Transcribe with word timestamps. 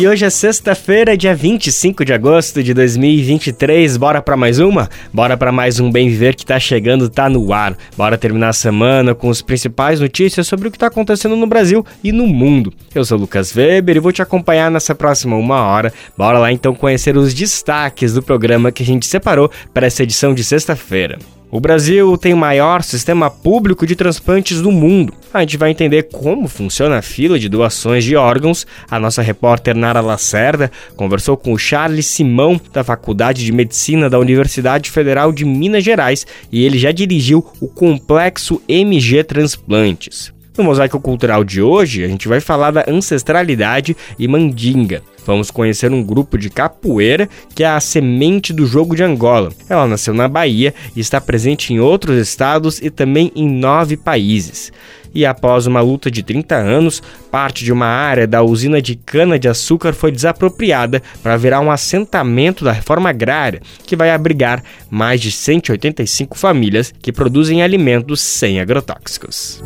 E 0.00 0.08
hoje 0.08 0.24
é 0.24 0.30
sexta-feira, 0.30 1.14
dia 1.14 1.34
25 1.34 2.06
de 2.06 2.14
agosto 2.14 2.62
de 2.62 2.72
2023. 2.72 3.98
Bora 3.98 4.22
para 4.22 4.34
mais 4.34 4.58
uma? 4.58 4.88
Bora 5.12 5.36
para 5.36 5.52
mais 5.52 5.78
um 5.78 5.92
Bem 5.92 6.08
Viver 6.08 6.34
que 6.34 6.46
tá 6.46 6.58
chegando, 6.58 7.10
tá 7.10 7.28
no 7.28 7.52
ar. 7.52 7.76
Bora 7.98 8.16
terminar 8.16 8.48
a 8.48 8.54
semana 8.54 9.14
com 9.14 9.28
as 9.28 9.42
principais 9.42 10.00
notícias 10.00 10.46
sobre 10.46 10.68
o 10.68 10.70
que 10.70 10.78
tá 10.78 10.86
acontecendo 10.86 11.36
no 11.36 11.46
Brasil 11.46 11.84
e 12.02 12.12
no 12.12 12.26
mundo. 12.26 12.72
Eu 12.94 13.04
sou 13.04 13.18
Lucas 13.18 13.54
Weber 13.54 13.98
e 13.98 14.00
vou 14.00 14.10
te 14.10 14.22
acompanhar 14.22 14.70
nessa 14.70 14.94
próxima 14.94 15.36
uma 15.36 15.66
hora. 15.66 15.92
Bora 16.16 16.38
lá 16.38 16.50
então 16.50 16.74
conhecer 16.74 17.14
os 17.14 17.34
destaques 17.34 18.14
do 18.14 18.22
programa 18.22 18.72
que 18.72 18.82
a 18.82 18.86
gente 18.86 19.06
separou 19.06 19.50
para 19.74 19.86
essa 19.86 20.02
edição 20.02 20.32
de 20.32 20.42
sexta-feira. 20.42 21.18
O 21.52 21.58
Brasil 21.58 22.16
tem 22.16 22.32
o 22.32 22.36
maior 22.36 22.80
sistema 22.80 23.28
público 23.28 23.84
de 23.84 23.96
transplantes 23.96 24.62
do 24.62 24.70
mundo. 24.70 25.12
A 25.34 25.40
gente 25.40 25.56
vai 25.56 25.72
entender 25.72 26.04
como 26.04 26.46
funciona 26.46 26.98
a 26.98 27.02
fila 27.02 27.40
de 27.40 27.48
doações 27.48 28.04
de 28.04 28.14
órgãos. 28.14 28.64
A 28.88 29.00
nossa 29.00 29.20
repórter 29.20 29.74
Nara 29.74 30.00
Lacerda 30.00 30.70
conversou 30.94 31.36
com 31.36 31.52
o 31.52 31.58
Charles 31.58 32.06
Simão, 32.06 32.60
da 32.72 32.84
Faculdade 32.84 33.44
de 33.44 33.50
Medicina 33.50 34.08
da 34.08 34.18
Universidade 34.18 34.92
Federal 34.92 35.32
de 35.32 35.44
Minas 35.44 35.82
Gerais, 35.82 36.24
e 36.52 36.64
ele 36.64 36.78
já 36.78 36.92
dirigiu 36.92 37.44
o 37.60 37.66
Complexo 37.66 38.62
MG 38.68 39.24
Transplantes. 39.24 40.32
No 40.56 40.62
Mosaico 40.62 41.00
Cultural 41.00 41.42
de 41.42 41.60
hoje, 41.60 42.04
a 42.04 42.08
gente 42.08 42.28
vai 42.28 42.38
falar 42.38 42.70
da 42.70 42.84
ancestralidade 42.86 43.96
e 44.18 44.28
mandinga. 44.28 45.02
Vamos 45.26 45.50
conhecer 45.50 45.92
um 45.92 46.02
grupo 46.02 46.38
de 46.38 46.50
capoeira 46.50 47.28
que 47.54 47.62
é 47.62 47.68
a 47.68 47.80
semente 47.80 48.52
do 48.52 48.66
jogo 48.66 48.96
de 48.96 49.02
Angola. 49.02 49.52
Ela 49.68 49.86
nasceu 49.86 50.14
na 50.14 50.28
Bahia 50.28 50.74
e 50.94 51.00
está 51.00 51.20
presente 51.20 51.72
em 51.72 51.80
outros 51.80 52.16
estados 52.18 52.80
e 52.80 52.90
também 52.90 53.30
em 53.34 53.48
nove 53.48 53.96
países. 53.96 54.72
E 55.14 55.26
após 55.26 55.66
uma 55.66 55.80
luta 55.80 56.10
de 56.10 56.22
30 56.22 56.54
anos, 56.54 57.02
parte 57.30 57.64
de 57.64 57.72
uma 57.72 57.86
área 57.86 58.26
da 58.26 58.42
usina 58.42 58.80
de 58.80 58.94
cana-de-açúcar 58.94 59.92
foi 59.92 60.12
desapropriada 60.12 61.02
para 61.22 61.36
virar 61.36 61.60
um 61.60 61.70
assentamento 61.70 62.64
da 62.64 62.72
reforma 62.72 63.10
agrária, 63.10 63.60
que 63.84 63.96
vai 63.96 64.10
abrigar 64.10 64.62
mais 64.88 65.20
de 65.20 65.32
185 65.32 66.38
famílias 66.38 66.94
que 67.02 67.12
produzem 67.12 67.62
alimentos 67.62 68.20
sem 68.20 68.60
agrotóxicos. 68.60 69.62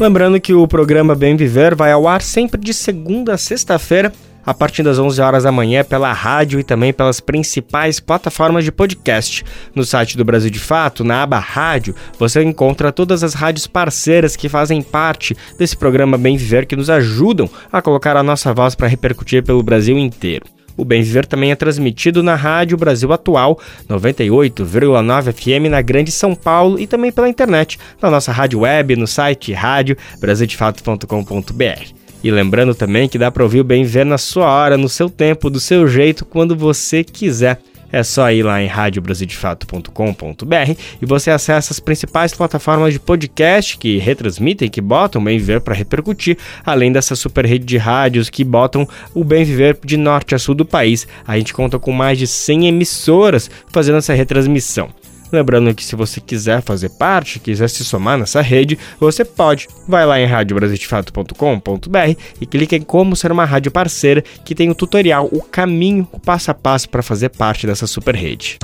Lembrando 0.00 0.40
que 0.40 0.54
o 0.54 0.68
programa 0.68 1.16
Bem 1.16 1.34
Viver 1.34 1.74
vai 1.74 1.90
ao 1.90 2.06
ar 2.06 2.22
sempre 2.22 2.60
de 2.60 2.72
segunda 2.72 3.34
a 3.34 3.38
sexta-feira, 3.38 4.12
a 4.46 4.54
partir 4.54 4.84
das 4.84 4.96
11 4.96 5.20
horas 5.20 5.42
da 5.42 5.50
manhã, 5.50 5.82
pela 5.82 6.12
rádio 6.12 6.60
e 6.60 6.62
também 6.62 6.92
pelas 6.92 7.18
principais 7.18 7.98
plataformas 7.98 8.64
de 8.64 8.70
podcast. 8.70 9.44
No 9.74 9.84
site 9.84 10.16
do 10.16 10.24
Brasil 10.24 10.50
de 10.50 10.60
Fato, 10.60 11.02
na 11.02 11.24
aba 11.24 11.40
Rádio, 11.40 11.96
você 12.16 12.44
encontra 12.44 12.92
todas 12.92 13.24
as 13.24 13.34
rádios 13.34 13.66
parceiras 13.66 14.36
que 14.36 14.48
fazem 14.48 14.82
parte 14.82 15.36
desse 15.58 15.76
programa 15.76 16.16
Bem 16.16 16.36
Viver 16.36 16.64
que 16.64 16.76
nos 16.76 16.88
ajudam 16.88 17.50
a 17.72 17.82
colocar 17.82 18.16
a 18.16 18.22
nossa 18.22 18.54
voz 18.54 18.76
para 18.76 18.86
repercutir 18.86 19.42
pelo 19.42 19.64
Brasil 19.64 19.98
inteiro. 19.98 20.57
O 20.78 20.84
Bem 20.84 21.02
Viver 21.02 21.26
também 21.26 21.50
é 21.50 21.56
transmitido 21.56 22.22
na 22.22 22.36
Rádio 22.36 22.78
Brasil 22.78 23.12
Atual, 23.12 23.58
98,9 23.90 25.32
FM 25.32 25.68
na 25.68 25.82
Grande 25.82 26.12
São 26.12 26.36
Paulo 26.36 26.78
e 26.78 26.86
também 26.86 27.10
pela 27.10 27.28
internet, 27.28 27.80
na 28.00 28.08
nossa 28.08 28.30
rádio 28.30 28.60
web, 28.60 28.94
no 28.94 29.08
site 29.08 29.52
rádio 29.52 29.96
brasildefato.com.br. 30.20 31.92
E 32.22 32.30
lembrando 32.30 32.76
também 32.76 33.08
que 33.08 33.18
dá 33.18 33.28
para 33.28 33.42
ouvir 33.42 33.60
o 33.60 33.64
Bem 33.64 33.82
Viver 33.82 34.06
na 34.06 34.18
sua 34.18 34.46
hora, 34.46 34.78
no 34.78 34.88
seu 34.88 35.10
tempo, 35.10 35.50
do 35.50 35.58
seu 35.58 35.88
jeito, 35.88 36.24
quando 36.24 36.54
você 36.54 37.02
quiser. 37.02 37.60
É 37.90 38.02
só 38.02 38.30
ir 38.30 38.42
lá 38.42 38.62
em 38.62 38.66
radiobrasildefato.com.br 38.66 40.72
e 41.00 41.06
você 41.06 41.30
acessa 41.30 41.72
as 41.72 41.80
principais 41.80 42.34
plataformas 42.34 42.92
de 42.92 43.00
podcast 43.00 43.78
que 43.78 43.98
retransmitem, 43.98 44.68
que 44.68 44.80
botam 44.80 45.20
o 45.20 45.24
Bem 45.24 45.38
Viver 45.38 45.60
para 45.60 45.74
repercutir, 45.74 46.36
além 46.64 46.92
dessa 46.92 47.16
super 47.16 47.46
rede 47.46 47.64
de 47.64 47.78
rádios 47.78 48.28
que 48.28 48.44
botam 48.44 48.86
o 49.14 49.24
Bem 49.24 49.44
Viver 49.44 49.78
de 49.84 49.96
norte 49.96 50.34
a 50.34 50.38
sul 50.38 50.54
do 50.54 50.64
país. 50.64 51.06
A 51.26 51.38
gente 51.38 51.54
conta 51.54 51.78
com 51.78 51.92
mais 51.92 52.18
de 52.18 52.26
100 52.26 52.68
emissoras 52.68 53.50
fazendo 53.68 53.98
essa 53.98 54.12
retransmissão. 54.12 54.90
Lembrando 55.30 55.74
que 55.74 55.84
se 55.84 55.94
você 55.94 56.20
quiser 56.20 56.62
fazer 56.62 56.90
parte, 56.90 57.38
quiser 57.38 57.68
se 57.68 57.84
somar 57.84 58.18
nessa 58.18 58.40
rede, 58.40 58.78
você 58.98 59.24
pode. 59.24 59.68
Vai 59.86 60.06
lá 60.06 60.18
em 60.20 60.26
radiobrasildefato.com.br 60.26 62.20
e 62.40 62.46
clique 62.46 62.76
em 62.76 62.82
como 62.82 63.14
ser 63.14 63.30
uma 63.30 63.44
rádio 63.44 63.70
parceira, 63.70 64.22
que 64.44 64.54
tem 64.54 64.70
o 64.70 64.74
tutorial, 64.74 65.28
o 65.30 65.42
caminho, 65.42 66.08
o 66.12 66.18
passo 66.18 66.50
a 66.50 66.54
passo 66.54 66.88
para 66.88 67.02
fazer 67.02 67.28
parte 67.30 67.66
dessa 67.66 67.86
super 67.86 68.14
rede. 68.14 68.58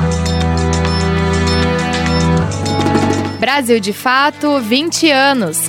Brasil 3.39 3.79
de 3.79 3.93
Fato 3.93 4.59
20 4.59 5.11
anos. 5.11 5.69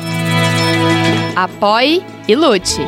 Apoie 1.35 2.01
e 2.27 2.33
lute. 2.33 2.79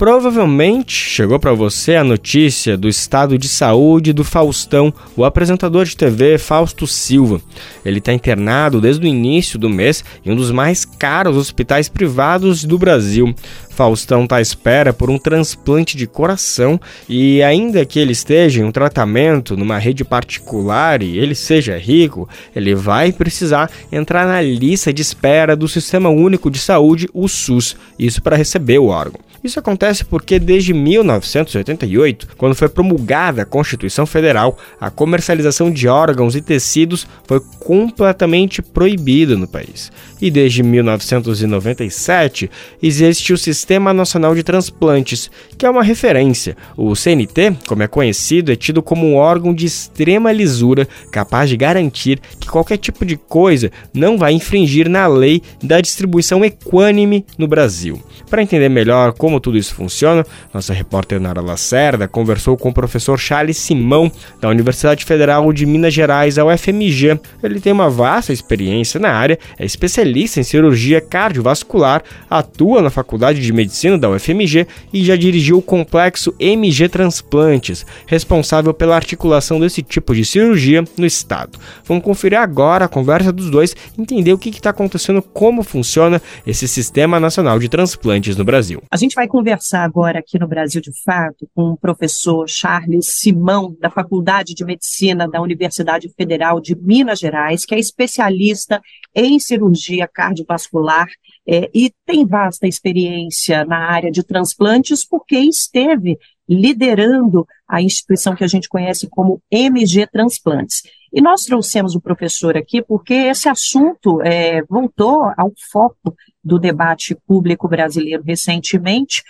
Provavelmente 0.00 0.94
chegou 0.94 1.38
para 1.38 1.52
você 1.52 1.94
a 1.94 2.02
notícia 2.02 2.74
do 2.74 2.88
estado 2.88 3.36
de 3.36 3.46
saúde 3.46 4.14
do 4.14 4.24
Faustão, 4.24 4.90
o 5.14 5.26
apresentador 5.26 5.84
de 5.84 5.94
TV 5.94 6.38
Fausto 6.38 6.86
Silva. 6.86 7.38
Ele 7.84 7.98
está 7.98 8.10
internado 8.10 8.80
desde 8.80 9.04
o 9.04 9.06
início 9.06 9.58
do 9.58 9.68
mês 9.68 10.02
em 10.24 10.32
um 10.32 10.36
dos 10.36 10.50
mais 10.50 10.86
caros 10.86 11.36
hospitais 11.36 11.90
privados 11.90 12.64
do 12.64 12.78
Brasil. 12.78 13.34
Faustão 13.68 14.24
está 14.24 14.36
à 14.36 14.40
espera 14.40 14.90
por 14.90 15.10
um 15.10 15.18
transplante 15.18 15.98
de 15.98 16.06
coração 16.06 16.80
e, 17.06 17.42
ainda 17.42 17.84
que 17.84 17.98
ele 17.98 18.12
esteja 18.12 18.62
em 18.62 18.64
um 18.64 18.72
tratamento 18.72 19.54
numa 19.54 19.76
rede 19.76 20.02
particular 20.02 21.02
e 21.02 21.18
ele 21.18 21.34
seja 21.34 21.76
rico, 21.76 22.26
ele 22.56 22.74
vai 22.74 23.12
precisar 23.12 23.70
entrar 23.92 24.26
na 24.26 24.40
lista 24.40 24.94
de 24.94 25.02
espera 25.02 25.54
do 25.54 25.68
Sistema 25.68 26.08
Único 26.08 26.50
de 26.50 26.58
Saúde, 26.58 27.06
o 27.12 27.28
SUS, 27.28 27.76
isso 27.98 28.22
para 28.22 28.34
receber 28.34 28.78
o 28.78 28.86
órgão. 28.86 29.20
Isso 29.42 29.58
acontece 29.58 30.04
porque 30.04 30.38
desde 30.38 30.74
1988, 30.74 32.28
quando 32.36 32.54
foi 32.54 32.68
promulgada 32.68 33.42
a 33.42 33.46
Constituição 33.46 34.04
Federal, 34.04 34.58
a 34.78 34.90
comercialização 34.90 35.70
de 35.70 35.88
órgãos 35.88 36.36
e 36.36 36.42
tecidos 36.42 37.06
foi 37.26 37.40
completamente 37.58 38.60
proibida 38.60 39.36
no 39.36 39.48
país. 39.48 39.90
E 40.20 40.30
desde 40.30 40.62
1997 40.62 42.50
existe 42.82 43.32
o 43.32 43.38
Sistema 43.38 43.94
Nacional 43.94 44.34
de 44.34 44.42
Transplantes, 44.42 45.30
que 45.56 45.64
é 45.64 45.70
uma 45.70 45.82
referência. 45.82 46.54
O 46.76 46.94
CNT, 46.94 47.56
como 47.66 47.82
é 47.82 47.88
conhecido, 47.88 48.52
é 48.52 48.56
tido 48.56 48.82
como 48.82 49.06
um 49.06 49.16
órgão 49.16 49.54
de 49.54 49.64
extrema 49.64 50.30
lisura, 50.32 50.86
capaz 51.10 51.48
de 51.48 51.56
garantir 51.56 52.20
que 52.38 52.48
qualquer 52.48 52.76
tipo 52.76 53.06
de 53.06 53.16
coisa 53.16 53.70
não 53.94 54.18
vai 54.18 54.34
infringir 54.34 54.88
na 54.88 55.06
lei 55.06 55.40
da 55.62 55.80
distribuição 55.80 56.44
equânime 56.44 57.24
no 57.38 57.48
Brasil. 57.48 58.02
Para 58.28 58.42
entender 58.42 58.68
melhor 58.68 59.12
como 59.14 59.29
como 59.30 59.38
tudo 59.38 59.56
isso 59.56 59.76
funciona, 59.76 60.26
nossa 60.52 60.74
repórter 60.74 61.20
Nara 61.20 61.40
Lacerda 61.40 62.08
conversou 62.08 62.56
com 62.56 62.70
o 62.70 62.74
professor 62.74 63.16
Charles 63.16 63.56
Simão, 63.58 64.10
da 64.40 64.48
Universidade 64.48 65.04
Federal 65.04 65.52
de 65.52 65.64
Minas 65.64 65.94
Gerais, 65.94 66.36
a 66.36 66.44
UFMG. 66.44 67.20
Ele 67.40 67.60
tem 67.60 67.72
uma 67.72 67.88
vasta 67.88 68.32
experiência 68.32 68.98
na 68.98 69.12
área, 69.12 69.38
é 69.56 69.64
especialista 69.64 70.40
em 70.40 70.42
cirurgia 70.42 71.00
cardiovascular, 71.00 72.02
atua 72.28 72.82
na 72.82 72.90
Faculdade 72.90 73.40
de 73.40 73.52
Medicina 73.52 73.96
da 73.96 74.10
UFMG 74.10 74.66
e 74.92 75.04
já 75.04 75.14
dirigiu 75.14 75.58
o 75.58 75.62
complexo 75.62 76.34
MG 76.40 76.88
Transplantes, 76.88 77.86
responsável 78.06 78.74
pela 78.74 78.96
articulação 78.96 79.60
desse 79.60 79.80
tipo 79.80 80.12
de 80.12 80.24
cirurgia 80.24 80.82
no 80.98 81.06
estado. 81.06 81.56
Vamos 81.84 82.02
conferir 82.02 82.40
agora 82.40 82.86
a 82.86 82.88
conversa 82.88 83.30
dos 83.30 83.48
dois, 83.48 83.76
entender 83.96 84.32
o 84.32 84.38
que 84.38 84.48
está 84.48 84.70
acontecendo, 84.70 85.22
como 85.22 85.62
funciona 85.62 86.20
esse 86.44 86.66
Sistema 86.66 87.20
Nacional 87.20 87.60
de 87.60 87.68
Transplantes 87.68 88.36
no 88.36 88.44
Brasil. 88.44 88.82
A 88.90 88.96
gente 88.96 89.14
vai 89.20 89.28
conversar 89.28 89.84
agora 89.84 90.20
aqui 90.20 90.38
no 90.38 90.48
Brasil 90.48 90.80
de 90.80 90.90
Fato 91.02 91.46
com 91.54 91.72
o 91.72 91.76
professor 91.76 92.48
Charles 92.48 93.18
Simão, 93.20 93.76
da 93.78 93.90
Faculdade 93.90 94.54
de 94.54 94.64
Medicina 94.64 95.28
da 95.28 95.42
Universidade 95.42 96.08
Federal 96.16 96.58
de 96.58 96.74
Minas 96.74 97.18
Gerais, 97.18 97.66
que 97.66 97.74
é 97.74 97.78
especialista 97.78 98.80
em 99.14 99.38
cirurgia 99.38 100.08
cardiovascular 100.08 101.06
é, 101.46 101.68
e 101.74 101.92
tem 102.06 102.24
vasta 102.24 102.66
experiência 102.66 103.62
na 103.66 103.90
área 103.90 104.10
de 104.10 104.22
transplantes, 104.22 105.06
porque 105.06 105.36
esteve 105.36 106.18
liderando 106.48 107.46
a 107.68 107.82
instituição 107.82 108.34
que 108.34 108.42
a 108.42 108.48
gente 108.48 108.70
conhece 108.70 109.06
como 109.06 109.42
MG 109.50 110.06
Transplantes. 110.06 110.82
E 111.12 111.20
nós 111.20 111.42
trouxemos 111.42 111.94
o 111.94 112.00
professor 112.00 112.56
aqui 112.56 112.80
porque 112.80 113.12
esse 113.12 113.50
assunto 113.50 114.22
é, 114.22 114.62
voltou 114.62 115.30
ao 115.36 115.52
foco 115.70 116.16
do 116.42 116.58
debate 116.58 117.16
público 117.26 117.68
brasileiro 117.68 118.22
recentemente, 118.22 119.22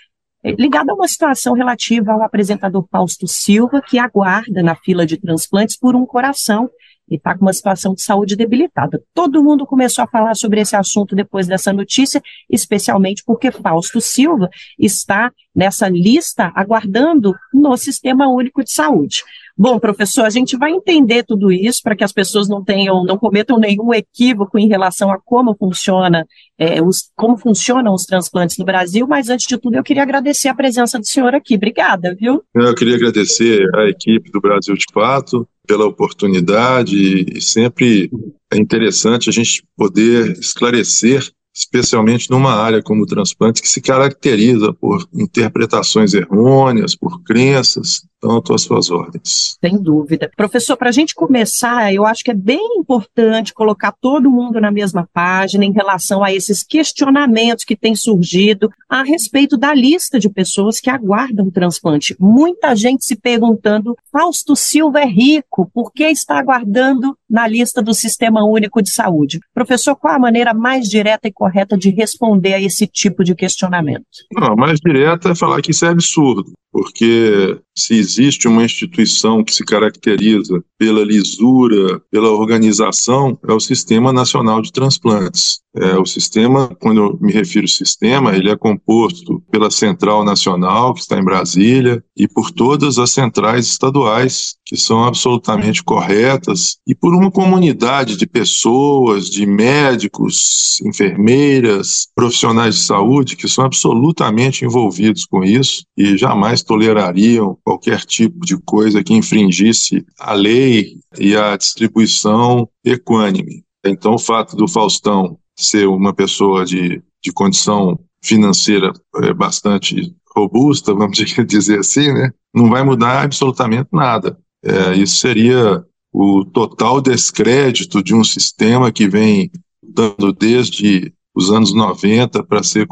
é, 0.42 0.52
ligado 0.52 0.90
a 0.90 0.94
uma 0.94 1.08
situação 1.08 1.54
relativa 1.54 2.12
ao 2.12 2.22
apresentador 2.22 2.86
Fausto 2.90 3.26
Silva, 3.26 3.82
que 3.82 3.98
aguarda 3.98 4.62
na 4.62 4.74
fila 4.74 5.04
de 5.04 5.18
transplantes 5.18 5.76
por 5.76 5.94
um 5.94 6.06
coração 6.06 6.70
e 7.10 7.16
está 7.16 7.36
com 7.36 7.44
uma 7.44 7.52
situação 7.52 7.92
de 7.92 8.02
saúde 8.02 8.36
debilitada. 8.36 9.02
Todo 9.12 9.42
mundo 9.42 9.66
começou 9.66 10.04
a 10.04 10.06
falar 10.06 10.34
sobre 10.34 10.60
esse 10.60 10.76
assunto 10.76 11.16
depois 11.16 11.46
dessa 11.46 11.72
notícia, 11.72 12.22
especialmente 12.48 13.24
porque 13.26 13.50
Fausto 13.50 14.00
Silva 14.00 14.48
está 14.78 15.32
nessa 15.54 15.88
lista 15.88 16.52
aguardando 16.54 17.34
no 17.52 17.76
Sistema 17.76 18.28
Único 18.28 18.62
de 18.62 18.72
Saúde. 18.72 19.24
Bom, 19.56 19.78
professor, 19.78 20.24
a 20.24 20.30
gente 20.30 20.56
vai 20.56 20.70
entender 20.70 21.24
tudo 21.24 21.52
isso 21.52 21.82
para 21.82 21.96
que 21.96 22.04
as 22.04 22.12
pessoas 22.12 22.48
não 22.48 22.62
tenham, 22.64 23.04
não 23.04 23.18
cometam 23.18 23.58
nenhum 23.58 23.92
equívoco 23.92 24.58
em 24.58 24.68
relação 24.68 25.10
a 25.10 25.18
como 25.18 25.54
funciona, 25.54 26.26
é, 26.58 26.82
os, 26.82 27.10
como 27.14 27.36
funcionam 27.36 27.94
os 27.94 28.04
transplantes 28.04 28.56
no 28.58 28.64
Brasil, 28.64 29.06
mas 29.06 29.28
antes 29.28 29.46
de 29.46 29.58
tudo 29.58 29.76
eu 29.76 29.82
queria 29.82 30.02
agradecer 30.02 30.48
a 30.48 30.54
presença 30.54 30.98
do 30.98 31.06
senhor 31.06 31.34
aqui. 31.34 31.56
Obrigada, 31.56 32.16
viu? 32.18 32.42
Eu 32.54 32.74
queria 32.74 32.96
agradecer 32.96 33.68
a 33.76 33.88
equipe 33.88 34.30
do 34.30 34.40
Brasil 34.40 34.74
de 34.74 34.86
Fato 34.92 35.46
pela 35.66 35.86
oportunidade 35.86 36.96
e 36.96 37.40
sempre 37.40 38.10
é 38.52 38.56
interessante 38.56 39.28
a 39.28 39.32
gente 39.32 39.62
poder 39.76 40.32
esclarecer 40.32 41.30
especialmente 41.54 42.30
numa 42.30 42.54
área 42.54 42.82
como 42.82 43.02
o 43.02 43.06
transplante, 43.06 43.60
que 43.60 43.68
se 43.68 43.80
caracteriza 43.80 44.72
por 44.72 45.06
interpretações 45.12 46.14
errôneas, 46.14 46.94
por 46.94 47.22
crenças. 47.22 48.06
Então, 48.22 48.38
estou 48.38 48.54
às 48.54 48.62
suas 48.62 48.90
ordens. 48.90 49.56
Sem 49.58 49.80
dúvida. 49.82 50.30
Professor, 50.36 50.76
para 50.76 50.90
a 50.90 50.92
gente 50.92 51.14
começar, 51.14 51.92
eu 51.92 52.04
acho 52.04 52.22
que 52.22 52.30
é 52.30 52.34
bem 52.34 52.76
importante 52.76 53.54
colocar 53.54 53.92
todo 53.92 54.30
mundo 54.30 54.60
na 54.60 54.70
mesma 54.70 55.08
página 55.10 55.64
em 55.64 55.72
relação 55.72 56.22
a 56.22 56.30
esses 56.30 56.62
questionamentos 56.62 57.64
que 57.64 57.74
têm 57.74 57.96
surgido 57.96 58.70
a 58.88 59.02
respeito 59.02 59.56
da 59.56 59.72
lista 59.72 60.18
de 60.18 60.28
pessoas 60.28 60.80
que 60.80 60.90
aguardam 60.90 61.46
o 61.46 61.50
transplante. 61.50 62.14
Muita 62.20 62.76
gente 62.76 63.06
se 63.06 63.16
perguntando: 63.16 63.96
Fausto 64.12 64.54
Silva 64.54 65.00
é 65.00 65.06
rico, 65.06 65.70
por 65.72 65.90
que 65.90 66.04
está 66.04 66.38
aguardando 66.38 67.16
na 67.28 67.46
lista 67.46 67.80
do 67.80 67.94
Sistema 67.94 68.44
Único 68.44 68.82
de 68.82 68.90
Saúde? 68.90 69.40
Professor, 69.54 69.96
qual 69.96 70.14
a 70.14 70.18
maneira 70.18 70.52
mais 70.52 70.88
direta 70.88 71.26
e 71.26 71.32
correta 71.32 71.76
de 71.76 71.88
responder 71.88 72.52
a 72.52 72.60
esse 72.60 72.86
tipo 72.86 73.24
de 73.24 73.34
questionamento? 73.34 74.04
Não, 74.32 74.52
a 74.52 74.56
mais 74.56 74.78
direta 74.78 75.30
é 75.30 75.34
falar 75.34 75.62
que 75.62 75.70
isso 75.70 75.86
é 75.86 75.88
absurdo, 75.88 76.52
porque 76.70 77.58
se 77.80 77.94
existe 77.94 78.46
uma 78.46 78.64
instituição 78.64 79.42
que 79.42 79.54
se 79.54 79.64
caracteriza 79.64 80.62
pela 80.78 81.04
lisura, 81.04 82.00
pela 82.10 82.30
organização, 82.30 83.38
é 83.46 83.52
o 83.52 83.60
Sistema 83.60 84.12
Nacional 84.12 84.60
de 84.60 84.72
Transplantes. 84.72 85.60
É, 85.76 85.96
o 85.96 86.04
sistema, 86.04 86.74
quando 86.80 87.00
eu 87.00 87.18
me 87.20 87.32
refiro 87.32 87.64
ao 87.64 87.68
sistema, 87.68 88.34
ele 88.34 88.50
é 88.50 88.56
composto 88.56 89.40
pela 89.52 89.70
Central 89.70 90.24
Nacional, 90.24 90.92
que 90.94 91.00
está 91.00 91.16
em 91.16 91.24
Brasília, 91.24 92.02
e 92.16 92.26
por 92.26 92.50
todas 92.50 92.98
as 92.98 93.12
centrais 93.12 93.66
estaduais, 93.66 94.56
que 94.66 94.76
são 94.76 95.04
absolutamente 95.04 95.84
corretas, 95.84 96.78
e 96.86 96.94
por 96.94 97.14
uma 97.14 97.30
comunidade 97.30 98.16
de 98.16 98.26
pessoas, 98.26 99.30
de 99.30 99.46
médicos, 99.46 100.80
enfermeiras, 100.84 102.08
profissionais 102.16 102.74
de 102.74 102.80
saúde, 102.82 103.36
que 103.36 103.48
são 103.48 103.64
absolutamente 103.64 104.64
envolvidos 104.64 105.24
com 105.24 105.44
isso 105.44 105.84
e 105.96 106.16
jamais 106.16 106.62
tolerariam 106.62 107.56
qualquer 107.64 108.00
tipo 108.04 108.44
de 108.44 108.56
coisa 108.58 109.04
que 109.04 109.14
infringisse 109.14 110.04
a 110.18 110.32
lei 110.32 110.96
e 111.18 111.36
a 111.36 111.56
distribuição 111.56 112.68
equânime. 112.84 113.62
Então, 113.84 114.14
o 114.14 114.18
fato 114.18 114.56
do 114.56 114.68
Faustão 114.68 115.38
ser 115.56 115.86
uma 115.86 116.12
pessoa 116.14 116.64
de, 116.64 117.02
de 117.22 117.32
condição 117.32 117.98
financeira 118.22 118.92
é, 119.16 119.32
bastante 119.32 120.14
robusta, 120.34 120.94
vamos 120.94 121.18
dizer 121.46 121.80
assim, 121.80 122.12
né, 122.12 122.30
não 122.54 122.68
vai 122.68 122.82
mudar 122.82 123.22
absolutamente 123.22 123.88
nada. 123.92 124.38
É, 124.62 124.94
isso 124.94 125.18
seria 125.18 125.84
o 126.12 126.44
total 126.44 127.00
descrédito 127.00 128.02
de 128.02 128.14
um 128.14 128.24
sistema 128.24 128.92
que 128.92 129.08
vem 129.08 129.50
dando 129.82 130.32
desde 130.32 131.12
os 131.34 131.50
anos 131.50 131.72
90 131.72 132.42
para 132.44 132.62
ser, 132.62 132.86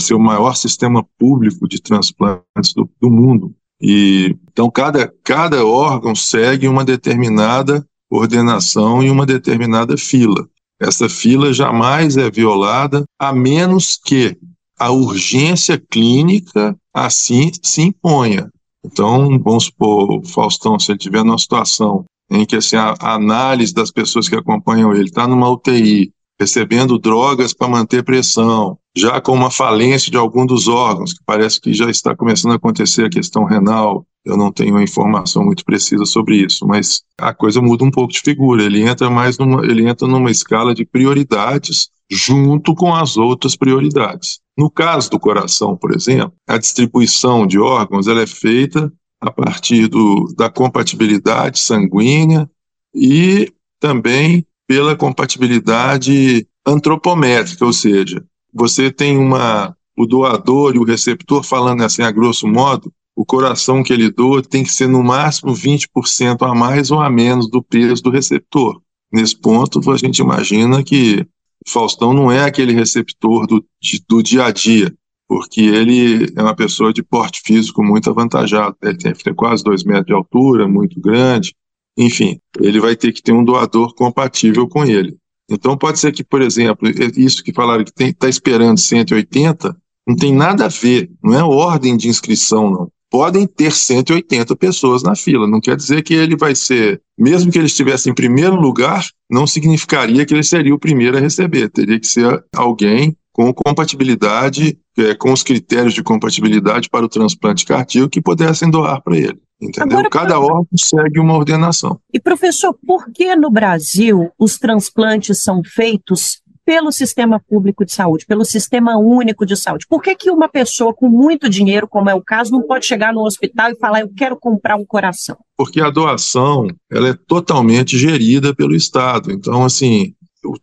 ser 0.00 0.14
o 0.14 0.20
maior 0.20 0.54
sistema 0.54 1.04
público 1.18 1.68
de 1.68 1.80
transplantes 1.80 2.72
do, 2.74 2.88
do 3.00 3.10
mundo. 3.10 3.54
E, 3.80 4.36
então, 4.50 4.70
cada, 4.70 5.12
cada 5.24 5.64
órgão 5.64 6.14
segue 6.14 6.68
uma 6.68 6.84
determinada 6.84 7.84
ordenação 8.10 9.02
e 9.02 9.10
uma 9.10 9.24
determinada 9.24 9.96
fila. 9.96 10.48
Essa 10.80 11.08
fila 11.08 11.52
jamais 11.52 12.16
é 12.16 12.30
violada, 12.30 13.04
a 13.18 13.32
menos 13.32 13.98
que 14.02 14.36
a 14.78 14.90
urgência 14.90 15.78
clínica 15.78 16.74
assim 16.94 17.50
se 17.62 17.82
imponha. 17.82 18.50
Então, 18.84 19.38
vamos 19.38 19.64
supor, 19.64 20.24
Faustão, 20.24 20.78
se 20.78 20.90
ele 20.90 20.98
estiver 20.98 21.22
numa 21.22 21.38
situação 21.38 22.04
em 22.30 22.46
que 22.46 22.56
assim, 22.56 22.76
a 22.76 22.94
análise 23.00 23.74
das 23.74 23.90
pessoas 23.90 24.28
que 24.28 24.36
acompanham 24.36 24.92
ele 24.92 25.08
está 25.08 25.26
numa 25.26 25.50
UTI, 25.50 26.12
recebendo 26.40 26.98
drogas 26.98 27.52
para 27.52 27.68
manter 27.68 28.02
pressão, 28.02 28.78
já 28.96 29.20
com 29.20 29.32
uma 29.32 29.50
falência 29.50 30.10
de 30.10 30.16
algum 30.16 30.46
dos 30.46 30.68
órgãos, 30.68 31.12
que 31.12 31.20
parece 31.26 31.60
que 31.60 31.74
já 31.74 31.90
está 31.90 32.16
começando 32.16 32.52
a 32.52 32.56
acontecer 32.56 33.04
a 33.04 33.10
questão 33.10 33.44
renal. 33.44 34.06
Eu 34.24 34.36
não 34.36 34.52
tenho 34.52 34.74
uma 34.74 34.82
informação 34.82 35.44
muito 35.44 35.64
precisa 35.64 36.04
sobre 36.04 36.44
isso, 36.44 36.66
mas 36.66 37.02
a 37.18 37.32
coisa 37.32 37.60
muda 37.60 37.84
um 37.84 37.90
pouco 37.90 38.12
de 38.12 38.20
figura. 38.20 38.62
Ele 38.62 38.82
entra 38.82 39.08
mais 39.08 39.38
numa, 39.38 39.64
ele 39.64 39.88
entra 39.88 40.06
numa 40.06 40.30
escala 40.30 40.74
de 40.74 40.84
prioridades 40.84 41.88
junto 42.10 42.74
com 42.74 42.94
as 42.94 43.16
outras 43.16 43.56
prioridades. 43.56 44.40
No 44.58 44.70
caso 44.70 45.10
do 45.10 45.18
coração, 45.18 45.76
por 45.76 45.94
exemplo, 45.94 46.34
a 46.46 46.58
distribuição 46.58 47.46
de 47.46 47.58
órgãos 47.58 48.08
ela 48.08 48.20
é 48.20 48.26
feita 48.26 48.92
a 49.20 49.30
partir 49.30 49.86
do, 49.86 50.32
da 50.36 50.50
compatibilidade 50.50 51.60
sanguínea 51.60 52.50
e 52.94 53.52
também 53.78 54.44
pela 54.66 54.96
compatibilidade 54.96 56.46
antropométrica, 56.66 57.64
ou 57.64 57.72
seja, 57.72 58.24
você 58.52 58.90
tem 58.90 59.16
uma 59.16 59.74
o 59.96 60.06
doador 60.06 60.74
e 60.74 60.78
o 60.78 60.84
receptor 60.84 61.42
falando 61.42 61.82
assim 61.82 62.02
a 62.02 62.10
grosso 62.10 62.46
modo, 62.48 62.90
o 63.16 63.24
coração 63.24 63.82
que 63.82 63.92
ele 63.92 64.10
doa 64.10 64.42
tem 64.42 64.62
que 64.62 64.72
ser 64.72 64.88
no 64.88 65.02
máximo 65.02 65.52
20% 65.52 66.42
a 66.42 66.54
mais 66.54 66.90
ou 66.90 67.00
a 67.00 67.10
menos 67.10 67.50
do 67.50 67.62
peso 67.62 68.02
do 68.02 68.10
receptor. 68.10 68.80
Nesse 69.12 69.36
ponto, 69.36 69.90
a 69.90 69.96
gente 69.96 70.20
imagina 70.20 70.82
que 70.82 71.26
Faustão 71.68 72.12
não 72.12 72.30
é 72.30 72.44
aquele 72.44 72.72
receptor 72.72 73.46
do, 73.46 73.64
de, 73.80 74.02
do 74.08 74.22
dia 74.22 74.46
a 74.46 74.50
dia, 74.50 74.94
porque 75.28 75.60
ele 75.60 76.32
é 76.36 76.42
uma 76.42 76.54
pessoa 76.54 76.92
de 76.92 77.02
porte 77.02 77.42
físico 77.44 77.82
muito 77.82 78.08
avantajado. 78.08 78.76
Ele 78.82 78.96
tem, 78.96 79.12
tem 79.12 79.34
quase 79.34 79.62
dois 79.62 79.84
metros 79.84 80.06
de 80.06 80.12
altura, 80.12 80.66
muito 80.66 81.00
grande, 81.00 81.54
enfim, 81.96 82.40
ele 82.58 82.80
vai 82.80 82.96
ter 82.96 83.12
que 83.12 83.22
ter 83.22 83.32
um 83.32 83.44
doador 83.44 83.94
compatível 83.94 84.66
com 84.66 84.84
ele. 84.84 85.16
Então 85.50 85.76
pode 85.76 85.98
ser 85.98 86.12
que, 86.12 86.24
por 86.24 86.40
exemplo, 86.40 86.88
isso 87.16 87.42
que 87.42 87.52
falaram 87.52 87.84
que 87.84 87.92
está 88.02 88.28
esperando 88.28 88.78
180, 88.78 89.76
não 90.06 90.16
tem 90.16 90.34
nada 90.34 90.66
a 90.66 90.68
ver, 90.68 91.10
não 91.22 91.34
é 91.34 91.42
ordem 91.42 91.96
de 91.96 92.08
inscrição, 92.08 92.70
não. 92.70 92.92
Podem 93.10 93.46
ter 93.46 93.72
180 93.72 94.54
pessoas 94.54 95.02
na 95.02 95.16
fila, 95.16 95.46
não 95.46 95.60
quer 95.60 95.76
dizer 95.76 96.02
que 96.02 96.14
ele 96.14 96.36
vai 96.36 96.54
ser, 96.54 97.02
mesmo 97.18 97.50
que 97.50 97.58
ele 97.58 97.66
estivesse 97.66 98.08
em 98.08 98.14
primeiro 98.14 98.54
lugar, 98.54 99.04
não 99.28 99.46
significaria 99.46 100.24
que 100.24 100.32
ele 100.32 100.44
seria 100.44 100.74
o 100.74 100.78
primeiro 100.78 101.16
a 101.16 101.20
receber, 101.20 101.68
teria 101.68 101.98
que 101.98 102.06
ser 102.06 102.44
alguém 102.54 103.16
com 103.32 103.52
compatibilidade, 103.52 104.78
é, 104.98 105.14
com 105.14 105.32
os 105.32 105.42
critérios 105.42 105.94
de 105.94 106.02
compatibilidade 106.02 106.88
para 106.88 107.04
o 107.04 107.08
transplante 107.08 107.64
cardíaco 107.64 108.10
que 108.10 108.20
pudessem 108.20 108.70
doar 108.70 109.02
para 109.02 109.16
ele. 109.16 109.40
Entendeu? 109.60 109.98
Agora, 109.98 110.10
Cada 110.10 110.40
órgão 110.40 110.66
segue 110.74 111.20
uma 111.20 111.36
ordenação. 111.36 112.00
E 112.12 112.18
professor, 112.18 112.74
por 112.86 113.10
que 113.12 113.36
no 113.36 113.50
Brasil 113.50 114.30
os 114.38 114.58
transplantes 114.58 115.42
são 115.42 115.62
feitos 115.62 116.39
pelo 116.64 116.92
sistema 116.92 117.40
público 117.40 117.84
de 117.84 117.92
saúde, 117.92 118.26
pelo 118.26 118.44
sistema 118.44 118.96
único 118.96 119.44
de 119.44 119.56
saúde? 119.56 119.86
Por 119.88 120.02
que, 120.02 120.14
que 120.14 120.30
uma 120.30 120.48
pessoa 120.48 120.94
com 120.94 121.08
muito 121.08 121.48
dinheiro, 121.48 121.88
como 121.88 122.10
é 122.10 122.14
o 122.14 122.22
caso, 122.22 122.52
não 122.52 122.62
pode 122.62 122.86
chegar 122.86 123.12
no 123.12 123.24
hospital 123.24 123.70
e 123.70 123.78
falar, 123.78 124.00
eu 124.00 124.10
quero 124.16 124.36
comprar 124.36 124.76
um 124.76 124.84
coração? 124.84 125.36
Porque 125.56 125.80
a 125.80 125.90
doação, 125.90 126.68
ela 126.90 127.08
é 127.08 127.14
totalmente 127.26 127.98
gerida 127.98 128.54
pelo 128.54 128.74
Estado. 128.74 129.32
Então, 129.32 129.64
assim, 129.64 130.14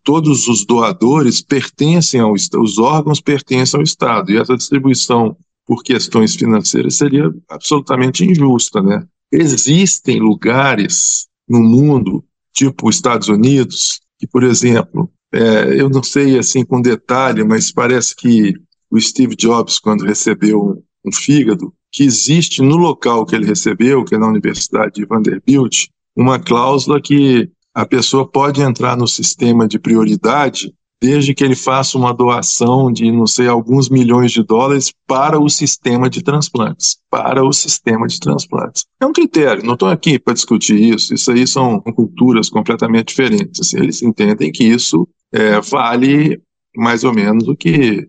todos 0.04 0.48
os 0.48 0.66
doadores 0.66 1.42
pertencem 1.42 2.20
ao 2.20 2.34
os 2.34 2.78
órgãos 2.78 3.22
pertencem 3.22 3.78
ao 3.78 3.84
Estado 3.84 4.32
e 4.32 4.38
essa 4.38 4.56
distribuição 4.56 5.36
por 5.66 5.84
questões 5.84 6.36
financeiras 6.36 6.96
seria 6.96 7.30
absolutamente 7.50 8.24
injusta, 8.26 8.82
né? 8.82 9.04
Existem 9.32 10.20
lugares 10.20 11.28
no 11.48 11.60
mundo, 11.60 12.24
tipo 12.54 12.88
os 12.88 12.96
Estados 12.96 13.28
Unidos, 13.28 14.00
que, 14.20 14.28
por 14.28 14.44
exemplo, 14.44 15.10
é, 15.34 15.80
eu 15.80 15.90
não 15.90 16.02
sei 16.02 16.38
assim 16.38 16.66
com 16.66 16.82
detalhe, 16.82 17.44
mas 17.44 17.72
parece 17.72 18.16
que 18.16 18.54
o 18.90 19.00
Steve 19.00 19.36
Jobs, 19.36 19.80
quando 19.80 20.06
recebeu 20.06 20.84
um 21.06 21.12
fígado, 21.12 21.74
que 21.92 22.04
existe 22.04 22.62
no 22.62 22.78
local 22.78 23.26
que 23.26 23.36
ele 23.36 23.46
recebeu, 23.46 24.04
que 24.04 24.16
é 24.16 24.18
na 24.18 24.28
Universidade 24.28 24.94
de 24.96 25.06
Vanderbilt, 25.06 25.88
uma 26.16 26.40
cláusula 26.40 27.02
que 27.02 27.50
a 27.74 27.86
pessoa 27.86 28.28
pode 28.28 28.62
entrar 28.62 28.98
no 28.98 29.08
sistema 29.08 29.68
de 29.68 29.78
prioridade 29.78 30.74
desde 31.02 31.34
que 31.34 31.44
ele 31.44 31.56
faça 31.56 31.98
uma 31.98 32.14
doação 32.14 32.92
de, 32.92 33.12
não 33.12 33.28
sei, 33.28 33.48
alguns 33.48 33.90
milhões 33.90 34.32
de 34.32 34.44
dólares 34.44 34.92
para 35.06 35.40
o 35.40 35.50
sistema 35.50 36.10
de 36.10 36.24
transplantes. 36.24 36.98
Para 37.10 37.44
o 37.44 37.54
sistema 37.54 38.08
de 38.08 38.20
transplantes. 38.20 38.86
É 39.00 39.06
um 39.06 39.14
critério, 39.14 39.64
não 39.64 39.74
estou 39.74 39.90
aqui 39.90 40.18
para 40.18 40.34
discutir 40.34 40.80
isso, 40.80 41.14
isso 41.14 41.32
aí 41.32 41.46
são 41.48 41.80
culturas 41.82 42.50
completamente 42.50 43.10
diferentes. 43.10 43.60
Assim, 43.60 43.78
eles 43.78 44.02
entendem 44.02 44.52
que 44.52 44.64
isso 44.64 45.08
é, 45.32 45.60
vale 45.62 46.42
mais 46.76 47.04
ou 47.04 47.14
menos 47.14 47.48
o 47.48 47.56
que 47.56 48.08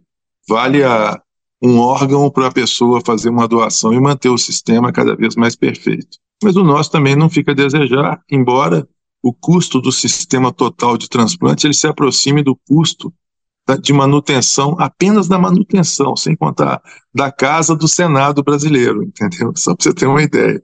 vale 0.48 0.82
a, 0.82 1.20
um 1.62 1.78
órgão 1.78 2.30
para 2.30 2.46
a 2.46 2.52
pessoa 2.52 3.02
fazer 3.04 3.30
uma 3.30 3.48
doação 3.48 3.92
e 3.92 4.00
manter 4.00 4.28
o 4.28 4.38
sistema 4.38 4.92
cada 4.92 5.16
vez 5.16 5.34
mais 5.36 5.56
perfeito. 5.56 6.18
Mas 6.42 6.56
o 6.56 6.62
nosso 6.62 6.90
também 6.90 7.16
não 7.16 7.28
fica 7.28 7.50
a 7.50 7.54
desejar, 7.54 8.20
embora 8.30 8.88
o 9.22 9.32
custo 9.32 9.80
do 9.80 9.90
sistema 9.90 10.52
total 10.52 10.96
de 10.96 11.08
transplantes 11.08 11.64
ele 11.64 11.74
se 11.74 11.86
aproxime 11.86 12.42
do 12.42 12.56
custo 12.68 13.12
de 13.76 13.92
manutenção, 13.92 14.76
apenas 14.78 15.28
da 15.28 15.38
manutenção, 15.38 16.16
sem 16.16 16.34
contar 16.34 16.80
da 17.12 17.30
casa 17.30 17.76
do 17.76 17.86
Senado 17.86 18.42
brasileiro, 18.42 19.02
entendeu? 19.02 19.52
Só 19.56 19.74
para 19.74 19.84
você 19.84 19.92
ter 19.92 20.06
uma 20.06 20.22
ideia. 20.22 20.62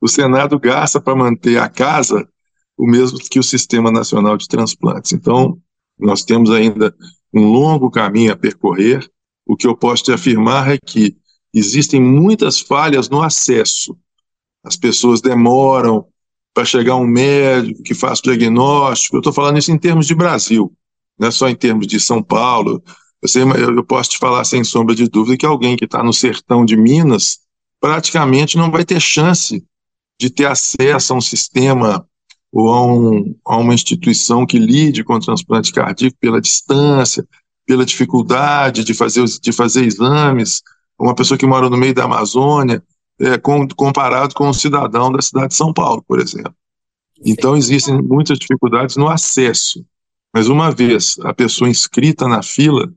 O 0.00 0.08
Senado 0.08 0.58
gasta 0.58 1.00
para 1.00 1.14
manter 1.14 1.60
a 1.60 1.68
casa 1.68 2.28
o 2.76 2.86
mesmo 2.86 3.18
que 3.18 3.38
o 3.38 3.42
Sistema 3.42 3.92
Nacional 3.92 4.36
de 4.36 4.48
Transplantes. 4.48 5.12
Então, 5.12 5.58
nós 5.98 6.24
temos 6.24 6.50
ainda 6.50 6.94
um 7.32 7.44
longo 7.44 7.90
caminho 7.90 8.32
a 8.32 8.36
percorrer. 8.36 9.06
O 9.46 9.54
que 9.54 9.66
eu 9.66 9.76
posso 9.76 10.04
te 10.04 10.12
afirmar 10.12 10.70
é 10.70 10.78
que 10.78 11.16
existem 11.52 12.00
muitas 12.00 12.58
falhas 12.58 13.08
no 13.08 13.22
acesso. 13.22 13.96
As 14.64 14.76
pessoas 14.76 15.20
demoram 15.20 16.06
para 16.54 16.64
chegar 16.64 16.96
um 16.96 17.06
médico 17.06 17.82
que 17.82 17.94
faça 17.94 18.22
diagnóstico. 18.22 19.16
Eu 19.16 19.20
estou 19.20 19.32
falando 19.32 19.58
isso 19.58 19.70
em 19.70 19.78
termos 19.78 20.06
de 20.06 20.14
Brasil, 20.14 20.72
não 21.18 21.28
é 21.28 21.30
só 21.30 21.48
em 21.48 21.54
termos 21.54 21.86
de 21.86 22.00
São 22.00 22.22
Paulo. 22.22 22.82
Sei, 23.26 23.42
eu 23.42 23.84
posso 23.84 24.10
te 24.10 24.18
falar 24.18 24.44
sem 24.44 24.64
sombra 24.64 24.94
de 24.94 25.08
dúvida 25.08 25.36
que 25.36 25.46
alguém 25.46 25.76
que 25.76 25.84
está 25.84 26.02
no 26.02 26.12
sertão 26.12 26.64
de 26.64 26.76
Minas 26.76 27.40
praticamente 27.80 28.56
não 28.56 28.70
vai 28.70 28.84
ter 28.84 29.00
chance 29.00 29.64
de 30.18 30.30
ter 30.30 30.46
acesso 30.46 31.12
a 31.12 31.16
um 31.16 31.20
sistema 31.20 32.06
ou 32.52 32.72
a, 32.72 32.86
um, 32.86 33.34
a 33.46 33.56
uma 33.56 33.74
instituição 33.74 34.46
que 34.46 34.58
lide 34.58 35.04
com 35.04 35.14
o 35.14 35.20
transplante 35.20 35.72
cardíaco 35.72 36.16
pela 36.20 36.40
distância, 36.40 37.26
pela 37.66 37.86
dificuldade 37.86 38.84
de 38.84 38.92
fazer, 38.92 39.24
de 39.24 39.52
fazer 39.52 39.84
exames. 39.84 40.62
Uma 40.98 41.14
pessoa 41.14 41.38
que 41.38 41.46
mora 41.46 41.70
no 41.70 41.76
meio 41.76 41.94
da 41.94 42.04
Amazônia, 42.04 42.82
é, 43.20 43.38
com, 43.38 43.68
comparado 43.68 44.34
com 44.34 44.48
um 44.48 44.52
cidadão 44.52 45.12
da 45.12 45.20
cidade 45.20 45.48
de 45.48 45.54
São 45.54 45.72
Paulo, 45.72 46.02
por 46.06 46.18
exemplo. 46.18 46.54
Então, 47.24 47.56
existem 47.56 48.00
muitas 48.00 48.38
dificuldades 48.38 48.96
no 48.96 49.08
acesso. 49.08 49.84
Mas, 50.32 50.48
uma 50.48 50.70
vez 50.70 51.16
a 51.22 51.34
pessoa 51.34 51.68
inscrita 51.68 52.26
na 52.26 52.42
fila, 52.42 52.90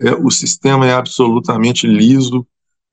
é, 0.00 0.14
o 0.14 0.30
sistema 0.30 0.86
é 0.86 0.94
absolutamente 0.94 1.86
liso 1.86 2.46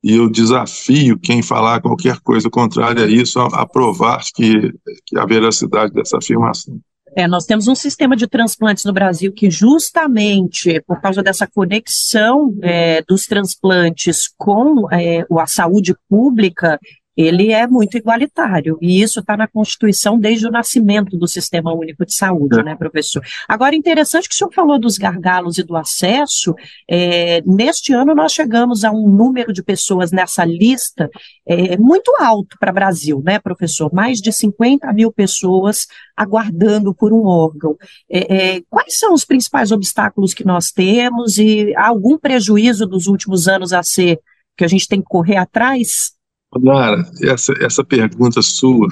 e 0.04 0.16
eu 0.16 0.30
desafio 0.30 1.18
quem 1.18 1.42
falar 1.42 1.82
qualquer 1.82 2.20
coisa 2.20 2.50
contrária 2.50 3.06
a 3.06 3.10
isso 3.10 3.40
a, 3.40 3.62
a 3.62 3.66
provar 3.66 4.22
que, 4.36 4.74
que 5.06 5.18
a 5.18 5.26
veracidade 5.26 5.94
dessa 5.94 6.18
afirmação. 6.18 6.80
É, 7.16 7.28
nós 7.28 7.46
temos 7.46 7.68
um 7.68 7.76
sistema 7.76 8.16
de 8.16 8.28
transplantes 8.28 8.86
no 8.86 8.94
Brasil 8.94 9.32
que, 9.32 9.50
justamente 9.50 10.82
por 10.82 11.00
causa 11.00 11.22
dessa 11.22 11.48
conexão 11.48 12.58
é, 12.62 13.04
dos 13.04 13.26
transplantes 13.26 14.28
com 14.38 14.92
é, 14.92 15.26
a 15.40 15.48
saúde 15.48 15.96
pública, 16.10 16.80
ele 17.16 17.52
é 17.52 17.68
muito 17.68 17.98
igualitário, 17.98 18.78
e 18.82 19.02
isso 19.02 19.20
está 19.20 19.38
na 19.38 19.48
Constituição 19.48 20.18
desde 20.18 20.48
o 20.48 20.52
nascimento 20.52 21.18
do 21.18 21.28
Sistema 21.28 21.74
Único 21.74 22.06
de 22.06 22.14
Saúde, 22.14 22.64
né, 22.64 22.76
professor? 22.76 23.24
Agora, 23.48 23.76
interessante 23.76 24.28
que 24.28 24.36
o 24.36 24.38
senhor 24.38 24.52
falou 24.54 24.80
dos 24.80 24.98
gargalos 24.98 25.58
e 25.58 25.64
do 25.64 25.76
acesso, 25.76 26.56
é, 26.90 27.42
neste 27.46 27.94
ano 27.94 28.16
nós 28.16 28.32
chegamos 28.32 28.84
a 28.84 28.92
um 28.92 29.08
número 29.10 29.54
de 29.54 29.64
pessoas 29.64 30.12
nessa 30.12 30.44
lista 30.44 31.10
é, 31.46 31.78
muito 31.78 32.12
alto 32.20 32.58
para 32.60 32.72
o 32.72 32.74
Brasil, 32.74 33.22
né, 33.24 33.40
professor? 33.40 33.94
Mais 33.94 34.20
de 34.20 34.32
50 34.32 34.92
mil 34.94 35.12
pessoas 35.12 35.88
aguardando 36.16 36.94
por 36.94 37.14
um 37.14 37.26
órgão. 37.26 37.76
É, 38.10 38.56
é, 38.56 38.62
quais 38.70 38.98
são 38.98 39.14
os 39.14 39.26
principais 39.26 39.72
obstáculos 39.72 40.34
que 40.34 40.46
nós 40.46 40.72
temos 40.72 41.38
e 41.38 41.74
algum 41.76 42.18
prejuízo 42.18 42.86
dos 42.86 43.08
últimos 43.08 43.48
anos 43.48 43.74
a 43.74 43.84
ser 43.84 44.20
que 44.58 44.64
a 44.64 44.68
gente 44.68 44.88
tem 44.88 45.00
que 45.00 45.08
correr 45.08 45.38
atrás? 45.38 46.14
Lara, 46.62 47.10
essa, 47.22 47.54
essa 47.60 47.84
pergunta 47.84 48.42
sua 48.42 48.88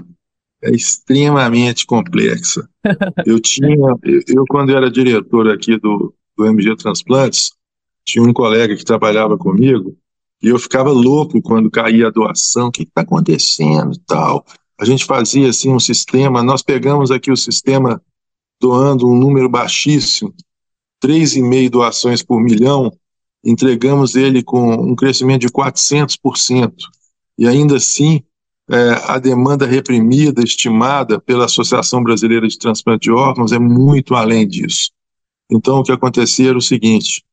é 0.64 0.72
extremamente 0.72 1.86
complexa. 1.86 2.68
Eu 3.26 3.40
tinha, 3.40 3.76
eu, 4.04 4.22
eu 4.28 4.46
quando 4.48 4.76
era 4.76 4.92
diretor 4.92 5.50
aqui 5.50 5.78
do, 5.78 6.14
do 6.38 6.46
MG 6.46 6.76
Transplantes, 6.76 7.52
tinha 8.06 8.24
um 8.24 8.34
colega 8.34 8.76
que 8.76 8.84
trabalhava 8.84 9.38
comigo 9.38 9.96
e 10.42 10.48
eu 10.48 10.58
ficava 10.58 10.92
louco 10.92 11.40
quando 11.42 11.70
caía 11.70 12.08
a 12.08 12.12
doação, 12.12 12.68
o 12.68 12.72
que 12.72 12.84
está 12.84 13.02
acontecendo 13.02 13.94
e 13.94 14.00
tal. 14.08 14.44
A 14.80 14.86
gente 14.86 15.06
fazia 15.06 15.50
assim 15.50 15.72
um 15.72 15.80
sistema, 15.80 16.42
nós 16.42 16.64
pegamos 16.64 17.12
aqui 17.12 17.32
o 17.32 17.38
sistema 17.38 18.02
doando 18.60 19.08
um 19.08 19.16
número 19.16 19.48
baixíssimo, 19.48 20.34
3,5 21.04 21.70
doações 21.70 22.24
por 22.24 22.42
milhão, 22.42 22.92
entregamos 23.44 24.16
ele 24.16 24.44
com 24.44 24.74
um 24.74 24.96
crescimento 24.96 25.42
de 25.42 25.50
400% 25.50 26.74
e 27.38 27.48
ainda 27.48 27.78
assim 27.78 28.24
é, 28.70 28.92
a 29.06 29.20
demanda 29.20 29.66
reprimida, 29.66 30.42
estimada 30.42 31.20
pela 31.20 31.46
Associação 31.46 32.02
Brasileira 32.02 32.48
de 32.48 32.58
Transplante 32.58 33.04
de 33.04 33.12
Órgãos, 33.12 33.52
é 33.52 33.60
muito 33.60 34.16
além 34.16 34.48
disso. 34.48 34.92
Então, 35.50 35.80
o 35.80 35.84
que 35.84 35.92
acontecia 35.92 36.50
era 36.50 36.58
o 36.58 36.62
seguinte: 36.62 37.24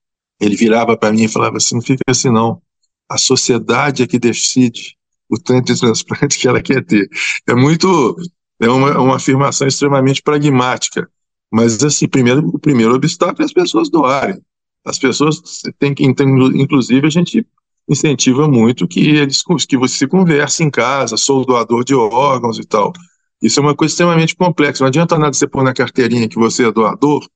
ele 0.40 0.56
virava 0.56 0.96
para 0.96 1.12
mim 1.12 1.24
e 1.24 1.28
falava 1.28 1.56
assim: 1.56 1.76
não 1.76 1.82
fica 1.82 2.02
assim, 2.08 2.30
não. 2.30 2.60
A 3.08 3.16
sociedade 3.16 4.02
é 4.02 4.06
que 4.06 4.18
decide 4.18 4.96
o 5.30 5.38
tanto 5.38 5.72
de 5.72 5.80
transplante 5.80 6.38
que 6.38 6.48
ela 6.48 6.60
quer 6.60 6.84
ter. 6.84 7.08
É 7.46 7.54
muito. 7.54 8.16
É 8.60 8.68
uma, 8.68 8.98
uma 8.98 9.16
afirmação 9.16 9.68
extremamente 9.68 10.20
pragmática. 10.20 11.08
Mas, 11.50 11.82
assim, 11.82 12.08
primeiro, 12.08 12.46
o 12.48 12.58
primeiro 12.58 12.94
obstáculo 12.94 13.42
é 13.42 13.44
as 13.44 13.52
pessoas 13.52 13.88
doarem. 13.88 14.40
As 14.84 14.98
pessoas 14.98 15.40
têm 15.78 15.94
que, 15.94 16.04
inclusive, 16.04 17.06
a 17.06 17.10
gente 17.10 17.46
incentiva 17.88 18.46
muito 18.48 18.86
que 18.86 19.00
eles 19.00 19.42
que 19.66 19.76
você 19.76 19.98
se 19.98 20.06
converse 20.06 20.62
em 20.62 20.70
casa, 20.70 21.16
sou 21.16 21.44
doador 21.44 21.84
de 21.84 21.94
órgãos 21.94 22.58
e 22.58 22.64
tal. 22.64 22.92
Isso 23.40 23.60
é 23.60 23.62
uma 23.62 23.74
coisa 23.74 23.92
extremamente 23.92 24.34
complexa. 24.36 24.82
Não 24.82 24.88
adianta 24.88 25.18
nada 25.18 25.32
você 25.32 25.46
pôr 25.46 25.62
na 25.62 25.72
carteirinha 25.72 26.28
que 26.28 26.38
você 26.38 26.66
é 26.66 26.72
doador, 26.72 27.26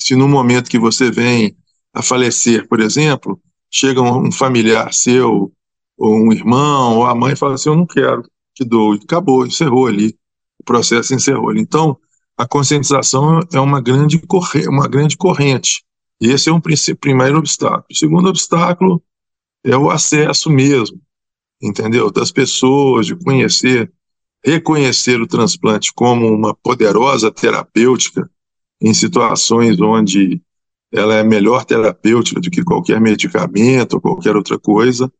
se 0.00 0.14
no 0.14 0.28
momento 0.28 0.70
que 0.70 0.78
você 0.78 1.10
vem 1.10 1.56
a 1.92 2.02
falecer, 2.02 2.68
por 2.68 2.80
exemplo, 2.80 3.40
chega 3.70 4.00
um 4.00 4.30
familiar 4.30 4.92
seu, 4.92 5.52
ou 5.96 6.14
um 6.14 6.32
irmão, 6.32 6.98
ou 6.98 7.06
a 7.06 7.14
mãe 7.14 7.32
e 7.32 7.36
fala 7.36 7.54
assim, 7.54 7.68
eu 7.68 7.76
não 7.76 7.86
quero 7.86 8.22
que 8.54 8.64
doe. 8.64 9.00
Acabou, 9.02 9.46
encerrou 9.46 9.86
ali. 9.86 10.16
O 10.60 10.64
processo 10.64 11.14
encerrou 11.14 11.50
ali. 11.50 11.60
Então, 11.60 11.96
a 12.36 12.46
conscientização 12.46 13.40
é 13.52 13.58
uma 13.58 13.80
grande, 13.80 14.18
corre 14.26 14.68
uma 14.68 14.86
grande 14.86 15.16
corrente. 15.16 15.82
E 16.20 16.30
esse 16.30 16.48
é 16.48 16.52
um 16.52 16.60
primeiro 16.60 17.38
obstáculo. 17.38 17.84
O 17.90 17.94
segundo 17.96 18.28
obstáculo 18.28 19.02
é 19.70 19.76
o 19.76 19.90
acesso 19.90 20.50
mesmo, 20.50 21.00
entendeu? 21.60 22.10
Das 22.10 22.30
pessoas, 22.30 23.06
de 23.06 23.16
conhecer, 23.16 23.92
reconhecer 24.44 25.20
o 25.20 25.26
transplante 25.26 25.92
como 25.92 26.26
uma 26.26 26.54
poderosa 26.54 27.30
terapêutica 27.30 28.28
em 28.80 28.94
situações 28.94 29.80
onde 29.80 30.40
ela 30.92 31.14
é 31.14 31.22
melhor 31.22 31.64
terapêutica 31.64 32.40
do 32.40 32.50
que 32.50 32.64
qualquer 32.64 33.00
medicamento 33.00 33.94
ou 33.94 34.00
qualquer 34.00 34.34
outra 34.36 34.58
coisa. 34.58 35.12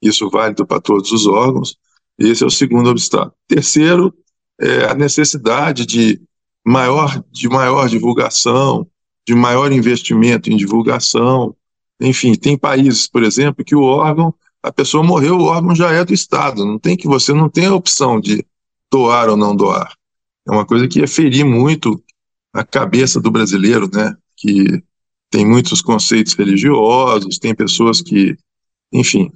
Isso 0.00 0.30
válido 0.30 0.64
para 0.64 0.80
todos 0.80 1.10
os 1.10 1.26
órgãos. 1.26 1.76
Esse 2.16 2.44
é 2.44 2.46
o 2.46 2.50
segundo 2.50 2.90
obstáculo. 2.90 3.34
Terceiro, 3.48 4.14
é 4.60 4.84
a 4.84 4.94
necessidade 4.94 5.86
de 5.86 6.20
maior, 6.64 7.22
de 7.32 7.48
maior 7.48 7.88
divulgação, 7.88 8.86
de 9.26 9.34
maior 9.34 9.72
investimento 9.72 10.50
em 10.50 10.56
divulgação, 10.56 11.54
enfim, 12.00 12.34
tem 12.34 12.56
países, 12.56 13.08
por 13.08 13.22
exemplo, 13.22 13.64
que 13.64 13.74
o 13.74 13.82
órgão, 13.82 14.34
a 14.62 14.72
pessoa 14.72 15.02
morreu, 15.02 15.36
o 15.36 15.44
órgão 15.44 15.74
já 15.74 15.90
é 15.92 16.04
do 16.04 16.14
Estado. 16.14 16.64
Não 16.64 16.78
tem 16.78 16.96
que 16.96 17.08
você 17.08 17.32
não 17.32 17.48
tem 17.48 17.66
a 17.66 17.74
opção 17.74 18.20
de 18.20 18.44
doar 18.90 19.28
ou 19.28 19.36
não 19.36 19.54
doar. 19.54 19.92
É 20.46 20.50
uma 20.50 20.64
coisa 20.64 20.88
que 20.88 21.00
ia 21.00 21.08
ferir 21.08 21.44
muito 21.44 22.02
a 22.52 22.64
cabeça 22.64 23.20
do 23.20 23.30
brasileiro, 23.30 23.88
né? 23.92 24.14
Que 24.36 24.82
tem 25.30 25.46
muitos 25.46 25.82
conceitos 25.82 26.32
religiosos, 26.34 27.38
tem 27.38 27.54
pessoas 27.54 28.00
que, 28.00 28.36
enfim, 28.92 29.30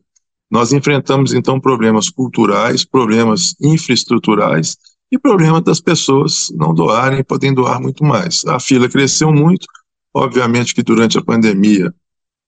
nós 0.50 0.73
enfrentamos 0.73 1.33
então 1.33 1.61
problemas 1.61 2.09
culturais, 2.09 2.85
problemas 2.85 3.54
infraestruturais 3.61 4.76
e 5.11 5.19
problemas 5.19 5.62
das 5.62 5.81
pessoas 5.81 6.50
não 6.54 6.75
doarem, 6.75 7.23
podem 7.23 7.52
doar 7.52 7.81
muito 7.81 8.04
mais. 8.04 8.45
A 8.47 8.59
fila 8.59 8.88
cresceu 8.88 9.33
muito, 9.33 9.66
obviamente 10.14 10.75
que 10.75 10.83
durante 10.83 11.19
a 11.19 11.25
pandemia 11.25 11.92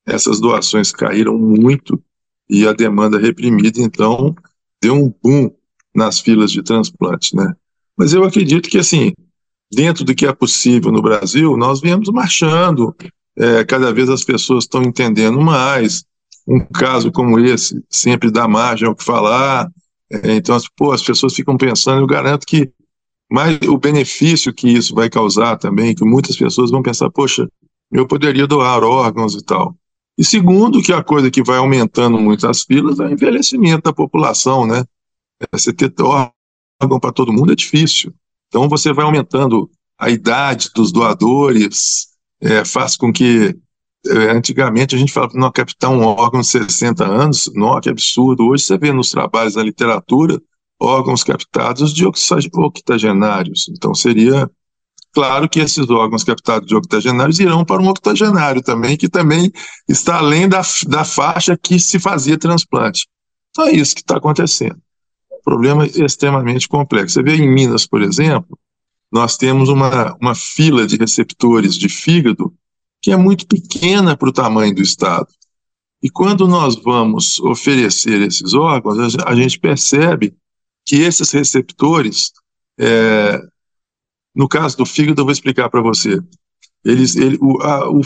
essas 0.06 0.40
doações 0.40 0.92
caíram 0.92 1.38
muito 1.38 2.02
e 2.48 2.66
a 2.66 2.72
demanda 2.72 3.18
reprimida, 3.18 3.80
então, 3.80 4.34
deu 4.82 4.94
um 4.94 5.12
boom 5.22 5.50
nas 5.94 6.20
filas 6.20 6.52
de 6.52 6.62
transplante, 6.62 7.34
né? 7.34 7.54
Mas 7.96 8.12
eu 8.12 8.24
acredito 8.24 8.68
que, 8.68 8.78
assim, 8.78 9.12
dentro 9.72 10.04
do 10.04 10.14
que 10.14 10.26
é 10.26 10.32
possível 10.32 10.92
no 10.92 11.00
Brasil, 11.00 11.56
nós 11.56 11.80
viemos 11.80 12.08
marchando, 12.10 12.94
é, 13.36 13.64
cada 13.64 13.92
vez 13.92 14.08
as 14.08 14.24
pessoas 14.24 14.64
estão 14.64 14.82
entendendo 14.82 15.40
mais. 15.40 16.04
Um 16.46 16.60
caso 16.60 17.10
como 17.10 17.38
esse 17.38 17.82
sempre 17.88 18.30
dá 18.30 18.46
margem 18.46 18.86
ao 18.86 18.94
que 18.94 19.04
falar. 19.04 19.70
É, 20.10 20.34
então, 20.34 20.58
pô, 20.76 20.92
as 20.92 21.02
pessoas 21.02 21.34
ficam 21.34 21.56
pensando, 21.56 22.02
eu 22.02 22.06
garanto 22.06 22.46
que 22.46 22.70
mais 23.30 23.58
o 23.66 23.78
benefício 23.78 24.52
que 24.52 24.68
isso 24.68 24.94
vai 24.94 25.08
causar 25.08 25.56
também, 25.56 25.94
que 25.94 26.04
muitas 26.04 26.36
pessoas 26.36 26.70
vão 26.70 26.82
pensar, 26.82 27.10
poxa, 27.10 27.48
eu 27.90 28.06
poderia 28.06 28.46
doar 28.46 28.84
órgãos 28.84 29.34
e 29.34 29.44
tal. 29.44 29.74
E 30.16 30.24
segundo, 30.24 30.82
que 30.82 30.92
a 30.92 31.02
coisa 31.02 31.30
que 31.30 31.42
vai 31.42 31.58
aumentando 31.58 32.18
muito 32.18 32.46
as 32.46 32.62
filas 32.62 33.00
é 33.00 33.04
o 33.04 33.10
envelhecimento 33.10 33.82
da 33.82 33.92
população, 33.92 34.66
né? 34.66 34.84
É, 35.40 35.46
você 35.52 35.72
ter 35.72 35.92
órgão 36.00 37.00
para 37.00 37.12
todo 37.12 37.32
mundo 37.32 37.52
é 37.52 37.56
difícil. 37.56 38.14
Então 38.48 38.68
você 38.68 38.92
vai 38.92 39.04
aumentando 39.04 39.68
a 39.98 40.10
idade 40.10 40.70
dos 40.74 40.92
doadores, 40.92 42.08
é, 42.40 42.64
faz 42.64 42.96
com 42.96 43.12
que 43.12 43.56
é, 44.06 44.30
antigamente 44.30 44.94
a 44.94 44.98
gente 44.98 45.12
falava 45.12 45.32
não 45.34 45.50
captar 45.50 45.90
um 45.90 46.02
órgão 46.02 46.40
de 46.40 46.46
60 46.46 47.04
anos, 47.04 47.50
não, 47.54 47.80
que 47.80 47.88
absurdo. 47.88 48.46
Hoje 48.46 48.64
você 48.64 48.78
vê 48.78 48.92
nos 48.92 49.10
trabalhos 49.10 49.54
da 49.54 49.62
literatura 49.62 50.40
órgãos 50.80 51.24
captados 51.24 51.92
de 51.92 52.04
octogenários. 52.06 53.68
Então 53.70 53.94
seria 53.94 54.50
claro 55.14 55.48
que 55.48 55.60
esses 55.60 55.88
órgãos 55.88 56.24
captados 56.24 56.66
de 56.68 56.74
octogenários 56.74 57.38
irão 57.38 57.64
para 57.64 57.80
um 57.80 57.88
octogenário 57.88 58.62
também, 58.62 58.96
que 58.96 59.08
também 59.08 59.52
está 59.88 60.18
além 60.18 60.48
da, 60.48 60.60
da 60.88 61.04
faixa 61.04 61.56
que 61.56 61.78
se 61.78 61.98
fazia 61.98 62.36
transplante. 62.36 63.06
Então 63.50 63.66
é 63.66 63.72
isso 63.72 63.94
que 63.94 64.00
está 64.00 64.16
acontecendo. 64.16 64.76
Problema 65.44 65.86
extremamente 65.86 66.68
complexo. 66.68 67.14
Você 67.14 67.22
vê 67.22 67.36
em 67.36 67.48
Minas, 67.48 67.86
por 67.86 68.02
exemplo, 68.02 68.58
nós 69.12 69.36
temos 69.36 69.68
uma, 69.68 70.16
uma 70.20 70.34
fila 70.34 70.86
de 70.86 70.96
receptores 70.96 71.76
de 71.76 71.88
fígado 71.88 72.52
que 73.00 73.12
é 73.12 73.16
muito 73.16 73.46
pequena 73.46 74.16
para 74.16 74.28
o 74.28 74.32
tamanho 74.32 74.74
do 74.74 74.82
Estado. 74.82 75.28
E 76.02 76.10
quando 76.10 76.48
nós 76.48 76.74
vamos 76.74 77.38
oferecer 77.38 78.20
esses 78.22 78.54
órgãos, 78.54 79.14
a 79.24 79.34
gente 79.34 79.58
percebe 79.58 80.34
que 80.84 80.96
esses 80.96 81.30
receptores, 81.30 82.32
é, 82.78 83.40
no 84.34 84.48
caso 84.48 84.76
do 84.76 84.86
fígado, 84.86 85.20
eu 85.20 85.24
vou 85.24 85.32
explicar 85.32 85.68
para 85.70 85.80
você. 85.80 86.20
Eles, 86.84 87.16
ele, 87.16 87.38
o, 87.40 87.62
a, 87.62 87.88
o, 87.90 88.00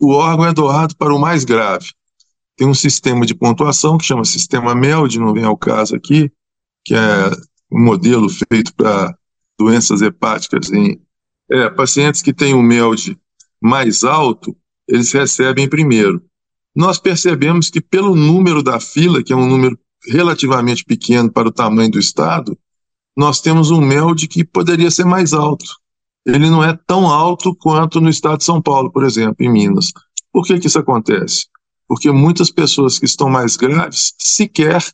o 0.00 0.12
órgão 0.12 0.46
é 0.46 0.52
doado 0.52 0.96
para 0.96 1.14
o 1.14 1.18
mais 1.18 1.44
grave. 1.44 1.92
Tem 2.56 2.66
um 2.66 2.74
sistema 2.74 3.24
de 3.24 3.34
pontuação 3.34 3.96
que 3.96 4.04
chama 4.04 4.24
sistema 4.24 4.74
MELD, 4.74 5.18
não 5.18 5.32
vem 5.32 5.44
ao 5.44 5.56
caso 5.56 5.94
aqui, 5.94 6.30
que 6.84 6.94
é 6.94 7.30
um 7.70 7.84
modelo 7.84 8.28
feito 8.28 8.74
para 8.74 9.16
doenças 9.58 10.02
hepáticas 10.02 10.70
em 10.70 11.00
é, 11.50 11.70
pacientes 11.70 12.22
que 12.22 12.32
têm 12.32 12.54
um 12.54 12.62
MELD 12.62 13.18
mais 13.60 14.04
alto, 14.04 14.56
eles 14.86 15.12
recebem 15.12 15.68
primeiro. 15.68 16.22
Nós 16.74 16.98
percebemos 16.98 17.70
que 17.70 17.80
pelo 17.80 18.14
número 18.14 18.62
da 18.62 18.78
fila, 18.78 19.22
que 19.22 19.32
é 19.32 19.36
um 19.36 19.48
número 19.48 19.78
relativamente 20.06 20.84
pequeno 20.84 21.30
para 21.30 21.48
o 21.48 21.52
tamanho 21.52 21.90
do 21.90 21.98
estado, 21.98 22.56
nós 23.18 23.40
temos 23.40 23.72
um 23.72 23.80
MELD 23.80 24.28
que 24.28 24.44
poderia 24.44 24.92
ser 24.92 25.04
mais 25.04 25.32
alto. 25.32 25.66
Ele 26.24 26.48
não 26.48 26.62
é 26.62 26.78
tão 26.86 27.08
alto 27.08 27.52
quanto 27.52 28.00
no 28.00 28.08
estado 28.08 28.38
de 28.38 28.44
São 28.44 28.62
Paulo, 28.62 28.92
por 28.92 29.04
exemplo, 29.04 29.34
em 29.40 29.50
Minas. 29.50 29.90
Por 30.32 30.46
que, 30.46 30.56
que 30.60 30.68
isso 30.68 30.78
acontece? 30.78 31.46
Porque 31.88 32.12
muitas 32.12 32.48
pessoas 32.48 32.96
que 32.96 33.06
estão 33.06 33.28
mais 33.28 33.56
graves 33.56 34.14
sequer 34.20 34.84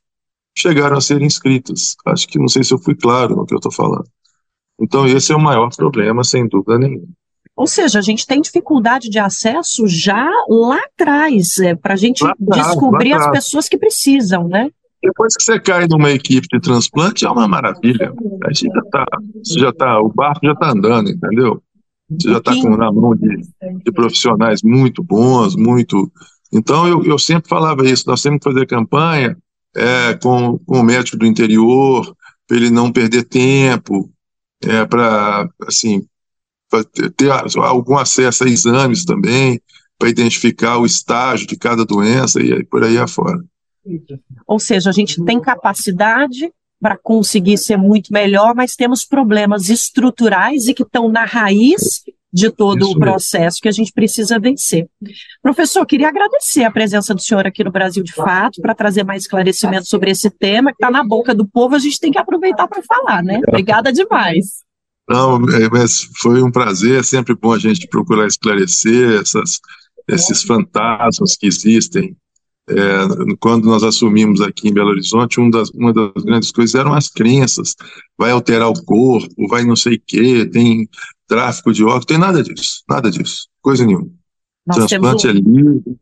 chegaram 0.57 0.97
a 0.97 1.03
ser 1.03 1.21
inscritas. 1.21 1.97
Acho 2.07 2.27
que 2.27 2.39
não 2.39 2.49
sei 2.49 2.65
se 2.65 2.73
eu 2.73 2.79
fui 2.79 2.95
claro 2.95 3.37
no 3.37 3.45
que 3.45 3.53
eu 3.53 3.59
estou 3.59 3.73
falando. 3.73 4.09
Então, 4.81 5.07
esse 5.07 5.31
é 5.31 5.37
o 5.37 5.41
maior 5.41 5.69
problema, 5.77 6.25
sem 6.25 6.49
dúvida 6.49 6.79
nenhuma. 6.79 7.09
Ou 7.55 7.67
seja, 7.67 7.99
a 7.99 8.03
gente 8.03 8.27
tem 8.27 8.41
dificuldade 8.41 9.11
de 9.11 9.19
acesso 9.19 9.87
já 9.87 10.27
lá 10.49 10.79
atrás, 10.79 11.59
é, 11.59 11.75
para 11.75 11.93
a 11.93 11.97
gente 11.97 12.25
descobrir 12.41 13.13
as 13.13 13.31
pessoas 13.31 13.69
que 13.69 13.77
precisam, 13.77 14.49
né? 14.49 14.71
Depois 15.05 15.37
que 15.37 15.43
você 15.45 15.61
cai 15.61 15.87
numa 15.87 16.11
equipe 16.11 16.49
de 16.51 16.59
transplante, 16.59 17.27
é 17.27 17.31
uma 17.31 17.47
maravilha. 17.47 18.11
A 18.43 18.53
gente 18.53 18.73
já 18.73 18.83
tá, 18.91 19.05
já 19.45 19.73
tá, 19.73 20.01
o 20.01 20.09
barco 20.09 20.47
já 20.47 20.53
está 20.53 20.71
andando, 20.71 21.11
entendeu? 21.11 21.63
Você 22.09 22.31
já 22.31 22.39
está 22.39 22.55
na 22.55 22.91
mão 22.91 23.15
de, 23.15 23.43
de, 23.85 23.93
profissionais 23.93 24.63
muito 24.63 25.03
bons, 25.03 25.57
muito. 25.57 26.11
Então, 26.51 26.89
eu, 26.89 27.05
eu 27.05 27.19
sempre 27.19 27.51
falava 27.51 27.87
isso: 27.87 28.05
nós 28.07 28.23
temos 28.23 28.39
que 28.39 28.51
fazer 28.51 28.67
campanha 28.67 29.37
é, 29.77 30.15
com, 30.15 30.59
com 30.61 30.81
o 30.81 30.83
médico 30.83 31.19
do 31.19 31.27
interior, 31.27 32.17
para 32.47 32.57
ele 32.57 32.71
não 32.71 32.91
perder 32.91 33.25
tempo, 33.25 34.11
é, 34.63 34.87
para 34.87 35.47
assim, 35.67 36.07
ter, 36.95 37.11
ter 37.11 37.31
algum 37.31 37.99
acesso 37.99 38.45
a 38.45 38.49
exames 38.49 39.05
também, 39.05 39.61
para 39.99 40.09
identificar 40.09 40.79
o 40.79 40.87
estágio 40.87 41.47
de 41.47 41.57
cada 41.59 41.85
doença 41.85 42.43
e 42.43 42.55
aí, 42.55 42.65
por 42.65 42.83
aí 42.83 42.97
afora. 42.97 43.39
Ou 44.47 44.59
seja, 44.59 44.91
a 44.91 44.93
gente 44.93 45.23
tem 45.25 45.41
capacidade 45.41 46.53
para 46.81 46.99
conseguir 46.99 47.57
ser 47.57 47.77
muito 47.77 48.13
melhor, 48.13 48.55
mas 48.55 48.75
temos 48.75 49.05
problemas 49.05 49.71
estruturais 49.71 50.67
e 50.69 50.75
que 50.75 50.83
estão 50.83 51.09
na 51.09 51.25
raiz 51.25 52.03
de 52.35 52.51
todo 52.51 52.81
Isso 52.81 52.97
o 52.97 52.99
processo 52.99 53.43
mesmo. 53.45 53.63
que 53.63 53.69
a 53.69 53.73
gente 53.73 53.93
precisa 53.93 54.41
vencer. 54.41 54.89
Professor, 55.41 55.87
queria 55.87 56.09
agradecer 56.09 56.65
a 56.65 56.71
presença 56.71 57.15
do 57.15 57.23
senhor 57.23 57.47
aqui 57.47 57.63
no 57.63 57.71
Brasil 57.71 58.03
de 58.03 58.13
Fato 58.13 58.61
para 58.61 58.75
trazer 58.75 59.05
mais 59.05 59.23
esclarecimento 59.23 59.87
sobre 59.87 60.11
esse 60.11 60.29
tema 60.29 60.73
que 60.73 60.77
está 60.77 60.91
na 60.91 61.05
boca 61.05 61.33
do 61.33 61.47
povo, 61.47 61.77
a 61.77 61.79
gente 61.79 62.01
tem 62.01 62.11
que 62.11 62.19
aproveitar 62.19 62.67
para 62.67 62.83
falar, 62.83 63.23
né? 63.23 63.41
Obrigada 63.47 63.93
demais. 63.93 64.65
Não, 65.09 65.37
é, 65.51 65.69
mas 65.71 66.09
foi 66.21 66.43
um 66.43 66.51
prazer, 66.51 67.01
é 67.01 67.03
sempre 67.03 67.37
bom 67.37 67.53
a 67.53 67.59
gente 67.59 67.87
procurar 67.87 68.27
esclarecer 68.27 69.21
essas, 69.21 69.61
esses 70.09 70.43
fantasmas 70.43 71.37
que 71.37 71.47
existem 71.47 72.17
é, 72.69 73.35
quando 73.39 73.67
nós 73.67 73.83
assumimos 73.83 74.41
aqui 74.41 74.69
em 74.69 74.73
Belo 74.73 74.91
Horizonte, 74.91 75.41
um 75.41 75.51
das, 75.51 75.71
uma 75.71 75.93
das 75.93 76.25
grandes 76.25 76.51
coisas 76.51 76.75
eram 76.75 76.95
as 76.95 77.09
crenças. 77.09 77.75
Vai 78.17 78.31
alterar 78.31 78.69
o 78.69 78.85
corpo, 78.85 79.49
vai 79.49 79.65
não 79.65 79.77
sei 79.77 79.97
o 79.97 80.03
quê, 80.07 80.47
tem 80.47 80.89
tráfico 81.27 81.73
de 81.73 81.85
órgãos, 81.85 82.07
tem 82.07 82.19
nada 82.19 82.43
disso, 82.43 82.83
nada 82.89 83.11
disso, 83.11 83.49
coisa 83.61 83.85
nenhuma. 83.85 84.09
Nós 84.67 84.79
Transplante 84.79 85.27
um... 85.27 85.31
é 85.31 85.33
livre, 85.35 85.97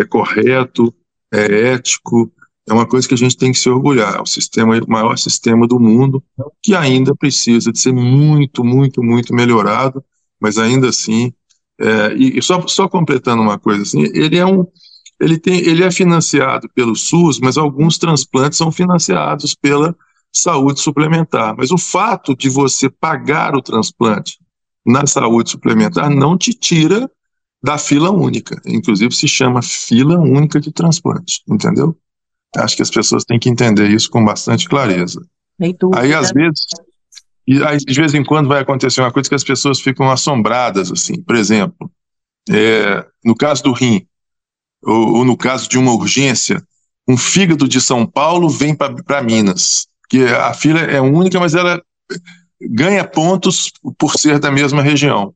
é 0.00 0.04
correto, 0.04 0.94
é 1.32 1.72
ético, 1.72 2.32
é 2.68 2.72
uma 2.72 2.86
coisa 2.86 3.06
que 3.06 3.14
a 3.14 3.18
gente 3.18 3.36
tem 3.36 3.52
que 3.52 3.58
se 3.58 3.68
orgulhar. 3.68 4.16
É 4.16 4.20
o 4.20 4.26
sistema, 4.26 4.76
o 4.78 4.90
maior 4.90 5.16
sistema 5.16 5.66
do 5.66 5.78
mundo, 5.78 6.22
que 6.62 6.74
ainda 6.74 7.14
precisa 7.14 7.70
de 7.70 7.78
ser 7.78 7.92
muito, 7.92 8.64
muito, 8.64 9.02
muito 9.02 9.34
melhorado, 9.34 10.02
mas 10.40 10.56
ainda 10.56 10.88
assim, 10.88 11.32
é, 11.78 12.14
e, 12.16 12.38
e 12.38 12.42
só, 12.42 12.66
só 12.66 12.88
completando 12.88 13.42
uma 13.42 13.58
coisa 13.58 13.82
assim, 13.82 14.04
ele 14.14 14.38
é 14.38 14.46
um 14.46 14.66
ele, 15.20 15.38
tem, 15.38 15.58
ele 15.58 15.82
é 15.82 15.90
financiado 15.90 16.68
pelo 16.74 16.94
SUS, 16.94 17.38
mas 17.40 17.56
alguns 17.56 17.98
transplantes 17.98 18.58
são 18.58 18.70
financiados 18.70 19.54
pela 19.54 19.94
saúde 20.32 20.80
suplementar. 20.80 21.54
Mas 21.56 21.70
o 21.70 21.78
fato 21.78 22.36
de 22.36 22.48
você 22.48 22.90
pagar 22.90 23.54
o 23.54 23.62
transplante 23.62 24.38
na 24.84 25.06
saúde 25.06 25.50
suplementar 25.50 26.10
não 26.10 26.36
te 26.36 26.52
tira 26.52 27.10
da 27.62 27.78
fila 27.78 28.10
única. 28.10 28.60
Inclusive 28.66 29.14
se 29.14 29.26
chama 29.26 29.62
fila 29.62 30.18
única 30.18 30.60
de 30.60 30.70
transplante, 30.70 31.42
entendeu? 31.48 31.96
Acho 32.56 32.76
que 32.76 32.82
as 32.82 32.90
pessoas 32.90 33.24
têm 33.24 33.38
que 33.38 33.48
entender 33.48 33.90
isso 33.90 34.10
com 34.10 34.24
bastante 34.24 34.68
clareza. 34.68 35.20
Aí 35.94 36.14
às 36.14 36.30
vezes, 36.30 36.60
e 37.46 37.62
aí, 37.62 37.78
de 37.78 37.94
vez 37.94 38.12
em 38.14 38.24
quando 38.24 38.48
vai 38.48 38.60
acontecer 38.60 39.00
uma 39.00 39.12
coisa 39.12 39.28
que 39.28 39.34
as 39.34 39.44
pessoas 39.44 39.80
ficam 39.80 40.10
assombradas, 40.10 40.90
assim. 40.92 41.22
Por 41.22 41.36
exemplo, 41.36 41.90
é, 42.48 43.04
no 43.24 43.34
caso 43.34 43.62
do 43.62 43.72
rim, 43.72 44.06
ou, 44.86 45.16
ou 45.16 45.24
no 45.24 45.36
caso 45.36 45.68
de 45.68 45.76
uma 45.76 45.92
urgência, 45.92 46.62
um 47.08 47.16
fígado 47.16 47.68
de 47.68 47.80
São 47.80 48.06
Paulo 48.06 48.48
vem 48.48 48.74
para 48.74 49.22
Minas, 49.22 49.86
que 50.08 50.24
a 50.24 50.54
fila 50.54 50.80
é 50.80 51.00
única, 51.00 51.38
mas 51.40 51.54
ela 51.54 51.82
ganha 52.60 53.04
pontos 53.04 53.70
por 53.98 54.14
ser 54.18 54.38
da 54.38 54.50
mesma 54.50 54.82
região. 54.82 55.34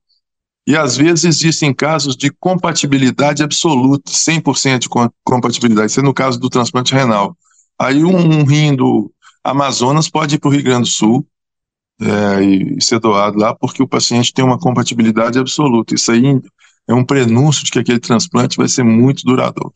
E 0.66 0.76
às 0.76 0.96
vezes 0.96 1.24
existem 1.24 1.74
casos 1.74 2.16
de 2.16 2.30
compatibilidade 2.30 3.42
absoluta, 3.42 4.10
100% 4.10 4.78
de 4.78 4.88
compatibilidade. 5.24 5.90
Isso 5.90 6.00
é 6.00 6.02
no 6.02 6.14
caso 6.14 6.38
do 6.38 6.48
transplante 6.48 6.94
renal. 6.94 7.36
Aí 7.78 8.04
um, 8.04 8.16
um 8.16 8.44
rim 8.44 8.76
do 8.76 9.10
Amazonas 9.42 10.08
pode 10.08 10.36
ir 10.36 10.38
para 10.38 10.48
o 10.48 10.52
Rio 10.52 10.62
Grande 10.62 10.82
do 10.82 10.92
Sul 10.92 11.26
é, 12.00 12.42
e 12.42 12.80
ser 12.80 13.00
doado 13.00 13.38
lá, 13.38 13.54
porque 13.54 13.82
o 13.82 13.88
paciente 13.88 14.32
tem 14.32 14.44
uma 14.44 14.58
compatibilidade 14.58 15.38
absoluta. 15.38 15.94
Isso 15.94 16.12
aí 16.12 16.40
é 16.88 16.94
um 16.94 17.04
prenúncio 17.04 17.64
de 17.64 17.70
que 17.70 17.78
aquele 17.78 18.00
transplante 18.00 18.56
vai 18.56 18.68
ser 18.68 18.82
muito 18.82 19.22
duradouro. 19.24 19.72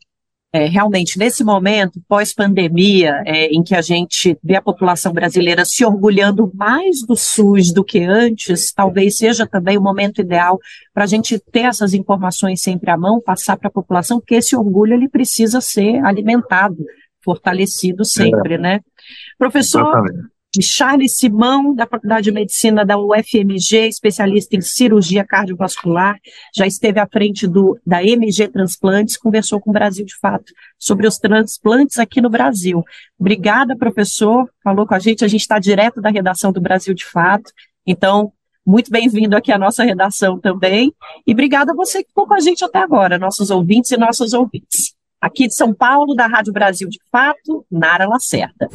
É, 0.55 0.67
realmente, 0.67 1.19
nesse 1.19 1.43
momento, 1.43 2.01
pós-pandemia, 2.07 3.21
é, 3.25 3.47
em 3.47 3.61
que 3.61 3.75
a 3.75 3.81
gente 3.81 4.37
vê 4.41 4.55
a 4.55 4.61
população 4.61 5.11
brasileira 5.11 5.65
se 5.65 5.83
orgulhando 5.83 6.49
mais 6.53 7.05
do 7.05 7.13
SUS 7.13 7.73
do 7.73 7.83
que 7.83 8.01
antes, 8.05 8.71
talvez 8.71 9.17
seja 9.17 9.45
também 9.45 9.77
o 9.77 9.81
momento 9.81 10.21
ideal 10.21 10.57
para 10.93 11.03
a 11.03 11.07
gente 11.07 11.37
ter 11.51 11.65
essas 11.65 11.93
informações 11.93 12.61
sempre 12.61 12.89
à 12.89 12.97
mão, 12.97 13.21
passar 13.21 13.57
para 13.57 13.67
a 13.67 13.71
população, 13.71 14.17
porque 14.17 14.35
esse 14.35 14.55
orgulho 14.55 14.93
ele 14.93 15.09
precisa 15.09 15.59
ser 15.59 15.97
alimentado, 16.05 16.77
fortalecido 17.21 18.05
sempre, 18.05 18.53
é. 18.53 18.57
né? 18.57 18.79
Professor, 19.37 19.81
Exatamente. 19.81 20.34
De 20.55 20.63
Charles 20.63 21.17
Simão, 21.17 21.75
da 21.75 21.85
Faculdade 21.85 22.25
de 22.25 22.31
Medicina 22.31 22.85
da 22.85 22.97
UFMG, 22.97 23.89
especialista 23.89 24.55
em 24.55 24.61
cirurgia 24.61 25.25
cardiovascular, 25.25 26.17
já 26.55 26.65
esteve 26.65 26.97
à 26.97 27.05
frente 27.05 27.45
do, 27.45 27.77
da 27.85 28.01
MG 28.01 28.47
Transplantes, 28.47 29.17
conversou 29.17 29.59
com 29.59 29.69
o 29.69 29.73
Brasil 29.73 30.05
de 30.05 30.17
Fato 30.17 30.53
sobre 30.79 31.07
os 31.07 31.17
transplantes 31.17 31.99
aqui 31.99 32.21
no 32.21 32.29
Brasil. 32.29 32.81
Obrigada, 33.19 33.75
professor, 33.75 34.49
falou 34.63 34.87
com 34.87 34.95
a 34.95 34.99
gente, 34.99 35.25
a 35.25 35.27
gente 35.27 35.41
está 35.41 35.59
direto 35.59 35.99
da 35.99 36.09
redação 36.09 36.53
do 36.53 36.61
Brasil 36.61 36.93
de 36.93 37.03
Fato, 37.03 37.51
então, 37.85 38.31
muito 38.65 38.89
bem-vindo 38.89 39.35
aqui 39.35 39.51
à 39.51 39.57
nossa 39.57 39.83
redação 39.83 40.39
também, 40.39 40.93
e 41.27 41.33
obrigada 41.33 41.73
a 41.73 41.75
você 41.75 42.01
que 42.01 42.09
ficou 42.09 42.25
com 42.27 42.33
a 42.33 42.39
gente 42.39 42.63
até 42.63 42.79
agora, 42.79 43.19
nossos 43.19 43.49
ouvintes 43.49 43.91
e 43.91 43.97
nossas 43.97 44.31
ouvintes. 44.31 44.95
Aqui 45.19 45.47
de 45.47 45.55
São 45.55 45.73
Paulo, 45.73 46.15
da 46.15 46.27
Rádio 46.27 46.53
Brasil 46.53 46.87
de 46.87 46.99
Fato, 47.11 47.65
Nara 47.69 48.07
Lacerda. 48.07 48.69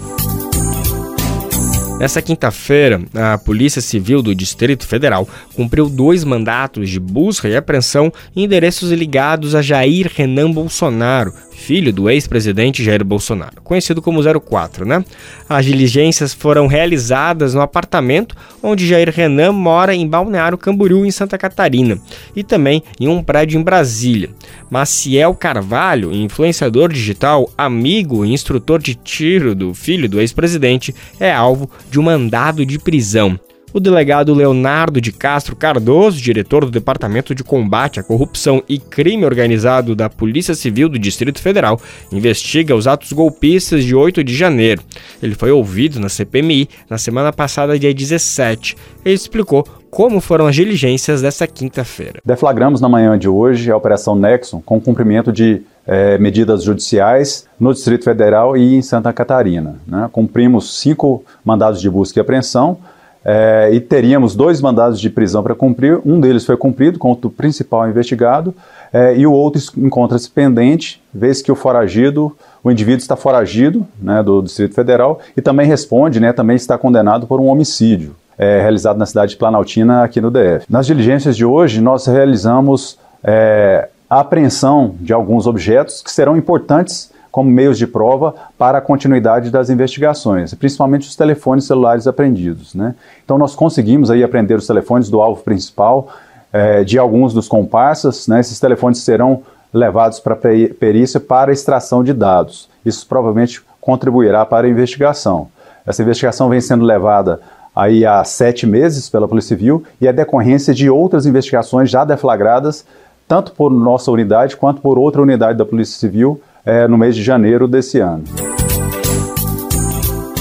Nessa 2.00 2.22
quinta-feira, 2.22 3.02
a 3.14 3.36
Polícia 3.36 3.82
Civil 3.82 4.22
do 4.22 4.34
Distrito 4.34 4.86
Federal 4.86 5.28
cumpriu 5.54 5.86
dois 5.86 6.24
mandatos 6.24 6.88
de 6.88 6.98
busca 6.98 7.46
e 7.46 7.54
apreensão 7.54 8.10
em 8.34 8.44
endereços 8.44 8.90
ligados 8.90 9.54
a 9.54 9.60
Jair 9.60 10.10
Renan 10.10 10.50
Bolsonaro, 10.50 11.34
filho 11.60 11.92
do 11.92 12.08
ex-presidente 12.08 12.82
Jair 12.82 13.04
Bolsonaro, 13.04 13.60
conhecido 13.62 14.00
como 14.00 14.20
04, 14.40 14.86
né? 14.86 15.04
As 15.48 15.66
diligências 15.66 16.32
foram 16.32 16.66
realizadas 16.66 17.54
no 17.54 17.60
apartamento 17.60 18.34
onde 18.62 18.86
Jair 18.86 19.12
Renan 19.14 19.52
mora 19.52 19.94
em 19.94 20.08
Balneário 20.08 20.56
Camboriú, 20.56 21.04
em 21.04 21.10
Santa 21.10 21.36
Catarina, 21.36 22.00
e 22.34 22.42
também 22.42 22.82
em 22.98 23.08
um 23.08 23.22
prédio 23.22 23.60
em 23.60 23.62
Brasília. 23.62 24.30
Maciel 24.70 25.34
Carvalho, 25.34 26.12
influenciador 26.12 26.90
digital, 26.90 27.48
amigo 27.56 28.24
e 28.24 28.32
instrutor 28.32 28.80
de 28.80 28.94
tiro 28.94 29.54
do 29.54 29.74
filho 29.74 30.08
do 30.08 30.20
ex-presidente, 30.20 30.94
é 31.18 31.30
alvo 31.30 31.70
de 31.90 32.00
um 32.00 32.02
mandado 32.02 32.64
de 32.64 32.78
prisão. 32.78 33.38
O 33.72 33.78
delegado 33.78 34.34
Leonardo 34.34 35.00
de 35.00 35.12
Castro 35.12 35.54
Cardoso, 35.54 36.20
diretor 36.20 36.64
do 36.64 36.72
Departamento 36.72 37.32
de 37.36 37.44
Combate 37.44 38.00
à 38.00 38.02
Corrupção 38.02 38.60
e 38.68 38.80
Crime 38.80 39.24
Organizado 39.24 39.94
da 39.94 40.10
Polícia 40.10 40.56
Civil 40.56 40.88
do 40.88 40.98
Distrito 40.98 41.40
Federal, 41.40 41.80
investiga 42.10 42.74
os 42.74 42.88
atos 42.88 43.12
golpistas 43.12 43.84
de 43.84 43.94
8 43.94 44.24
de 44.24 44.34
janeiro. 44.34 44.82
Ele 45.22 45.36
foi 45.36 45.52
ouvido 45.52 46.00
na 46.00 46.08
CPMI 46.08 46.68
na 46.88 46.98
semana 46.98 47.32
passada, 47.32 47.78
dia 47.78 47.94
17. 47.94 48.76
Ele 49.04 49.14
explicou 49.14 49.64
como 49.88 50.20
foram 50.20 50.48
as 50.48 50.56
diligências 50.56 51.22
dessa 51.22 51.46
quinta-feira. 51.46 52.20
Deflagramos 52.24 52.80
na 52.80 52.88
manhã 52.88 53.16
de 53.16 53.28
hoje 53.28 53.70
a 53.70 53.76
Operação 53.76 54.16
Nexon 54.16 54.60
com 54.60 54.80
cumprimento 54.80 55.32
de 55.32 55.62
é, 55.86 56.18
medidas 56.18 56.64
judiciais 56.64 57.46
no 57.58 57.72
Distrito 57.72 58.04
Federal 58.04 58.56
e 58.56 58.74
em 58.74 58.82
Santa 58.82 59.12
Catarina. 59.12 59.76
Né? 59.86 60.08
Cumprimos 60.10 60.80
cinco 60.80 61.24
mandados 61.44 61.80
de 61.80 61.88
busca 61.88 62.18
e 62.18 62.20
apreensão 62.20 62.78
é, 63.24 63.70
e 63.72 63.80
teríamos 63.80 64.34
dois 64.34 64.60
mandados 64.60 65.00
de 65.00 65.10
prisão 65.10 65.42
para 65.42 65.54
cumprir. 65.54 66.00
Um 66.04 66.20
deles 66.20 66.44
foi 66.44 66.56
cumprido 66.56 66.98
contra 66.98 67.26
o 67.26 67.30
principal 67.30 67.88
investigado 67.88 68.54
é, 68.92 69.16
e 69.16 69.26
o 69.26 69.32
outro 69.32 69.60
encontra-se 69.76 70.30
pendente, 70.30 71.02
vez 71.12 71.42
que 71.42 71.52
o 71.52 71.54
foragido, 71.54 72.36
o 72.62 72.70
indivíduo 72.70 72.98
está 72.98 73.16
foragido 73.16 73.86
né, 74.00 74.22
do 74.22 74.42
Distrito 74.42 74.74
Federal 74.74 75.20
e 75.36 75.42
também 75.42 75.66
responde, 75.66 76.20
né, 76.20 76.32
também 76.32 76.56
está 76.56 76.76
condenado 76.78 77.26
por 77.26 77.40
um 77.40 77.46
homicídio 77.46 78.14
é, 78.38 78.60
realizado 78.60 78.96
na 78.96 79.04
cidade 79.04 79.32
de 79.32 79.36
Planaltina, 79.36 80.02
aqui 80.02 80.20
no 80.20 80.30
DF. 80.30 80.64
Nas 80.68 80.86
diligências 80.86 81.36
de 81.36 81.44
hoje, 81.44 81.80
nós 81.80 82.06
realizamos 82.06 82.98
é, 83.22 83.88
a 84.08 84.20
apreensão 84.20 84.94
de 84.98 85.12
alguns 85.12 85.46
objetos 85.46 86.02
que 86.02 86.10
serão 86.10 86.36
importantes 86.36 87.12
como 87.30 87.50
meios 87.50 87.78
de 87.78 87.86
prova 87.86 88.34
para 88.58 88.78
a 88.78 88.80
continuidade 88.80 89.50
das 89.50 89.70
investigações, 89.70 90.52
principalmente 90.54 91.08
os 91.08 91.16
telefones 91.16 91.64
celulares 91.64 92.06
apreendidos. 92.06 92.74
Né? 92.74 92.94
Então 93.24 93.38
nós 93.38 93.54
conseguimos 93.54 94.10
aí 94.10 94.24
apreender 94.24 94.56
os 94.56 94.66
telefones 94.66 95.08
do 95.08 95.20
alvo 95.20 95.42
principal, 95.42 96.08
é, 96.52 96.82
de 96.82 96.98
alguns 96.98 97.32
dos 97.32 97.46
comparsas, 97.46 98.26
né? 98.26 98.40
esses 98.40 98.58
telefones 98.58 98.98
serão 99.00 99.42
levados 99.72 100.18
para 100.18 100.34
perícia 100.34 101.20
para 101.20 101.52
extração 101.52 102.02
de 102.02 102.12
dados. 102.12 102.68
Isso 102.84 103.06
provavelmente 103.06 103.62
contribuirá 103.80 104.44
para 104.44 104.66
a 104.66 104.70
investigação. 104.70 105.48
Essa 105.86 106.02
investigação 106.02 106.48
vem 106.48 106.60
sendo 106.60 106.84
levada 106.84 107.40
aí 107.74 108.04
há 108.04 108.22
sete 108.24 108.66
meses 108.66 109.08
pela 109.08 109.28
Polícia 109.28 109.56
Civil 109.56 109.84
e 110.00 110.08
é 110.08 110.12
decorrência 110.12 110.74
de 110.74 110.90
outras 110.90 111.24
investigações 111.24 111.88
já 111.88 112.04
deflagradas, 112.04 112.84
tanto 113.28 113.52
por 113.52 113.70
nossa 113.70 114.10
unidade 114.10 114.56
quanto 114.56 114.80
por 114.80 114.98
outra 114.98 115.22
unidade 115.22 115.56
da 115.56 115.64
Polícia 115.64 115.98
Civil, 115.98 116.40
é, 116.64 116.86
no 116.86 116.98
mês 116.98 117.14
de 117.14 117.22
janeiro 117.22 117.66
desse 117.66 117.98
ano. 117.98 118.24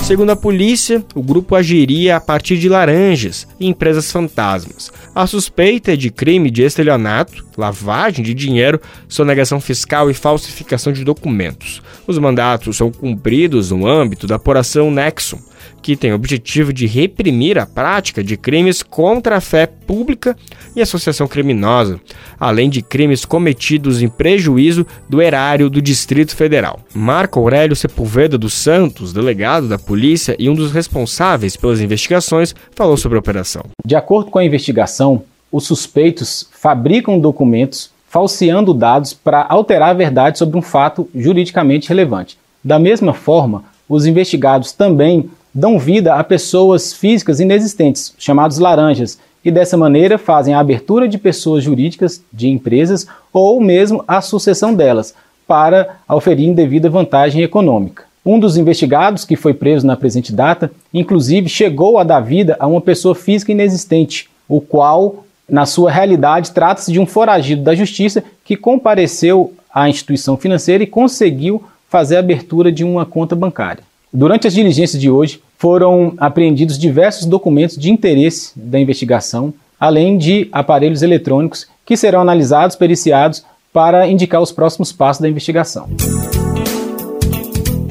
Segundo 0.10 0.32
a 0.32 0.36
polícia, 0.36 1.06
o 1.14 1.22
grupo 1.22 1.56
agiria 1.56 2.16
a 2.16 2.20
partir 2.20 2.58
de 2.58 2.68
laranjas 2.68 3.48
e 3.60 3.68
empresas 3.68 4.12
fantasmas. 4.12 4.92
A 5.14 5.28
suspeita 5.28 5.94
é 5.94 5.96
de 5.96 6.10
crime 6.10 6.50
de 6.50 6.64
estelionato, 6.64 7.46
lavagem 7.56 8.26
de 8.26 8.34
dinheiro, 8.34 8.82
sonegação 9.08 9.62
fiscal 9.62 10.10
e 10.10 10.16
falsificação 10.16 10.92
de 10.92 11.04
documentos. 11.04 11.84
Os 12.08 12.18
mandatos 12.18 12.76
são 12.76 12.92
cumpridos 12.92 13.70
no 13.70 13.86
âmbito 13.86 14.26
da 14.26 14.38
apuração 14.38 14.90
Nexon, 14.90 15.38
que 15.82 15.96
tem 15.96 16.12
o 16.12 16.16
objetivo 16.16 16.74
de 16.74 16.86
reprimir 16.86 17.58
a 17.58 17.66
prática 17.66 18.24
de 18.24 18.38
crimes 18.38 18.84
contra 18.84 19.38
a 19.38 19.42
fé 19.42 19.66
pública 19.66 20.36
e 20.76 20.82
associação 20.82 21.28
criminosa, 21.28 22.00
além 22.40 22.70
de 22.70 22.82
crimes 22.82 23.26
cometidos 23.26 24.02
em 24.02 24.08
prejuízo 24.08 24.86
do 25.08 25.22
erário 25.22 25.70
do 25.70 25.82
Distrito 25.82 26.36
Federal. 26.36 26.80
Marco 26.94 27.40
Aurélio 27.40 27.76
Sepulveda 27.76 28.38
dos 28.38 28.54
Santos, 28.54 29.14
delegado 29.14 29.68
da 29.68 29.80
polícia 29.80 30.36
e 30.38 30.50
um 30.50 30.56
dos 30.56 30.72
responsáveis 30.72 31.56
pelas 31.56 31.82
investigações, 31.82 32.54
falou 32.76 32.98
sobre 32.98 33.18
a 33.18 33.20
operação. 33.20 33.66
De 33.86 33.96
acordo 33.96 34.30
com 34.30 34.40
a 34.40 34.46
investigação, 34.46 35.24
os 35.52 35.66
suspeitos 35.66 36.48
fabricam 36.52 37.20
documentos 37.20 37.92
falseando 38.08 38.74
dados 38.74 39.14
para 39.14 39.46
alterar 39.48 39.90
a 39.90 39.94
verdade 39.94 40.38
sobre 40.38 40.58
um 40.58 40.62
fato 40.62 41.08
juridicamente 41.16 41.88
relevante. 41.88 42.38
Da 42.64 42.80
mesma 42.80 43.14
forma, 43.14 43.64
os 43.88 44.06
investigados 44.06 44.72
também 44.72 45.30
dão 45.54 45.80
vida 45.80 46.16
a 46.16 46.24
pessoas 46.24 46.94
físicas 46.94 47.40
inexistentes, 47.40 48.14
chamados 48.18 48.60
laranjas, 48.60 49.18
e 49.44 49.50
dessa 49.50 49.78
maneira 49.78 50.18
fazem 50.18 50.54
a 50.54 50.60
abertura 50.60 51.08
de 51.08 51.18
pessoas 51.18 51.64
jurídicas 51.64 52.22
de 52.32 52.50
empresas 52.50 53.08
ou 53.32 53.62
mesmo 53.62 54.04
a 54.08 54.22
sucessão 54.22 54.74
delas, 54.74 55.14
para 55.48 55.98
oferir 56.08 56.48
indevida 56.48 56.90
vantagem 56.90 57.42
econômica. 57.42 58.04
Um 58.26 58.40
dos 58.40 58.58
investigados, 58.58 59.26
que 59.26 59.36
foi 59.36 59.54
preso 59.54 59.88
na 59.88 59.96
presente 59.96 60.32
data, 60.32 60.72
inclusive 60.94 61.50
chegou 61.50 61.98
a 61.98 62.04
dar 62.04 62.20
vida 62.20 62.56
a 62.60 62.68
uma 62.68 62.82
pessoa 62.82 63.16
física 63.16 63.52
inexistente, 63.52 64.30
o 64.48 64.62
qual, 64.62 65.24
na 65.50 65.66
sua 65.66 65.90
realidade, 65.90 66.52
trata-se 66.52 66.92
de 66.92 67.00
um 67.00 67.06
foragido 67.06 67.64
da 67.64 67.74
justiça 67.74 68.24
que 68.44 68.56
compareceu 68.56 69.54
à 69.74 69.90
instituição 69.90 70.38
financeira 70.38 70.84
e 70.84 70.88
conseguiu 70.88 71.64
fazer 71.88 72.18
a 72.18 72.20
abertura 72.20 72.72
de 72.72 72.84
uma 72.84 73.06
conta 73.06 73.36
bancária. 73.36 73.89
Durante 74.12 74.48
as 74.48 74.54
diligências 74.54 75.00
de 75.00 75.10
hoje, 75.10 75.42
foram 75.58 76.14
apreendidos 76.18 76.80
diversos 76.80 77.26
documentos 77.26 77.78
de 77.78 77.92
interesse 77.92 78.52
da 78.56 78.80
investigação, 78.80 79.54
além 79.80 80.18
de 80.18 80.50
aparelhos 80.52 81.04
eletrônicos 81.04 81.68
que 81.86 81.96
serão 81.96 82.22
analisados, 82.22 82.76
periciados 82.76 83.44
para 83.72 84.08
indicar 84.08 84.42
os 84.42 84.52
próximos 84.52 84.92
passos 84.92 85.22
da 85.22 85.30
investigação. 85.30 85.88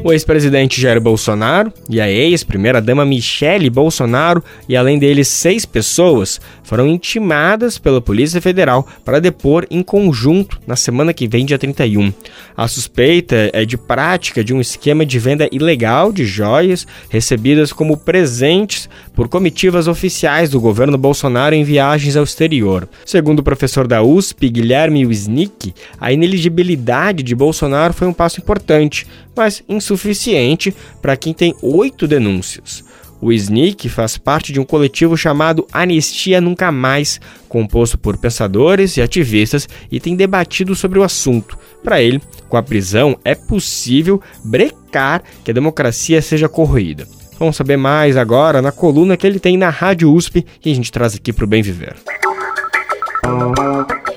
O 0.05 0.13
ex-presidente 0.13 0.81
Jair 0.81 1.01
Bolsonaro 1.01 1.73
e 1.91 2.01
a 2.01 2.09
ex-primeira-dama 2.09 3.05
Michele 3.05 3.69
Bolsonaro, 3.69 4.43
e 4.69 4.77
além 4.77 4.97
deles 4.99 5.27
seis 5.27 5.67
pessoas, 5.67 6.41
foram 6.63 6.87
intimadas 6.87 7.79
pela 7.79 8.01
Polícia 8.01 8.41
Federal 8.41 8.87
para 9.05 9.21
depor 9.21 9.67
em 9.71 9.83
conjunto 9.83 10.61
na 10.67 10.77
semana 10.77 11.13
que 11.13 11.27
vem, 11.27 11.45
dia 11.45 11.59
31. 11.59 12.13
A 12.57 12.69
suspeita 12.69 13.51
é 13.53 13.65
de 13.65 13.77
prática 13.77 14.45
de 14.45 14.55
um 14.55 14.61
esquema 14.61 15.05
de 15.05 15.19
venda 15.19 15.49
ilegal 15.51 16.13
de 16.13 16.25
joias 16.25 16.87
recebidas 17.11 17.73
como 17.73 17.97
presentes 17.97 18.89
por 19.19 19.27
comitivas 19.27 19.89
oficiais 19.89 20.49
do 20.49 20.61
governo 20.61 20.97
Bolsonaro 20.97 21.53
em 21.53 21.65
viagens 21.65 22.17
ao 22.17 22.23
exterior. 22.23 22.89
Segundo 23.05 23.41
o 23.41 23.43
professor 23.43 23.85
da 23.85 24.01
USP, 24.01 24.49
Guilherme 24.49 25.05
Wisnik, 25.05 25.75
a 26.01 26.13
ineligibilidade 26.13 27.25
de 27.25 27.35
Bolsonaro 27.35 27.93
foi 27.93 28.07
um 28.07 28.13
passo 28.13 28.41
importante, 28.41 29.09
mas 29.37 29.61
insuficiente 29.69 30.73
para 31.03 31.17
quem 31.17 31.35
tem 31.35 31.53
oito 31.61 32.07
denúncias. 32.07 32.85
O 33.21 33.33
SNIC 33.33 33.89
faz 33.89 34.17
parte 34.17 34.53
de 34.53 34.61
um 34.61 34.65
coletivo 34.65 35.17
chamado 35.17 35.67
Anistia 35.73 36.41
Nunca 36.41 36.71
Mais, 36.71 37.21
composto 37.49 37.99
por 37.99 38.17
pensadores 38.19 38.97
e 38.97 39.03
ativistas, 39.03 39.69
e 39.91 39.99
tem 39.99 40.15
debatido 40.15 40.77
sobre 40.77 40.97
o 40.97 41.03
assunto. 41.03 41.59
Para 41.83 42.01
ele, 42.01 42.23
com 42.49 42.57
a 42.57 42.63
prisão 42.63 43.19
é 43.25 43.35
possível 43.35 44.23
brecar 44.45 45.25
que 45.43 45.51
a 45.51 45.55
democracia 45.55 46.23
seja 46.23 46.49
corroída. 46.49 47.18
Vamos 47.39 47.57
saber 47.57 47.77
mais 47.77 48.17
agora 48.17 48.61
na 48.61 48.73
coluna 48.73 49.17
que 49.17 49.27
ele 49.27 49.39
tem 49.39 49.57
na 49.57 49.71
Rádio 49.71 50.13
USP 50.13 50.45
que 50.61 50.73
a 50.73 50.75
gente 50.75 50.91
traz 50.91 51.15
aqui 51.15 51.33
para 51.33 51.45
o 51.45 51.49
Bem 51.49 51.63
Viver. 51.63 51.95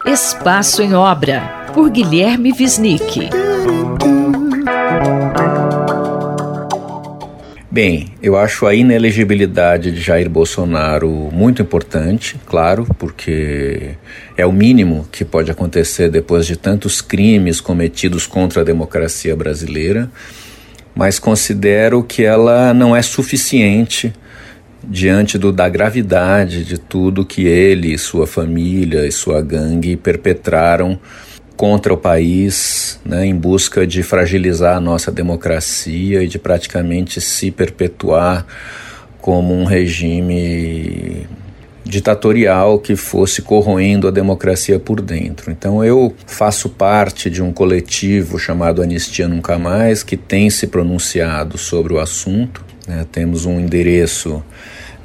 Espaço 0.05 0.81
em 0.81 0.93
Obra, 0.95 1.41
por 1.73 1.89
Guilherme 1.89 2.51
Wisnik. 2.51 3.29
Bem, 7.69 8.07
eu 8.21 8.35
acho 8.35 8.65
a 8.65 8.75
inelegibilidade 8.75 9.91
de 9.91 10.01
Jair 10.01 10.29
Bolsonaro 10.29 11.09
muito 11.31 11.61
importante, 11.61 12.37
claro, 12.45 12.85
porque 12.99 13.91
é 14.35 14.45
o 14.45 14.51
mínimo 14.51 15.07
que 15.09 15.23
pode 15.23 15.49
acontecer 15.49 16.09
depois 16.09 16.45
de 16.45 16.57
tantos 16.57 17.01
crimes 17.01 17.61
cometidos 17.61 18.27
contra 18.27 18.59
a 18.59 18.65
democracia 18.65 19.33
brasileira, 19.37 20.11
mas 20.95 21.19
considero 21.19 22.03
que 22.03 22.23
ela 22.23 22.73
não 22.73 22.95
é 22.95 23.01
suficiente 23.01 24.13
diante 24.83 25.37
do, 25.37 25.51
da 25.51 25.69
gravidade 25.69 26.63
de 26.63 26.77
tudo 26.77 27.25
que 27.25 27.45
ele, 27.45 27.97
sua 27.97 28.25
família 28.25 29.05
e 29.05 29.11
sua 29.11 29.41
gangue 29.41 29.95
perpetraram 29.95 30.99
contra 31.55 31.93
o 31.93 31.97
país, 31.97 32.99
né, 33.05 33.25
em 33.25 33.35
busca 33.35 33.85
de 33.85 34.01
fragilizar 34.01 34.77
a 34.77 34.81
nossa 34.81 35.11
democracia 35.11 36.23
e 36.23 36.27
de 36.27 36.39
praticamente 36.39 37.21
se 37.21 37.51
perpetuar 37.51 38.45
como 39.19 39.53
um 39.53 39.63
regime 39.63 41.27
ditatorial 41.83 42.79
que 42.79 42.95
fosse 42.95 43.41
corroendo 43.41 44.07
a 44.07 44.11
democracia 44.11 44.79
por 44.79 45.01
dentro. 45.01 45.51
Então 45.51 45.83
eu 45.83 46.13
faço 46.25 46.69
parte 46.69 47.29
de 47.29 47.41
um 47.41 47.51
coletivo 47.51 48.37
chamado 48.37 48.81
Anistia 48.81 49.27
Nunca 49.27 49.57
Mais 49.57 50.03
que 50.03 50.15
tem 50.15 50.49
se 50.49 50.67
pronunciado 50.67 51.57
sobre 51.57 51.93
o 51.93 51.99
assunto. 51.99 52.63
Né? 52.87 53.05
Temos 53.11 53.45
um 53.45 53.59
endereço 53.59 54.43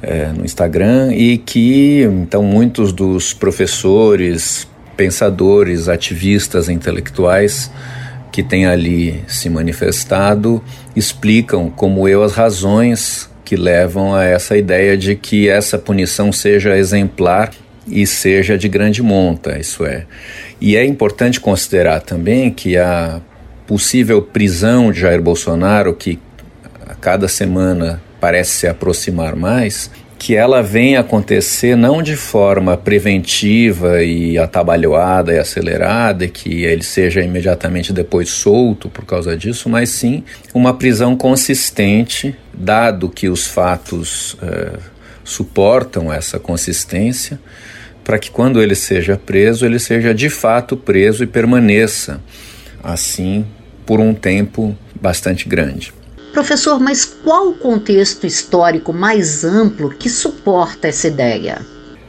é, 0.01 0.27
no 0.27 0.45
Instagram 0.45 1.13
e 1.13 1.37
que 1.37 2.01
então 2.03 2.43
muitos 2.43 2.93
dos 2.93 3.33
professores, 3.33 4.67
pensadores, 4.95 5.87
ativistas 5.87 6.69
intelectuais 6.69 7.71
que 8.31 8.43
têm 8.43 8.67
ali 8.67 9.23
se 9.27 9.49
manifestado 9.49 10.63
explicam 10.95 11.71
como 11.71 12.07
eu 12.07 12.21
as 12.21 12.33
razões 12.33 13.29
que 13.47 13.55
levam 13.55 14.13
a 14.13 14.25
essa 14.25 14.57
ideia 14.57 14.97
de 14.97 15.15
que 15.15 15.47
essa 15.47 15.77
punição 15.77 16.33
seja 16.33 16.75
exemplar 16.75 17.53
e 17.87 18.05
seja 18.05 18.57
de 18.57 18.67
grande 18.67 19.01
monta, 19.01 19.57
isso 19.57 19.85
é. 19.85 20.05
E 20.59 20.75
é 20.75 20.83
importante 20.83 21.39
considerar 21.39 22.01
também 22.01 22.51
que 22.51 22.75
a 22.75 23.21
possível 23.65 24.21
prisão 24.21 24.91
de 24.91 24.99
Jair 24.99 25.21
Bolsonaro, 25.21 25.93
que 25.93 26.19
a 26.85 26.93
cada 26.95 27.29
semana 27.29 28.01
parece 28.19 28.51
se 28.51 28.67
aproximar 28.67 29.33
mais, 29.33 29.89
que 30.17 30.35
ela 30.35 30.63
venha 30.63 31.01
acontecer 31.01 31.75
não 31.75 32.01
de 32.01 32.15
forma 32.15 32.75
preventiva 32.75 34.03
e 34.03 34.37
atabalhoada 34.37 35.33
e 35.33 35.37
acelerada, 35.37 36.25
e 36.25 36.29
que 36.29 36.63
ele 36.63 36.83
seja 36.83 37.21
imediatamente 37.21 37.93
depois 37.93 38.29
solto 38.29 38.89
por 38.89 39.05
causa 39.05 39.37
disso, 39.37 39.69
mas 39.69 39.89
sim 39.89 40.23
uma 40.53 40.73
prisão 40.73 41.15
consistente, 41.15 42.35
dado 42.53 43.09
que 43.09 43.29
os 43.29 43.45
fatos 43.45 44.35
é, 44.41 44.71
suportam 45.23 46.11
essa 46.11 46.39
consistência, 46.39 47.39
para 48.03 48.17
que 48.17 48.31
quando 48.31 48.61
ele 48.61 48.75
seja 48.75 49.17
preso, 49.17 49.65
ele 49.65 49.79
seja 49.79 50.13
de 50.13 50.29
fato 50.29 50.75
preso 50.77 51.23
e 51.23 51.27
permaneça 51.27 52.21
assim 52.81 53.45
por 53.85 53.99
um 53.99 54.13
tempo 54.13 54.75
bastante 54.99 55.47
grande. 55.47 55.96
Professor, 56.37 56.79
mas 56.79 57.03
qual 57.03 57.47
o 57.47 57.53
contexto 57.55 58.27
histórico 58.27 58.93
mais 58.93 59.43
amplo 59.43 59.89
que 59.89 60.07
suporta 60.07 60.87
essa 60.87 61.07
ideia? 61.07 61.65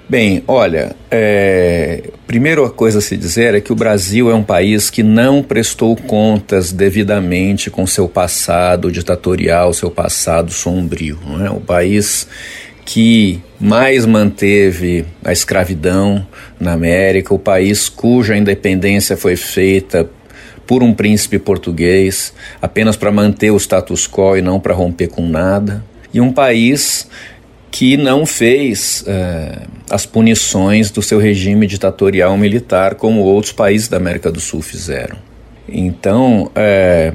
Bem, 0.06 0.44
olha, 0.46 0.94
é, 1.10 2.10
primeira 2.26 2.68
coisa 2.68 2.98
a 2.98 3.00
se 3.00 3.16
dizer 3.16 3.54
é 3.54 3.60
que 3.62 3.72
o 3.72 3.74
Brasil 3.74 4.30
é 4.30 4.34
um 4.34 4.42
país 4.42 4.90
que 4.90 5.02
não 5.02 5.42
prestou 5.42 5.96
contas 5.96 6.72
devidamente 6.72 7.70
com 7.70 7.86
seu 7.86 8.06
passado 8.06 8.92
ditatorial, 8.92 9.72
seu 9.72 9.90
passado 9.90 10.52
sombrio. 10.52 11.18
Não 11.26 11.46
é? 11.46 11.50
O 11.50 11.60
país 11.60 12.28
que 12.84 13.42
mais 13.58 14.04
manteve 14.04 15.06
a 15.24 15.32
escravidão 15.32 16.26
na 16.60 16.74
América, 16.74 17.32
o 17.32 17.38
país 17.38 17.88
cuja 17.88 18.36
independência 18.36 19.16
foi 19.16 19.36
feita 19.36 20.06
por 20.68 20.82
um 20.82 20.92
príncipe 20.92 21.38
português, 21.38 22.34
apenas 22.60 22.94
para 22.94 23.10
manter 23.10 23.50
o 23.50 23.56
status 23.56 24.06
quo 24.06 24.36
e 24.36 24.42
não 24.42 24.60
para 24.60 24.74
romper 24.74 25.08
com 25.08 25.26
nada, 25.26 25.82
e 26.12 26.20
um 26.20 26.30
país 26.30 27.08
que 27.70 27.96
não 27.96 28.26
fez 28.26 29.02
uh, 29.06 29.66
as 29.88 30.04
punições 30.04 30.90
do 30.90 31.00
seu 31.00 31.18
regime 31.18 31.66
ditatorial 31.66 32.36
militar 32.36 32.96
como 32.96 33.20
outros 33.20 33.52
países 33.52 33.88
da 33.88 33.96
América 33.96 34.30
do 34.30 34.40
Sul 34.40 34.60
fizeram. 34.60 35.16
Então, 35.66 36.50
é, 36.54 37.14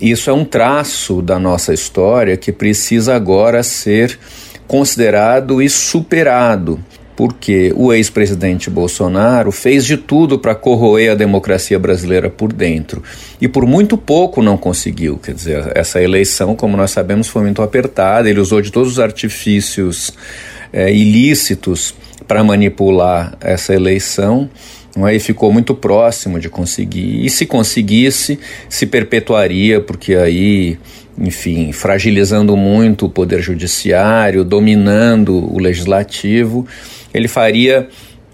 isso 0.00 0.30
é 0.30 0.32
um 0.32 0.44
traço 0.44 1.20
da 1.20 1.38
nossa 1.38 1.74
história 1.74 2.36
que 2.36 2.50
precisa 2.50 3.14
agora 3.14 3.62
ser 3.62 4.18
considerado 4.66 5.60
e 5.60 5.68
superado 5.68 6.82
porque 7.20 7.70
o 7.76 7.92
ex-presidente 7.92 8.70
Bolsonaro 8.70 9.52
fez 9.52 9.84
de 9.84 9.98
tudo 9.98 10.38
para 10.38 10.54
corroer 10.54 11.12
a 11.12 11.14
democracia 11.14 11.78
brasileira 11.78 12.30
por 12.30 12.50
dentro 12.50 13.02
e 13.38 13.46
por 13.46 13.66
muito 13.66 13.98
pouco 13.98 14.40
não 14.40 14.56
conseguiu. 14.56 15.18
Quer 15.18 15.34
dizer, 15.34 15.70
essa 15.74 16.02
eleição, 16.02 16.56
como 16.56 16.78
nós 16.78 16.92
sabemos, 16.92 17.28
foi 17.28 17.42
muito 17.42 17.60
apertada. 17.60 18.30
Ele 18.30 18.40
usou 18.40 18.62
de 18.62 18.72
todos 18.72 18.92
os 18.92 18.98
artifícios 18.98 20.14
é, 20.72 20.90
ilícitos 20.90 21.94
para 22.26 22.42
manipular 22.42 23.36
essa 23.38 23.74
eleição. 23.74 24.48
Não 24.96 25.06
é? 25.06 25.14
E 25.14 25.20
ficou 25.20 25.52
muito 25.52 25.74
próximo 25.74 26.40
de 26.40 26.48
conseguir. 26.48 27.22
E 27.22 27.28
se 27.28 27.44
conseguisse, 27.44 28.40
se 28.66 28.86
perpetuaria, 28.86 29.78
porque 29.78 30.14
aí 30.14 30.78
enfim, 31.18 31.70
fragilizando 31.70 32.56
muito 32.56 33.04
o 33.04 33.10
poder 33.10 33.42
judiciário, 33.42 34.42
dominando 34.42 35.34
o 35.52 35.58
legislativo, 35.58 36.66
ele 37.12 37.28
faria 37.28 37.88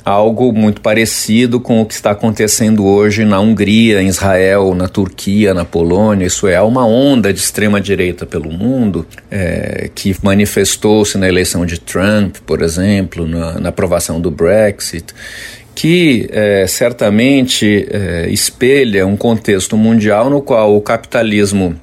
algo 0.06 0.52
muito 0.52 0.80
parecido 0.80 1.58
com 1.58 1.80
o 1.80 1.84
que 1.84 1.94
está 1.94 2.12
acontecendo 2.12 2.86
hoje 2.86 3.24
na 3.24 3.40
Hungria, 3.40 4.00
em 4.00 4.06
Israel, 4.06 4.72
na 4.72 4.86
Turquia, 4.86 5.52
na 5.52 5.64
Polônia. 5.64 6.26
Isso 6.26 6.46
é, 6.46 6.62
uma 6.62 6.86
onda 6.86 7.32
de 7.32 7.40
extrema-direita 7.40 8.24
pelo 8.24 8.52
mundo 8.52 9.04
é, 9.28 9.90
que 9.92 10.14
manifestou-se 10.22 11.18
na 11.18 11.26
eleição 11.26 11.66
de 11.66 11.80
Trump, 11.80 12.36
por 12.46 12.62
exemplo, 12.62 13.26
na, 13.26 13.58
na 13.58 13.68
aprovação 13.70 14.20
do 14.20 14.30
Brexit, 14.30 15.12
que 15.74 16.28
é, 16.30 16.68
certamente 16.68 17.88
é, 17.90 18.28
espelha 18.30 19.04
um 19.04 19.16
contexto 19.16 19.76
mundial 19.76 20.30
no 20.30 20.40
qual 20.40 20.76
o 20.76 20.80
capitalismo 20.80 21.74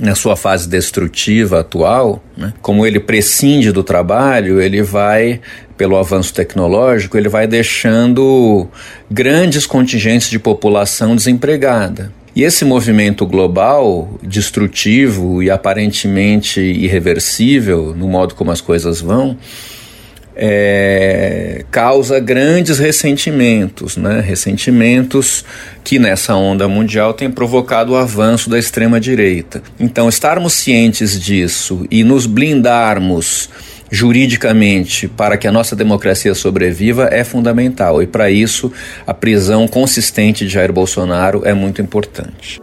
na 0.00 0.14
sua 0.14 0.34
fase 0.34 0.66
destrutiva 0.66 1.60
atual, 1.60 2.24
né, 2.36 2.54
como 2.62 2.86
ele 2.86 2.98
prescinde 2.98 3.70
do 3.70 3.84
trabalho, 3.84 4.60
ele 4.60 4.82
vai, 4.82 5.40
pelo 5.76 5.96
avanço 5.96 6.32
tecnológico, 6.32 7.18
ele 7.18 7.28
vai 7.28 7.46
deixando 7.46 8.66
grandes 9.10 9.66
contingentes 9.66 10.30
de 10.30 10.38
população 10.38 11.14
desempregada. 11.14 12.10
E 12.34 12.44
esse 12.44 12.64
movimento 12.64 13.26
global, 13.26 14.18
destrutivo 14.22 15.42
e 15.42 15.50
aparentemente 15.50 16.60
irreversível 16.60 17.94
no 17.94 18.08
modo 18.08 18.34
como 18.34 18.50
as 18.50 18.60
coisas 18.60 19.00
vão, 19.00 19.36
é, 20.42 21.66
causa 21.70 22.18
grandes 22.18 22.78
ressentimentos, 22.78 23.98
né? 23.98 24.20
ressentimentos 24.20 25.44
que 25.84 25.98
nessa 25.98 26.34
onda 26.34 26.66
mundial 26.66 27.12
tem 27.12 27.30
provocado 27.30 27.92
o 27.92 27.96
avanço 27.96 28.48
da 28.48 28.58
extrema-direita. 28.58 29.62
Então, 29.78 30.08
estarmos 30.08 30.54
cientes 30.54 31.20
disso 31.20 31.86
e 31.90 32.02
nos 32.02 32.24
blindarmos 32.24 33.50
juridicamente 33.90 35.08
para 35.08 35.36
que 35.36 35.46
a 35.46 35.52
nossa 35.52 35.76
democracia 35.76 36.34
sobreviva 36.34 37.08
é 37.12 37.22
fundamental 37.22 38.02
e 38.02 38.06
para 38.06 38.30
isso 38.30 38.72
a 39.06 39.12
prisão 39.12 39.68
consistente 39.68 40.46
de 40.46 40.52
Jair 40.52 40.72
Bolsonaro 40.72 41.42
é 41.44 41.52
muito 41.52 41.82
importante. 41.82 42.58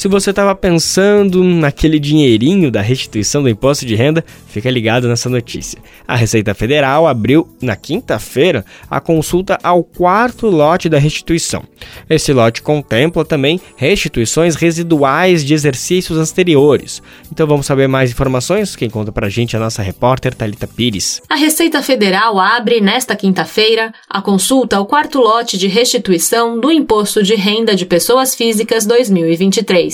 Se 0.00 0.08
você 0.08 0.30
estava 0.30 0.54
pensando 0.54 1.44
naquele 1.44 1.98
dinheirinho 1.98 2.70
da 2.70 2.80
restituição 2.80 3.42
do 3.42 3.50
imposto 3.50 3.84
de 3.84 3.94
renda, 3.94 4.24
fica 4.48 4.70
ligado 4.70 5.06
nessa 5.06 5.28
notícia. 5.28 5.78
A 6.08 6.16
Receita 6.16 6.54
Federal 6.54 7.06
abriu 7.06 7.46
na 7.60 7.76
quinta-feira 7.76 8.64
a 8.90 8.98
consulta 8.98 9.58
ao 9.62 9.84
quarto 9.84 10.46
lote 10.46 10.88
da 10.88 10.96
restituição. 10.96 11.64
Esse 12.08 12.32
lote 12.32 12.62
contempla 12.62 13.26
também 13.26 13.60
restituições 13.76 14.56
residuais 14.56 15.44
de 15.44 15.52
exercícios 15.52 16.16
anteriores. 16.16 17.02
Então 17.30 17.46
vamos 17.46 17.66
saber 17.66 17.86
mais 17.86 18.10
informações? 18.10 18.74
Quem 18.74 18.88
conta 18.88 19.12
pra 19.12 19.28
gente 19.28 19.54
é 19.54 19.58
a 19.58 19.62
nossa 19.62 19.82
repórter 19.82 20.34
Talita 20.34 20.66
Pires. 20.66 21.20
A 21.28 21.34
Receita 21.34 21.82
Federal 21.82 22.38
abre 22.38 22.80
nesta 22.80 23.14
quinta-feira 23.14 23.92
a 24.08 24.22
consulta 24.22 24.78
ao 24.78 24.86
quarto 24.86 25.18
lote 25.20 25.58
de 25.58 25.68
restituição 25.68 26.58
do 26.58 26.72
imposto 26.72 27.22
de 27.22 27.34
renda 27.34 27.76
de 27.76 27.84
pessoas 27.84 28.34
físicas 28.34 28.86
2023 28.86 29.89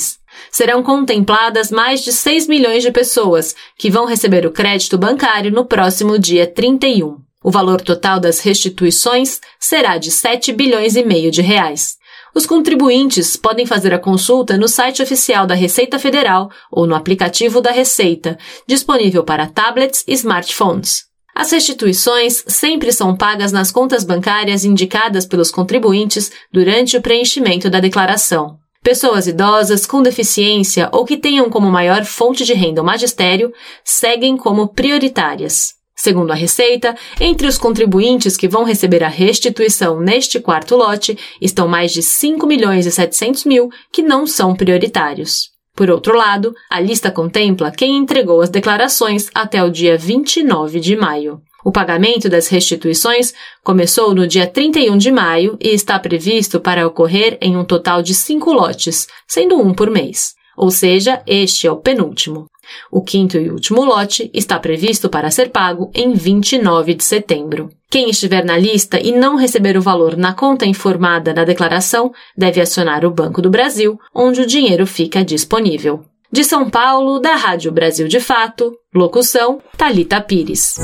serão 0.51 0.83
contempladas 0.83 1.71
mais 1.71 2.03
de 2.03 2.13
6 2.13 2.47
milhões 2.47 2.83
de 2.83 2.91
pessoas 2.91 3.55
que 3.79 3.91
vão 3.91 4.07
receber 4.07 4.47
o 4.47 4.51
crédito 4.51 4.97
bancário 4.99 5.51
no 5.51 5.65
próximo 5.65 6.19
dia 6.19 6.47
31. 6.47 7.19
O 7.43 7.51
valor 7.51 7.81
total 7.81 8.19
das 8.19 8.41
restituições 8.41 9.41
será 9.61 9.99
de 9.99 10.11
7 10.11 10.53
bilhões 10.53 10.97
e 10.97 11.05
meio 11.05 11.31
de 11.31 11.43
reais. 11.43 11.97
Os 12.35 12.45
contribuintes 12.45 13.37
podem 13.37 13.65
fazer 13.65 13.95
a 13.95 13.99
consulta 13.99 14.59
no 14.59 14.69
site 14.69 15.03
oficial 15.03 15.47
da 15.47 15.55
Receita 15.55 15.99
Federal 15.99 16.51
ou 16.71 16.87
no 16.87 16.95
aplicativo 16.95 17.61
da 17.61 17.71
Receita, 17.71 18.37
disponível 18.67 19.25
para 19.25 19.47
tablets 19.47 20.05
e 20.07 20.13
smartphones. 20.13 21.07
As 21.35 21.53
restituições 21.53 22.43
sempre 22.47 22.93
são 22.93 23.17
pagas 23.17 23.53
nas 23.53 23.71
contas 23.71 24.05
bancárias 24.05 24.65
indicadas 24.65 25.25
pelos 25.25 25.51
contribuintes 25.51 26.33
durante 26.53 26.97
o 26.97 27.01
preenchimento 27.01 27.71
da 27.71 27.79
declaração. 27.79 28.59
Pessoas 28.87 29.27
idosas 29.27 29.85
com 29.85 30.01
deficiência 30.01 30.89
ou 30.93 31.05
que 31.05 31.17
tenham 31.17 31.51
como 31.51 31.69
maior 31.69 32.05
fonte 32.05 32.45
de 32.45 32.55
renda 32.55 32.81
o 32.81 32.85
magistério 32.85 33.53
seguem 33.83 34.37
como 34.37 34.69
prioritárias. 34.69 35.75
Segundo 35.97 36.31
a 36.31 36.37
Receita, 36.37 36.95
entre 37.21 37.49
os 37.49 37.59
contribuintes 37.59 38.37
que 38.37 38.47
vão 38.47 38.63
receber 38.63 39.03
a 39.03 39.09
restituição 39.09 39.99
neste 39.99 40.39
quarto 40.39 40.77
lote 40.77 41.19
estão 41.41 41.67
mais 41.67 41.91
de 41.91 42.01
5 42.01 42.47
milhões 42.47 42.87
e 42.87 42.93
700 42.93 43.45
mil 43.45 43.71
que 43.91 44.03
não 44.03 44.25
são 44.25 44.55
prioritários. 44.55 45.51
Por 45.75 45.91
outro 45.91 46.17
lado, 46.17 46.55
a 46.71 46.79
lista 46.79 47.11
contempla 47.11 47.73
quem 47.73 47.97
entregou 47.97 48.41
as 48.41 48.51
declarações 48.51 49.29
até 49.35 49.65
o 49.65 49.69
dia 49.69 49.99
29 49.99 50.79
de 50.79 50.95
maio. 50.95 51.43
O 51.67 51.73
pagamento 51.73 52.29
das 52.29 52.47
restituições 52.47 53.35
começou 53.65 54.15
no 54.15 54.25
dia 54.25 54.47
31 54.47 54.97
de 54.97 55.11
maio 55.11 55.59
e 55.61 55.71
está 55.71 55.99
previsto 55.99 56.61
para 56.61 56.87
ocorrer 56.87 57.37
em 57.41 57.57
um 57.57 57.65
total 57.65 58.03
de 58.03 58.15
cinco 58.15 58.53
lotes, 58.53 59.09
sendo 59.27 59.61
um 59.61 59.75
por 59.75 59.91
mês. 59.91 60.37
Ou 60.57 60.71
seja, 60.71 61.21
este 61.27 61.67
é 61.67 61.73
o 61.73 61.77
penúltimo. 61.77 62.47
O 62.89 63.03
quinto 63.03 63.37
e 63.37 63.51
último 63.51 63.85
lote 63.85 64.31
está 64.33 64.61
previsto 64.61 65.09
para 65.09 65.29
ser 65.29 65.51
pago 65.51 65.91
em 65.93 66.13
29 66.13 66.95
de 66.95 67.03
setembro. 67.03 67.69
Quem 67.91 68.11
estiver 68.11 68.45
na 68.45 68.57
lista 68.57 69.01
e 69.01 69.11
não 69.11 69.35
receber 69.35 69.77
o 69.77 69.83
valor 69.83 70.17
na 70.17 70.35
conta 70.35 70.67
informada 70.67 71.35
na 71.35 71.43
declaração 71.43 72.13
deve 72.39 72.61
acionar 72.61 73.05
o 73.05 73.11
Banco 73.11 73.43
do 73.43 73.51
Brasil, 73.51 73.99
onde 74.15 74.41
o 74.41 74.47
dinheiro 74.47 74.87
fica 74.87 75.25
disponível. 75.25 76.05
De 76.31 76.45
São 76.45 76.71
Paulo, 76.71 77.19
da 77.19 77.35
Rádio 77.35 77.73
Brasil 77.73 78.07
de 78.07 78.21
Fato, 78.21 78.73
locução 78.95 79.61
Talita 79.77 80.21
Pires 80.21 80.77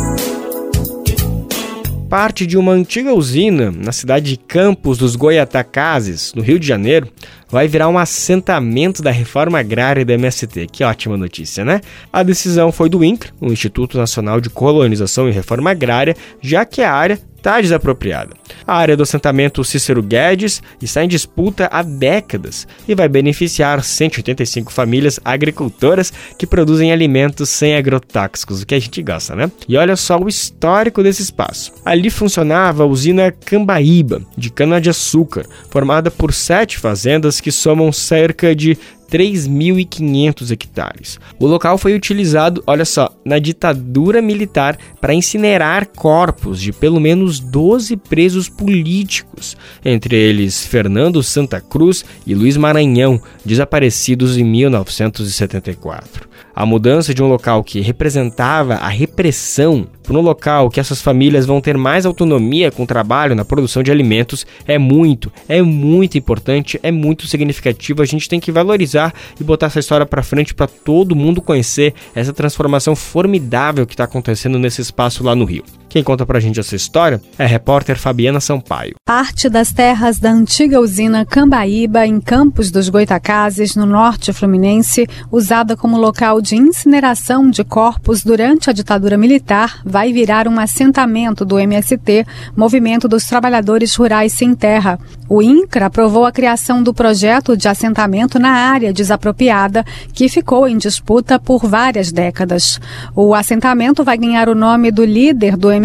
parte 2.13 2.47
de 2.47 2.59
uma 2.59 2.73
antiga 2.73 3.15
usina 3.15 3.71
na 3.71 3.91
cidade 3.91 4.33
de 4.33 4.37
Campos 4.37 4.99
dos 4.99 5.17
Goiatacazes, 5.17 6.35
no 6.35 6.43
Rio 6.43 6.61
de 6.61 6.67
Janeiro, 6.67 7.09
vai 7.49 7.67
virar 7.67 7.89
um 7.89 7.97
assentamento 7.97 9.03
da 9.03 9.11
reforma 9.11 9.59
agrária 9.59 10.05
da 10.05 10.13
MST. 10.13 10.67
Que 10.71 10.85
ótima 10.85 11.17
notícia, 11.17 11.65
né? 11.65 11.81
A 12.13 12.23
decisão 12.23 12.71
foi 12.71 12.91
do 12.91 13.03
INCRA, 13.03 13.33
o 13.41 13.51
Instituto 13.51 13.97
Nacional 13.97 14.43
de 14.43 14.51
Colonização 14.51 15.27
e 15.27 15.33
Reforma 15.33 15.71
Agrária, 15.71 16.15
já 16.39 16.67
que 16.67 16.83
a 16.83 16.93
área 16.93 17.19
está 17.43 17.61
desapropriada. 17.61 18.31
A 18.65 18.77
área 18.77 18.97
do 18.97 19.03
assentamento 19.03 19.65
Cícero 19.65 20.01
Guedes 20.01 20.63
está 20.81 21.05
em 21.05 21.09
disputa 21.09 21.69
há 21.73 21.83
décadas 21.83 22.69
e 22.87 22.95
vai 22.95 23.09
beneficiar 23.09 23.83
185 23.83 24.73
famílias 24.73 25.19
agricultoras 25.25 26.13
que 26.39 26.47
produzem 26.47 26.93
alimentos 26.93 27.49
sem 27.49 27.75
agrotóxicos, 27.75 28.63
o 28.63 28.67
que 28.67 28.77
a 28.77 28.81
gente 28.81 29.03
gosta, 29.03 29.35
né? 29.35 29.51
E 29.69 29.77
olha 29.77 29.97
só 29.97 30.17
o 30.19 30.29
histórico 30.29 31.03
desse 31.03 31.23
espaço. 31.23 31.73
Ali 31.85 32.11
funcionava 32.11 32.85
a 32.85 32.87
usina 32.87 33.33
Cambaíba, 33.33 34.23
de 34.37 34.49
cana-de-açúcar, 34.49 35.45
formada 35.69 36.13
por 36.13 36.33
sete 36.33 36.79
fazendas 36.79 37.41
que 37.41 37.51
somam 37.51 37.91
cerca 37.91 38.55
de 38.55 38.79
3.500 39.13 40.51
hectares. 40.51 41.21
O 41.39 41.47
local 41.47 41.77
foi 41.77 41.95
utilizado, 41.95 42.65
olha 42.67 42.87
só, 42.87 43.15
na 43.23 43.39
ditadura 43.39 44.23
militar 44.23 44.79
para 45.03 45.13
incinerar 45.13 45.89
corpos 45.89 46.59
de 46.59 46.73
pelo 46.73 46.99
menos 46.99 47.39
12 47.39 47.99
presos 47.99 48.49
políticos, 48.49 49.55
entre 49.85 50.17
eles 50.17 50.67
Fernando 50.67 51.23
Santa 51.23 51.61
Cruz 51.61 52.03
e 52.27 52.35
Luiz 52.35 52.57
Maranhão, 52.57 53.21
desaparecidos 53.45 54.39
em 54.39 54.45
1974. 54.45 56.32
A 56.55 56.67
mudança 56.67 57.15
de 57.15 57.23
um 57.23 57.29
local 57.29 57.65
que 57.65 57.81
representava 57.81 58.75
a 58.75 58.89
repressão 58.89 59.87
para 60.03 60.17
um 60.17 60.21
local 60.21 60.69
que 60.69 60.81
essas 60.81 61.01
famílias 61.01 61.47
vão 61.47 61.61
ter 61.61 61.79
mais 61.79 62.05
autonomia 62.05 62.71
com 62.71 62.83
o 62.83 62.87
trabalho 62.87 63.35
na 63.35 63.45
produção 63.45 63.83
de 63.83 63.91
alimentos 63.91 64.47
é 64.67 64.77
muito, 64.77 65.33
é 65.49 65.63
muito 65.63 66.19
importante, 66.19 66.79
é 66.83 66.91
muito 66.91 67.27
significativo. 67.27 68.03
A 68.03 68.07
gente 68.07 68.29
tem 68.29 68.39
que 68.41 68.53
valorizar 68.53 69.15
e 69.41 69.45
botar 69.45 69.67
essa 69.67 69.81
história 69.81 70.05
para 70.05 70.23
frente 70.23 70.55
para 70.55 70.67
todo 70.67 71.17
mundo 71.17 71.41
conhecer 71.41 71.95
essa 72.15 72.33
transformação 72.33 72.95
formidável 72.95 73.87
que 73.87 73.95
está 73.95 74.05
acontecendo 74.05 74.59
nesse 74.59 74.83
espaço 74.83 75.25
lá 75.25 75.35
no 75.35 75.45
Rio. 75.45 75.65
Quem 75.93 76.03
conta 76.03 76.25
pra 76.25 76.41
gente 76.41 76.59
essa 76.59 76.75
história 76.75 77.21
é 77.39 77.45
a 77.45 77.47
repórter 77.47 77.99
Fabiana 77.99 78.41
Sampaio. 78.41 78.95
Parte 79.05 79.51
das 79.51 79.75
terras 79.75 80.19
da 80.19 80.31
antiga 80.31 80.81
usina 80.81 81.27
Cambaíba, 81.27 82.07
em 82.07 82.19
Campos 82.19 82.71
dos 82.71 82.89
Goitacazes, 82.89 83.77
no 83.77 83.85
norte 83.85 84.33
fluminense, 84.33 85.07
usada 85.31 85.77
como 85.77 85.99
local 85.99 86.41
de 86.41 86.57
incineração 86.57 87.51
de 87.51 87.63
corpos 87.63 88.25
durante 88.25 88.71
a 88.71 88.73
ditadura 88.73 89.19
militar, 89.19 89.83
vai 89.85 90.15
virar 90.15 90.49
um 90.49 90.59
assentamento 90.59 91.45
do 91.45 91.59
MST, 91.59 92.25
Movimento 92.57 93.07
dos 93.07 93.27
Trabalhadores 93.27 93.95
Rurais 93.95 94.33
Sem 94.33 94.55
Terra. 94.55 94.99
O 95.29 95.43
INCRA 95.43 95.87
aprovou 95.87 96.25
a 96.25 96.33
criação 96.33 96.83
do 96.83 96.95
projeto 96.95 97.55
de 97.55 97.69
assentamento 97.69 98.39
na 98.39 98.51
área 98.51 98.95
desapropriada, 98.95 99.85
que 100.13 100.29
ficou 100.29 100.67
em 100.67 100.79
disputa 100.79 101.39
por 101.39 101.67
várias 101.67 102.11
décadas. 102.11 102.81
O 103.15 103.35
assentamento 103.35 104.03
vai 104.03 104.17
ganhar 104.17 104.49
o 104.49 104.55
nome 104.55 104.91
do 104.91 105.05
líder 105.05 105.57
do 105.57 105.71
MST, 105.71 105.82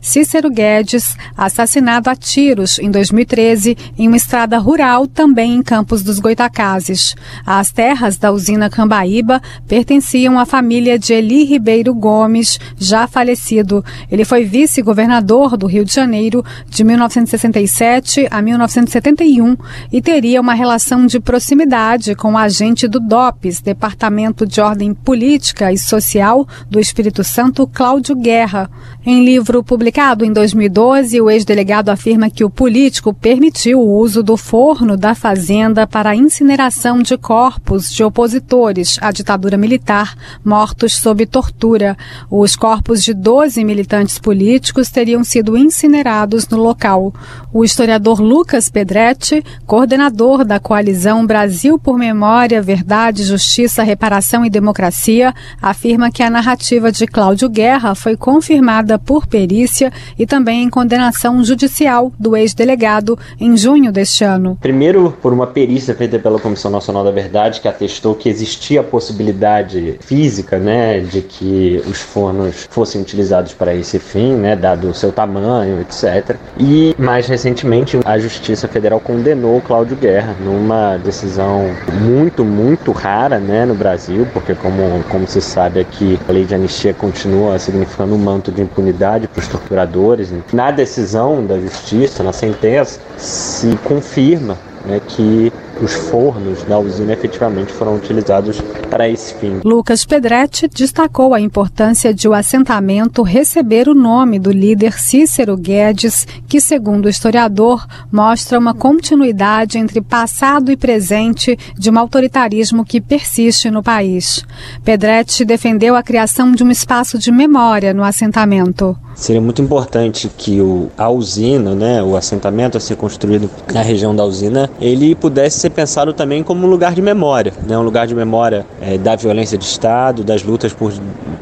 Cícero 0.00 0.50
Guedes, 0.50 1.16
assassinado 1.36 2.10
a 2.10 2.14
tiros 2.14 2.78
em 2.78 2.90
2013 2.90 3.76
em 3.98 4.06
uma 4.06 4.16
estrada 4.16 4.58
rural 4.58 5.06
também 5.06 5.54
em 5.54 5.62
Campos 5.62 6.02
dos 6.02 6.18
Goitacazes. 6.18 7.14
As 7.44 7.70
terras 7.70 8.16
da 8.16 8.30
usina 8.30 8.70
Cambaíba 8.70 9.40
pertenciam 9.66 10.38
à 10.38 10.44
família 10.44 10.98
de 10.98 11.12
Eli 11.12 11.44
Ribeiro 11.44 11.94
Gomes, 11.94 12.58
já 12.76 13.06
falecido. 13.06 13.84
Ele 14.10 14.24
foi 14.24 14.44
vice-governador 14.44 15.56
do 15.56 15.66
Rio 15.66 15.84
de 15.84 15.94
Janeiro 15.94 16.44
de 16.68 16.84
1967 16.84 18.28
a 18.30 18.42
1971 18.42 19.56
e 19.92 20.02
teria 20.02 20.40
uma 20.40 20.54
relação 20.54 21.06
de 21.06 21.18
proximidade 21.18 22.14
com 22.14 22.32
o 22.32 22.38
agente 22.38 22.86
do 22.86 23.00
DOPS, 23.00 23.60
Departamento 23.60 24.46
de 24.46 24.60
Ordem 24.60 24.92
Política 24.92 25.72
e 25.72 25.78
Social 25.78 26.46
do 26.70 26.78
Espírito 26.78 27.24
Santo, 27.24 27.66
Cláudio 27.66 28.14
Guerra. 28.14 28.70
Em 29.08 29.24
livro 29.24 29.62
publicado 29.62 30.24
em 30.24 30.32
2012, 30.32 31.20
o 31.20 31.30
ex-delegado 31.30 31.90
afirma 31.90 32.28
que 32.28 32.42
o 32.42 32.50
político 32.50 33.14
permitiu 33.14 33.78
o 33.78 34.00
uso 34.00 34.20
do 34.20 34.36
forno 34.36 34.96
da 34.96 35.14
fazenda 35.14 35.86
para 35.86 36.10
a 36.10 36.16
incineração 36.16 37.00
de 37.00 37.16
corpos 37.16 37.88
de 37.88 38.02
opositores 38.02 38.98
à 39.00 39.12
ditadura 39.12 39.56
militar 39.56 40.16
mortos 40.44 40.96
sob 40.96 41.24
tortura. 41.24 41.96
Os 42.28 42.56
corpos 42.56 43.00
de 43.04 43.14
12 43.14 43.64
militantes 43.64 44.18
políticos 44.18 44.90
teriam 44.90 45.22
sido 45.22 45.56
incinerados 45.56 46.48
no 46.48 46.56
local. 46.56 47.14
O 47.52 47.64
historiador 47.64 48.20
Lucas 48.20 48.68
Pedretti, 48.68 49.40
coordenador 49.64 50.44
da 50.44 50.58
coalizão 50.58 51.24
Brasil 51.24 51.78
por 51.78 51.96
Memória, 51.96 52.60
Verdade, 52.60 53.22
Justiça, 53.22 53.84
Reparação 53.84 54.44
e 54.44 54.50
Democracia, 54.50 55.32
afirma 55.62 56.10
que 56.10 56.24
a 56.24 56.28
narrativa 56.28 56.90
de 56.90 57.06
Cláudio 57.06 57.48
Guerra 57.48 57.94
foi 57.94 58.16
confirmada 58.16 58.95
por 58.98 59.26
perícia 59.26 59.92
e 60.18 60.26
também 60.26 60.62
em 60.62 60.70
condenação 60.70 61.42
judicial 61.44 62.12
do 62.18 62.36
ex-delegado 62.36 63.18
em 63.38 63.56
junho 63.56 63.92
deste 63.92 64.24
ano. 64.24 64.58
Primeiro, 64.60 65.14
por 65.22 65.32
uma 65.32 65.46
perícia 65.46 65.94
feita 65.94 66.18
pela 66.18 66.38
Comissão 66.38 66.70
Nacional 66.70 67.04
da 67.04 67.10
Verdade, 67.10 67.60
que 67.60 67.68
atestou 67.68 68.14
que 68.14 68.28
existia 68.28 68.80
a 68.80 68.84
possibilidade 68.84 69.98
física 70.00 70.58
né, 70.58 71.00
de 71.00 71.20
que 71.20 71.82
os 71.86 72.00
fornos 72.00 72.66
fossem 72.70 73.00
utilizados 73.00 73.52
para 73.52 73.74
esse 73.74 73.98
fim, 73.98 74.34
né, 74.34 74.56
dado 74.56 74.88
o 74.88 74.94
seu 74.94 75.12
tamanho, 75.12 75.80
etc. 75.80 76.36
E, 76.58 76.94
mais 76.98 77.26
recentemente, 77.26 77.98
a 78.04 78.18
Justiça 78.18 78.66
Federal 78.66 79.00
condenou 79.00 79.60
Cláudio 79.60 79.96
Guerra 79.96 80.34
numa 80.40 80.96
decisão 80.96 81.70
muito, 82.00 82.44
muito 82.44 82.92
rara 82.92 83.38
né, 83.38 83.64
no 83.64 83.74
Brasil, 83.74 84.26
porque, 84.32 84.54
como, 84.54 85.02
como 85.10 85.26
se 85.26 85.40
sabe 85.40 85.80
aqui, 85.80 86.18
a 86.28 86.32
lei 86.32 86.44
de 86.44 86.54
anistia 86.54 86.94
continua 86.94 87.58
significando 87.58 88.14
um 88.14 88.18
manto 88.18 88.50
de 88.50 88.62
impunidade 88.62 88.85
impunidade 88.86 89.26
para 89.28 89.40
os 89.40 89.48
torturadores. 89.48 90.32
Na 90.52 90.70
decisão 90.70 91.44
da 91.44 91.58
justiça, 91.58 92.22
na 92.22 92.32
sentença, 92.32 93.00
se 93.16 93.76
confirma 93.84 94.56
né, 94.84 95.00
que 95.06 95.52
os 95.82 95.92
fornos 95.92 96.62
da 96.64 96.78
usina 96.78 97.12
efetivamente 97.12 97.72
foram 97.72 97.96
utilizados 97.96 98.60
para 98.90 99.08
esse 99.08 99.34
fim. 99.34 99.60
Lucas 99.64 100.04
Pedretti 100.04 100.68
destacou 100.68 101.34
a 101.34 101.40
importância 101.40 102.14
de 102.14 102.28
o 102.28 102.32
assentamento 102.32 103.22
receber 103.22 103.88
o 103.88 103.94
nome 103.94 104.38
do 104.38 104.50
líder 104.50 104.98
Cícero 104.98 105.56
Guedes, 105.56 106.26
que, 106.48 106.60
segundo 106.60 107.06
o 107.06 107.10
historiador, 107.10 107.86
mostra 108.10 108.58
uma 108.58 108.74
continuidade 108.74 109.78
entre 109.78 110.00
passado 110.00 110.70
e 110.70 110.76
presente 110.76 111.58
de 111.76 111.90
um 111.90 111.98
autoritarismo 111.98 112.84
que 112.84 113.00
persiste 113.00 113.70
no 113.70 113.82
país. 113.82 114.44
Pedretti 114.84 115.44
defendeu 115.44 115.94
a 115.94 116.02
criação 116.02 116.52
de 116.52 116.64
um 116.64 116.70
espaço 116.70 117.18
de 117.18 117.30
memória 117.30 117.92
no 117.92 118.02
assentamento. 118.02 118.96
Seria 119.16 119.40
muito 119.40 119.62
importante 119.62 120.30
que 120.36 120.60
o, 120.60 120.90
a 120.96 121.08
usina, 121.08 121.74
né, 121.74 122.02
o 122.02 122.14
assentamento 122.16 122.76
a 122.76 122.80
ser 122.80 122.96
construído 122.96 123.50
na 123.72 123.80
região 123.80 124.14
da 124.14 124.22
usina, 124.24 124.70
ele 124.78 125.14
pudesse 125.14 125.58
ser 125.58 125.70
pensado 125.70 126.12
também 126.12 126.42
como 126.42 126.66
um 126.66 126.70
lugar 126.70 126.94
de 126.94 127.00
memória, 127.00 127.52
né, 127.66 127.76
um 127.76 127.82
lugar 127.82 128.06
de 128.06 128.14
memória 128.14 128.66
é, 128.80 128.98
da 128.98 129.16
violência 129.16 129.56
de 129.56 129.64
Estado, 129.64 130.22
das 130.22 130.42
lutas 130.42 130.72
por, 130.74 130.92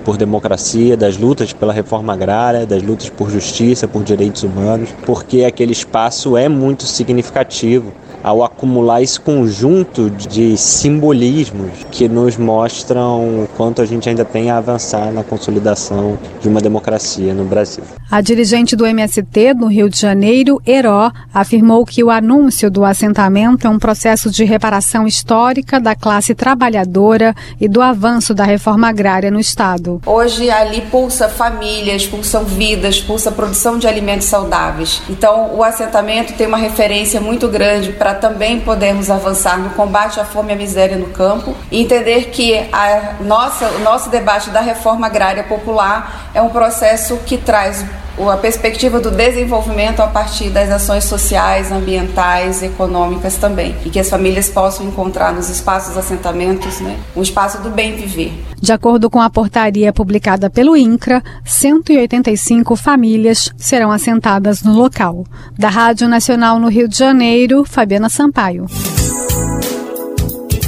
por 0.05 0.17
democracia, 0.17 0.97
das 0.97 1.19
lutas 1.19 1.53
pela 1.53 1.73
reforma 1.73 2.13
agrária, 2.13 2.65
das 2.65 2.83
lutas 2.83 3.11
por 3.11 3.29
justiça, 3.29 3.89
por 3.89 4.05
direitos 4.05 4.45
humanos, 4.45 4.91
porque 5.05 5.45
aquele 5.45 5.73
espaço 5.73 6.37
é 6.37 6.49
muito 6.49 6.85
significativo 6.85 7.93
ao 8.25 8.43
acumular 8.43 9.03
esse 9.03 9.21
conjunto 9.21 10.09
de 10.09 10.57
simbolismos 10.57 11.71
que 11.91 12.09
nos 12.09 12.39
mostram 12.39 13.45
o 13.45 13.49
quanto 13.55 13.83
a 13.83 13.85
gente 13.85 14.09
ainda 14.09 14.25
tem 14.25 14.51
a 14.51 14.57
avançar 14.57 15.13
na 15.13 15.23
consolidação 15.23 16.19
de 16.41 16.49
uma 16.49 16.59
democracia 16.59 17.35
no 17.35 17.45
Brasil. 17.45 17.85
A 18.11 18.23
dirigente 18.23 18.75
do 18.75 18.87
MST 18.87 19.55
no 19.55 19.67
Rio 19.67 19.91
de 19.91 20.01
Janeiro, 20.01 20.61
Heró, 20.67 21.13
afirmou 21.35 21.85
que 21.85 22.03
o 22.03 22.11
anúncio 22.11 22.71
do 22.71 22.83
assentamento 22.85 23.67
é 23.67 23.71
um 23.71 23.79
processo 23.79 24.31
de 24.31 24.45
reparação 24.45 25.07
histórica 25.07 25.79
da 25.79 25.95
classe 25.95 26.35
trabalhadora 26.35 27.35
e 27.61 27.69
do 27.69 27.83
avanço 27.83 28.33
da 28.33 28.45
reforma 28.45 28.89
agrária 28.89 29.31
no 29.31 29.41
Estado. 29.41 30.01
Hoje 30.07 30.49
ali 30.49 30.81
pulsa 30.83 31.29
famílias, 31.29 32.07
pulsam 32.07 32.45
vidas, 32.45 33.01
pulsa 33.01 33.31
produção 33.31 33.79
de 33.79 33.87
alimentos 33.87 34.29
saudáveis. 34.29 35.03
Então 35.11 35.55
o 35.55 35.63
assentamento 35.63 36.33
tem 36.33 36.47
uma 36.47 36.57
referência 36.57 37.21
muito 37.21 37.49
grande 37.49 37.93
para 37.93 38.14
também 38.15 38.61
podermos 38.61 39.11
avançar 39.11 39.59
no 39.59 39.71
combate 39.71 40.21
à 40.21 40.25
fome 40.25 40.53
e 40.53 40.55
à 40.55 40.57
miséria 40.57 40.97
no 40.97 41.09
campo 41.09 41.55
e 41.71 41.83
entender 41.83 42.31
que 42.31 42.57
a 42.73 43.15
nossa, 43.21 43.67
o 43.67 43.79
nosso 43.81 44.11
debate 44.11 44.51
da 44.51 44.61
reforma 44.61 45.07
agrária 45.07 45.45
popular 45.45 46.31
é 46.35 46.41
um 46.41 46.49
processo 46.49 47.17
que 47.27 47.37
traz 47.37 47.85
a 48.31 48.37
perspectiva 48.37 49.01
do 49.01 49.11
desenvolvimento 49.11 50.01
a 50.01 50.07
partir 50.07 50.51
das 50.51 50.71
ações 50.71 51.05
sociais, 51.05 51.73
ambientais, 51.73 52.63
econômicas 52.63 53.37
também, 53.37 53.75
e 53.85 53.91
que 53.91 53.99
as 53.99 54.09
famílias 54.09 54.49
possam 54.49 54.87
encontrar 54.87 55.33
nos 55.33 55.49
espaços 55.49 55.97
assentamentos 55.97 56.81
né, 56.81 56.99
um 57.17 57.23
espaço 57.23 57.61
do 57.63 57.71
bem 57.71 57.97
viver. 57.97 58.33
De 58.61 58.73
acordo 58.73 59.11
com 59.11 59.21
a 59.21 59.29
portaria 59.29 59.93
publicada 59.93 60.49
pelo 60.49 60.77
INCRA, 60.77 61.23
185 61.45 62.77
famílias 62.77 63.51
serão 63.57 63.91
assentadas 63.91 64.63
no 64.63 64.73
local. 64.73 65.25
Da 65.59 65.69
Rádio 65.69 66.09
Nacional 66.09 66.59
no 66.59 66.69
Rio 66.69 66.89
de 66.89 66.97
Janeiro, 66.97 67.65
Fabiana 67.65 68.09
Sampaio. 68.09 68.67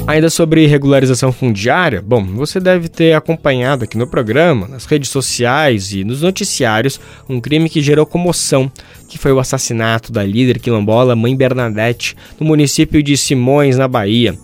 Ainda 0.07 0.31
sobre 0.31 0.67
regularização 0.69 1.33
fundiária, 1.33 2.01
bom, 2.01 2.25
você 2.25 2.61
deve 2.61 2.89
ter 2.89 3.13
acompanhado 3.15 3.83
aqui 3.83 3.99
no 3.99 4.07
programa, 4.07 4.69
nas 4.69 4.85
redes 4.85 5.11
sociais 5.11 5.93
e 5.93 6.05
nos 6.05 6.23
noticiários, 6.23 7.01
um 7.29 7.41
crime 7.41 7.69
que 7.69 7.83
gerou 7.83 8.07
comoção, 8.07 8.71
que 9.09 9.19
foi 9.19 9.33
o 9.33 9.41
assassinato 9.41 10.13
da 10.13 10.23
líder 10.23 10.61
quilombola 10.61 11.17
Mãe 11.17 11.37
Bernadette, 11.37 12.17
no 12.39 12.47
município 12.47 13.03
de 13.03 13.17
Simões, 13.17 13.77
na 13.77 13.89
Bahia. 13.89 14.39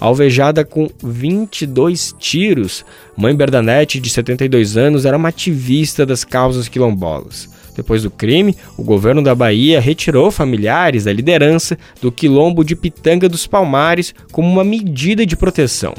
Alvejada 0.00 0.64
com 0.64 0.90
22 1.00 2.16
tiros, 2.18 2.84
Mãe 3.16 3.36
Bernadette, 3.36 4.00
de 4.00 4.10
72 4.10 4.76
anos, 4.76 5.06
era 5.06 5.16
uma 5.16 5.28
ativista 5.28 6.04
das 6.04 6.24
causas 6.24 6.66
quilombolas. 6.66 7.48
Depois 7.76 8.02
do 8.02 8.10
crime, 8.10 8.56
o 8.76 8.82
governo 8.82 9.22
da 9.22 9.34
Bahia 9.34 9.80
retirou 9.80 10.30
familiares 10.30 11.04
da 11.04 11.12
liderança 11.12 11.76
do 12.00 12.12
quilombo 12.12 12.64
de 12.64 12.76
Pitanga 12.76 13.28
dos 13.28 13.46
Palmares 13.46 14.14
como 14.30 14.48
uma 14.48 14.64
medida 14.64 15.26
de 15.26 15.36
proteção. 15.36 15.94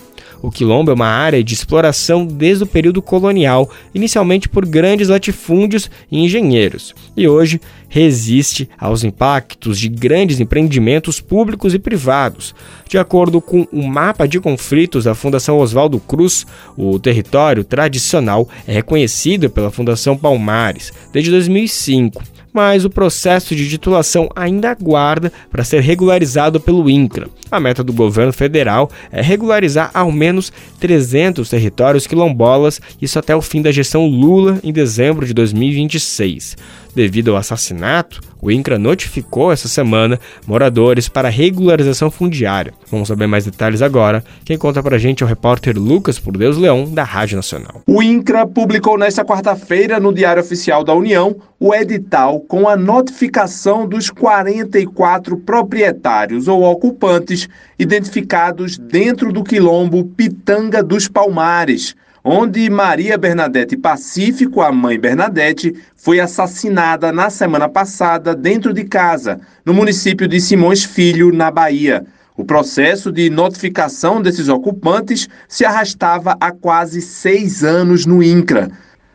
O 0.46 0.52
quilombo 0.52 0.91
é 0.91 0.93
uma 0.93 1.08
área 1.08 1.43
de 1.43 1.56
exploração 1.56 2.24
desde 2.24 2.66
o 2.66 2.68
período 2.68 3.02
colonial, 3.02 3.68
inicialmente 3.96 4.48
por 4.48 4.64
grandes 4.64 5.10
latifúndios 5.10 5.89
e 6.12 6.20
engenheiros, 6.20 6.93
e 7.18 7.28
hoje 7.28 7.60
resiste 7.89 8.70
aos 8.78 9.04
impactos 9.04 9.80
de 9.80 9.89
grandes 9.89 10.39
empreendimentos 10.39 11.20
públicos 11.20 11.74
e 11.74 11.80
privados. 11.80 12.54
De 12.88 12.96
acordo 12.96 13.41
com 13.41 13.68
o 13.72 13.88
mapa 13.88 14.28
de 14.28 14.39
conflitos 14.39 15.06
da 15.06 15.16
Fundação 15.16 15.58
Oswaldo 15.58 16.00
Cruz, 16.00 16.46
o 16.78 17.00
território 17.00 17.64
tradicional 17.64 18.48
é 18.68 18.74
reconhecido 18.74 19.50
pela 19.50 19.72
Fundação 19.72 20.16
Palmares 20.16 20.93
desde 21.12 21.32
2005 21.32 22.34
mas 22.56 22.86
o 22.86 22.89
processo 22.89 23.53
de 23.53 23.68
titulação 23.68 24.30
ainda 24.34 24.72
aguarda 24.72 25.30
para 25.51 25.66
ser 25.66 25.82
regularizado 25.82 26.58
pelo 26.58 26.89
INCRA. 26.89 27.28
A 27.51 27.60
meta 27.60 27.84
do 27.84 27.91
governo 27.91 28.32
federal 28.32 28.89
é 29.12 29.22
regularizar 29.22 29.91
ao 29.93 30.10
menos 30.10 30.53
300 30.80 31.49
territórios 31.49 32.08
quilombolas, 32.08 32.80
isso 33.01 33.20
até 33.20 33.36
o 33.36 33.41
fim 33.41 33.62
da 33.62 33.74
gestão 33.74 34.08
Lula 34.08 34.58
em 34.64 34.72
dezembro 34.72 35.26
de 35.26 35.34
2026. 35.34 36.56
Devido 36.96 37.32
ao 37.32 37.38
assassinato, 37.38 38.22
o 38.41 38.50
INCRA 38.50 38.80
notificou 38.80 39.52
essa 39.52 39.68
semana 39.68 40.18
moradores 40.48 41.10
para 41.10 41.28
regularização 41.28 42.10
fundiária. 42.10 42.74
Vamos 42.89 43.10
saber 43.10 43.28
mais 43.28 43.43
detalhes 43.43 43.82
agora. 43.82 44.24
Quem 44.46 44.58
conta 44.58 44.82
pra 44.82 44.98
gente 44.98 45.22
é 45.22 45.26
o 45.26 45.30
repórter 45.30 45.78
Lucas 45.78 46.18
Por 46.18 46.38
Deus 46.38 46.58
Leão, 46.58 46.86
da 46.86 47.04
Rádio 47.04 47.36
Nacional. 47.36 47.82
O 47.86 48.02
INCRA 48.02 48.48
publicou 48.48 48.98
nesta 48.98 49.26
quarta-feira 49.26 50.00
no 50.00 50.14
Diário 50.14 50.41
Oficial 50.41 50.86
da 50.86 50.93
União 50.93 51.36
o 51.60 51.74
edital 51.74 52.39
com 52.39 52.70
a 52.70 52.78
notificação 52.78 53.86
dos 53.86 54.10
44 54.10 55.38
proprietários 55.38 56.48
ou 56.48 56.64
ocupantes 56.64 57.50
identificados 57.78 58.78
dentro 58.78 59.34
do 59.34 59.43
quilombo 59.43 60.06
Pitanga 60.06 60.82
dos 60.82 61.10
Palmares 61.10 61.93
onde 62.28 62.67
Maria 62.71 63.19
Bernadette 63.19 63.78
Pacífico, 63.78 64.59
a 64.59 64.71
mãe 64.71 64.99
Bernadette, 64.99 65.76
foi 65.95 66.19
assassinada 66.19 67.11
na 67.11 67.30
semana 67.30 67.69
passada 67.69 68.36
dentro 68.36 68.73
de 68.73 68.84
casa, 68.84 69.39
no 69.63 69.76
município 69.76 70.28
de 70.28 70.41
Simões 70.41 70.84
Filho, 70.84 71.32
na 71.32 71.51
Bahia. 71.51 72.03
O 72.36 72.43
processo 72.43 73.11
de 73.11 73.30
notificação 73.30 74.23
desses 74.23 74.49
ocupantes 74.49 75.30
se 75.47 75.63
arrastava 75.63 76.36
há 76.41 76.51
quase 76.51 76.99
seis 76.99 77.63
anos 77.63 78.07
no 78.07 78.23
INCRA. 78.23 78.71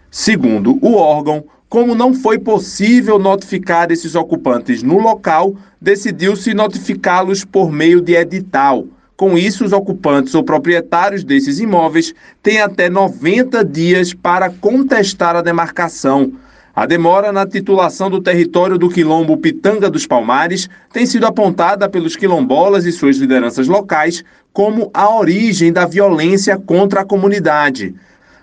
Segundo 0.08 0.78
o 0.80 0.94
órgão, 0.94 1.44
como 1.68 1.96
não 1.96 2.14
foi 2.14 2.38
possível 2.38 3.18
notificar 3.18 3.90
esses 3.90 4.14
ocupantes 4.14 4.84
no 4.84 4.98
local, 4.98 5.56
decidiu-se 5.80 6.54
notificá-los 6.54 7.44
por 7.44 7.72
meio 7.72 8.00
de 8.00 8.14
edital. 8.14 8.86
Com 9.20 9.36
isso, 9.36 9.66
os 9.66 9.72
ocupantes 9.74 10.34
ou 10.34 10.42
proprietários 10.42 11.22
desses 11.22 11.60
imóveis 11.60 12.14
têm 12.42 12.58
até 12.62 12.88
90 12.88 13.62
dias 13.62 14.14
para 14.14 14.48
contestar 14.48 15.36
a 15.36 15.42
demarcação. 15.42 16.32
A 16.74 16.86
demora 16.86 17.30
na 17.30 17.46
titulação 17.46 18.08
do 18.08 18.22
território 18.22 18.78
do 18.78 18.88
quilombo 18.88 19.36
Pitanga 19.36 19.90
dos 19.90 20.06
Palmares 20.06 20.70
tem 20.90 21.04
sido 21.04 21.26
apontada 21.26 21.86
pelos 21.86 22.16
quilombolas 22.16 22.86
e 22.86 22.92
suas 22.92 23.18
lideranças 23.18 23.68
locais 23.68 24.24
como 24.54 24.90
a 24.94 25.14
origem 25.14 25.70
da 25.70 25.84
violência 25.84 26.56
contra 26.56 27.02
a 27.02 27.04
comunidade. 27.04 27.94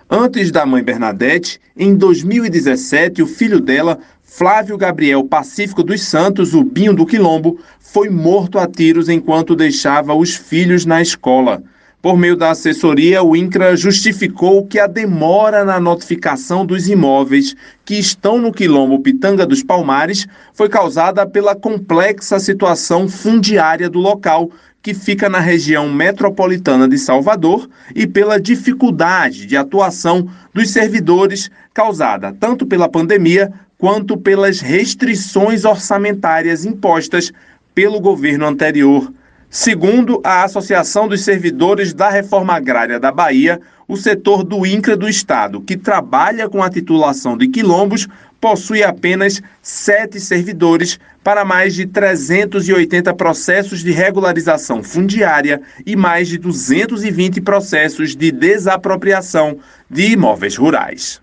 Antes 0.08 0.52
da 0.52 0.64
mãe 0.64 0.82
Bernadette, 0.82 1.60
em 1.76 1.96
2017, 1.96 3.20
o 3.20 3.26
filho 3.26 3.60
dela 3.60 3.98
Flávio 4.30 4.76
Gabriel 4.76 5.24
Pacífico 5.24 5.82
dos 5.82 6.02
Santos, 6.02 6.52
o 6.52 6.62
Binho 6.62 6.92
do 6.92 7.06
Quilombo, 7.06 7.58
foi 7.80 8.10
morto 8.10 8.58
a 8.58 8.68
tiros 8.68 9.08
enquanto 9.08 9.56
deixava 9.56 10.14
os 10.14 10.36
filhos 10.36 10.84
na 10.84 11.00
escola. 11.00 11.62
Por 12.00 12.16
meio 12.16 12.36
da 12.36 12.50
assessoria, 12.50 13.22
o 13.22 13.34
INCRA 13.34 13.74
justificou 13.74 14.66
que 14.66 14.78
a 14.78 14.86
demora 14.86 15.64
na 15.64 15.80
notificação 15.80 16.64
dos 16.64 16.88
imóveis 16.88 17.56
que 17.86 17.94
estão 17.94 18.38
no 18.38 18.52
quilombo 18.52 19.00
Pitanga 19.00 19.46
dos 19.46 19.62
Palmares 19.64 20.26
foi 20.52 20.68
causada 20.68 21.26
pela 21.26 21.56
complexa 21.56 22.38
situação 22.38 23.08
fundiária 23.08 23.88
do 23.88 23.98
local, 23.98 24.50
que 24.82 24.92
fica 24.92 25.28
na 25.28 25.40
região 25.40 25.90
metropolitana 25.90 26.86
de 26.86 26.98
Salvador, 26.98 27.68
e 27.96 28.06
pela 28.06 28.38
dificuldade 28.38 29.46
de 29.46 29.56
atuação 29.56 30.28
dos 30.54 30.70
servidores 30.70 31.50
causada 31.74 32.36
tanto 32.38 32.66
pela 32.66 32.88
pandemia 32.88 33.52
quanto 33.78 34.16
pelas 34.16 34.60
restrições 34.60 35.64
orçamentárias 35.64 36.64
impostas 36.64 37.32
pelo 37.72 38.00
governo 38.00 38.44
anterior. 38.44 39.12
Segundo 39.48 40.20
a 40.24 40.42
Associação 40.42 41.08
dos 41.08 41.22
Servidores 41.22 41.94
da 41.94 42.10
Reforma 42.10 42.52
Agrária 42.52 43.00
da 43.00 43.10
Bahia, 43.10 43.58
o 43.86 43.96
setor 43.96 44.44
do 44.44 44.66
INCRA 44.66 44.94
do 44.94 45.08
Estado, 45.08 45.62
que 45.62 45.76
trabalha 45.76 46.48
com 46.48 46.62
a 46.62 46.68
titulação 46.68 47.38
de 47.38 47.48
quilombos, 47.48 48.06
possui 48.40 48.82
apenas 48.82 49.40
sete 49.62 50.20
servidores 50.20 50.98
para 51.24 51.44
mais 51.44 51.74
de 51.74 51.86
380 51.86 53.14
processos 53.14 53.82
de 53.82 53.90
regularização 53.90 54.82
fundiária 54.82 55.62
e 55.86 55.96
mais 55.96 56.28
de 56.28 56.36
220 56.36 57.40
processos 57.40 58.14
de 58.14 58.30
desapropriação 58.30 59.58
de 59.88 60.12
imóveis 60.12 60.56
rurais. 60.56 61.22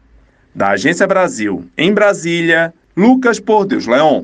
Da 0.55 0.69
Agência 0.69 1.05
Brasil, 1.05 1.65
em 1.77 1.93
Brasília, 1.93 2.73
Lucas 2.95 3.41
Por 3.41 3.65
Deus 3.65 3.85
Leon. 3.85 4.23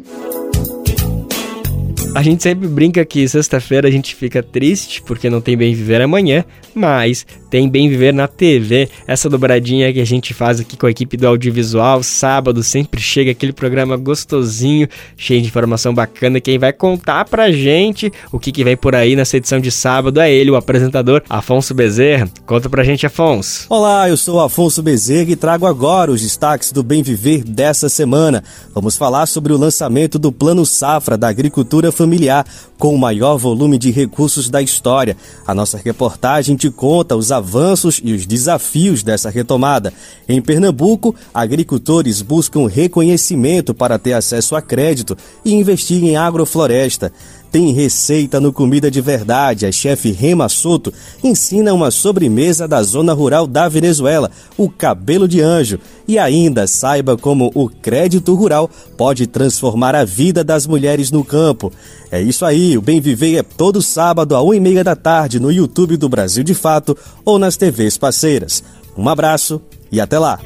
A 2.14 2.22
gente 2.22 2.44
sempre 2.44 2.68
brinca 2.68 3.06
que 3.06 3.26
sexta-feira 3.26 3.88
a 3.88 3.92
gente 3.92 4.14
fica 4.16 4.44
triste 4.44 5.02
porque 5.02 5.30
não 5.30 5.40
tem 5.40 5.56
Bem 5.56 5.74
Viver 5.74 6.02
amanhã, 6.02 6.44
mas 6.76 7.26
tem 7.50 7.70
Bem 7.70 7.88
Viver 7.88 8.14
na 8.14 8.28
TV, 8.28 8.90
essa 9.08 9.30
dobradinha 9.30 9.92
que 9.94 10.00
a 10.00 10.06
gente 10.06 10.34
faz 10.34 10.60
aqui 10.60 10.76
com 10.76 10.86
a 10.86 10.92
equipe 10.92 11.16
do 11.16 11.26
audiovisual. 11.28 12.04
Sábado 12.04 12.64
sempre 12.64 13.00
chega 13.00 13.32
aquele 13.32 13.54
programa 13.54 13.96
gostosinho, 13.96 14.90
cheio 15.16 15.42
de 15.42 15.48
informação 15.48 15.94
bacana. 15.94 16.42
Quem 16.42 16.60
vai 16.60 16.74
contar 16.74 17.26
pra 17.26 17.50
gente 17.50 18.12
o 18.32 18.40
que, 18.40 18.52
que 18.52 18.64
vem 18.64 18.76
por 18.76 18.94
aí 18.94 19.16
nessa 19.16 19.38
edição 19.38 19.60
de 19.60 19.72
sábado 19.72 20.20
é 20.20 20.32
ele, 20.32 20.52
o 20.52 20.58
apresentador 20.58 21.24
Afonso 21.30 21.74
Bezerra. 21.74 22.30
Conta 22.46 22.70
pra 22.70 22.84
gente, 22.84 23.06
Afonso. 23.06 23.68
Olá, 23.70 24.10
eu 24.10 24.18
sou 24.18 24.42
Afonso 24.42 24.84
Bezerra 24.84 25.32
e 25.32 25.36
trago 25.38 25.66
agora 25.66 26.12
os 26.12 26.22
destaques 26.22 26.74
do 26.74 26.84
Bem 26.84 27.02
Viver 27.02 27.44
dessa 27.44 27.88
semana. 27.88 28.44
Vamos 28.74 28.98
falar 28.98 29.26
sobre 29.28 29.54
o 29.54 29.58
lançamento 29.58 30.20
do 30.20 30.32
Plano 30.32 30.66
Safra 30.66 31.18
da 31.18 31.30
Agricultura 31.30 31.90
Familiar, 32.02 32.46
com 32.80 32.96
o 32.96 32.98
maior 32.98 33.38
volume 33.38 33.78
de 33.78 33.92
recursos 33.92 34.50
da 34.50 34.60
história. 34.60 35.16
A 35.46 35.54
nossa 35.54 35.78
reportagem 35.78 36.56
te 36.56 36.72
conta 36.72 37.16
os 37.16 37.32
avanços 37.32 38.02
e 38.04 38.12
os 38.12 38.26
desafios 38.26 39.04
dessa 39.04 39.30
retomada. 39.30 39.94
Em 40.28 40.42
Pernambuco, 40.42 41.14
agricultores 41.32 42.24
buscam 42.24 42.68
reconhecimento 42.68 43.72
para 43.72 44.00
ter 44.00 44.14
acesso 44.14 44.56
a 44.56 44.64
crédito 44.64 45.16
e 45.46 45.54
investir 45.54 46.04
em 46.04 46.18
agrofloresta. 46.18 47.14
Tem 47.52 47.74
receita 47.74 48.40
no 48.40 48.54
Comida 48.54 48.90
de 48.90 49.02
Verdade. 49.02 49.66
A 49.66 49.72
chefe 49.74 50.12
Rema 50.12 50.48
Soto 50.48 50.94
ensina 51.22 51.74
uma 51.74 51.92
sobremesa 51.92 52.66
da 52.66 52.82
zona 52.82 53.12
rural 53.12 53.46
da 53.46 53.68
Venezuela, 53.68 54.32
o 54.58 54.70
cabelo 54.70 55.28
de 55.28 55.42
anjo. 55.42 55.78
E 56.08 56.18
ainda 56.18 56.66
saiba 56.66 57.18
como 57.18 57.52
o 57.54 57.68
crédito 57.68 58.34
rural 58.36 58.70
pode 58.98 59.28
transformar 59.28 59.96
a 59.96 60.06
vida 60.06 60.46
das 60.46 60.66
mulheres 60.66 61.12
no 61.12 61.26
campo. 61.26 61.74
É 62.10 62.22
isso 62.22 62.46
aí, 62.46 62.78
o 62.78 62.82
Bem 62.82 63.02
Viver 63.02 63.36
é 63.36 63.44
todo 63.44 63.82
sábado 63.82 64.34
a 64.34 64.42
1 64.42 64.54
e 64.54 64.60
meia 64.62 64.84
da 64.84 64.96
tarde 64.96 65.38
no 65.38 65.52
YouTube 65.52 65.98
do 65.98 66.08
Brasil 66.08 66.46
de 66.46 66.54
Fato 66.54 66.98
ou 67.26 67.38
nas 67.38 67.58
TVs 67.58 67.98
parceiras. 67.98 68.64
Um 68.98 69.10
abraço 69.10 69.62
e 69.92 70.00
até 70.00 70.18
lá! 70.18 70.40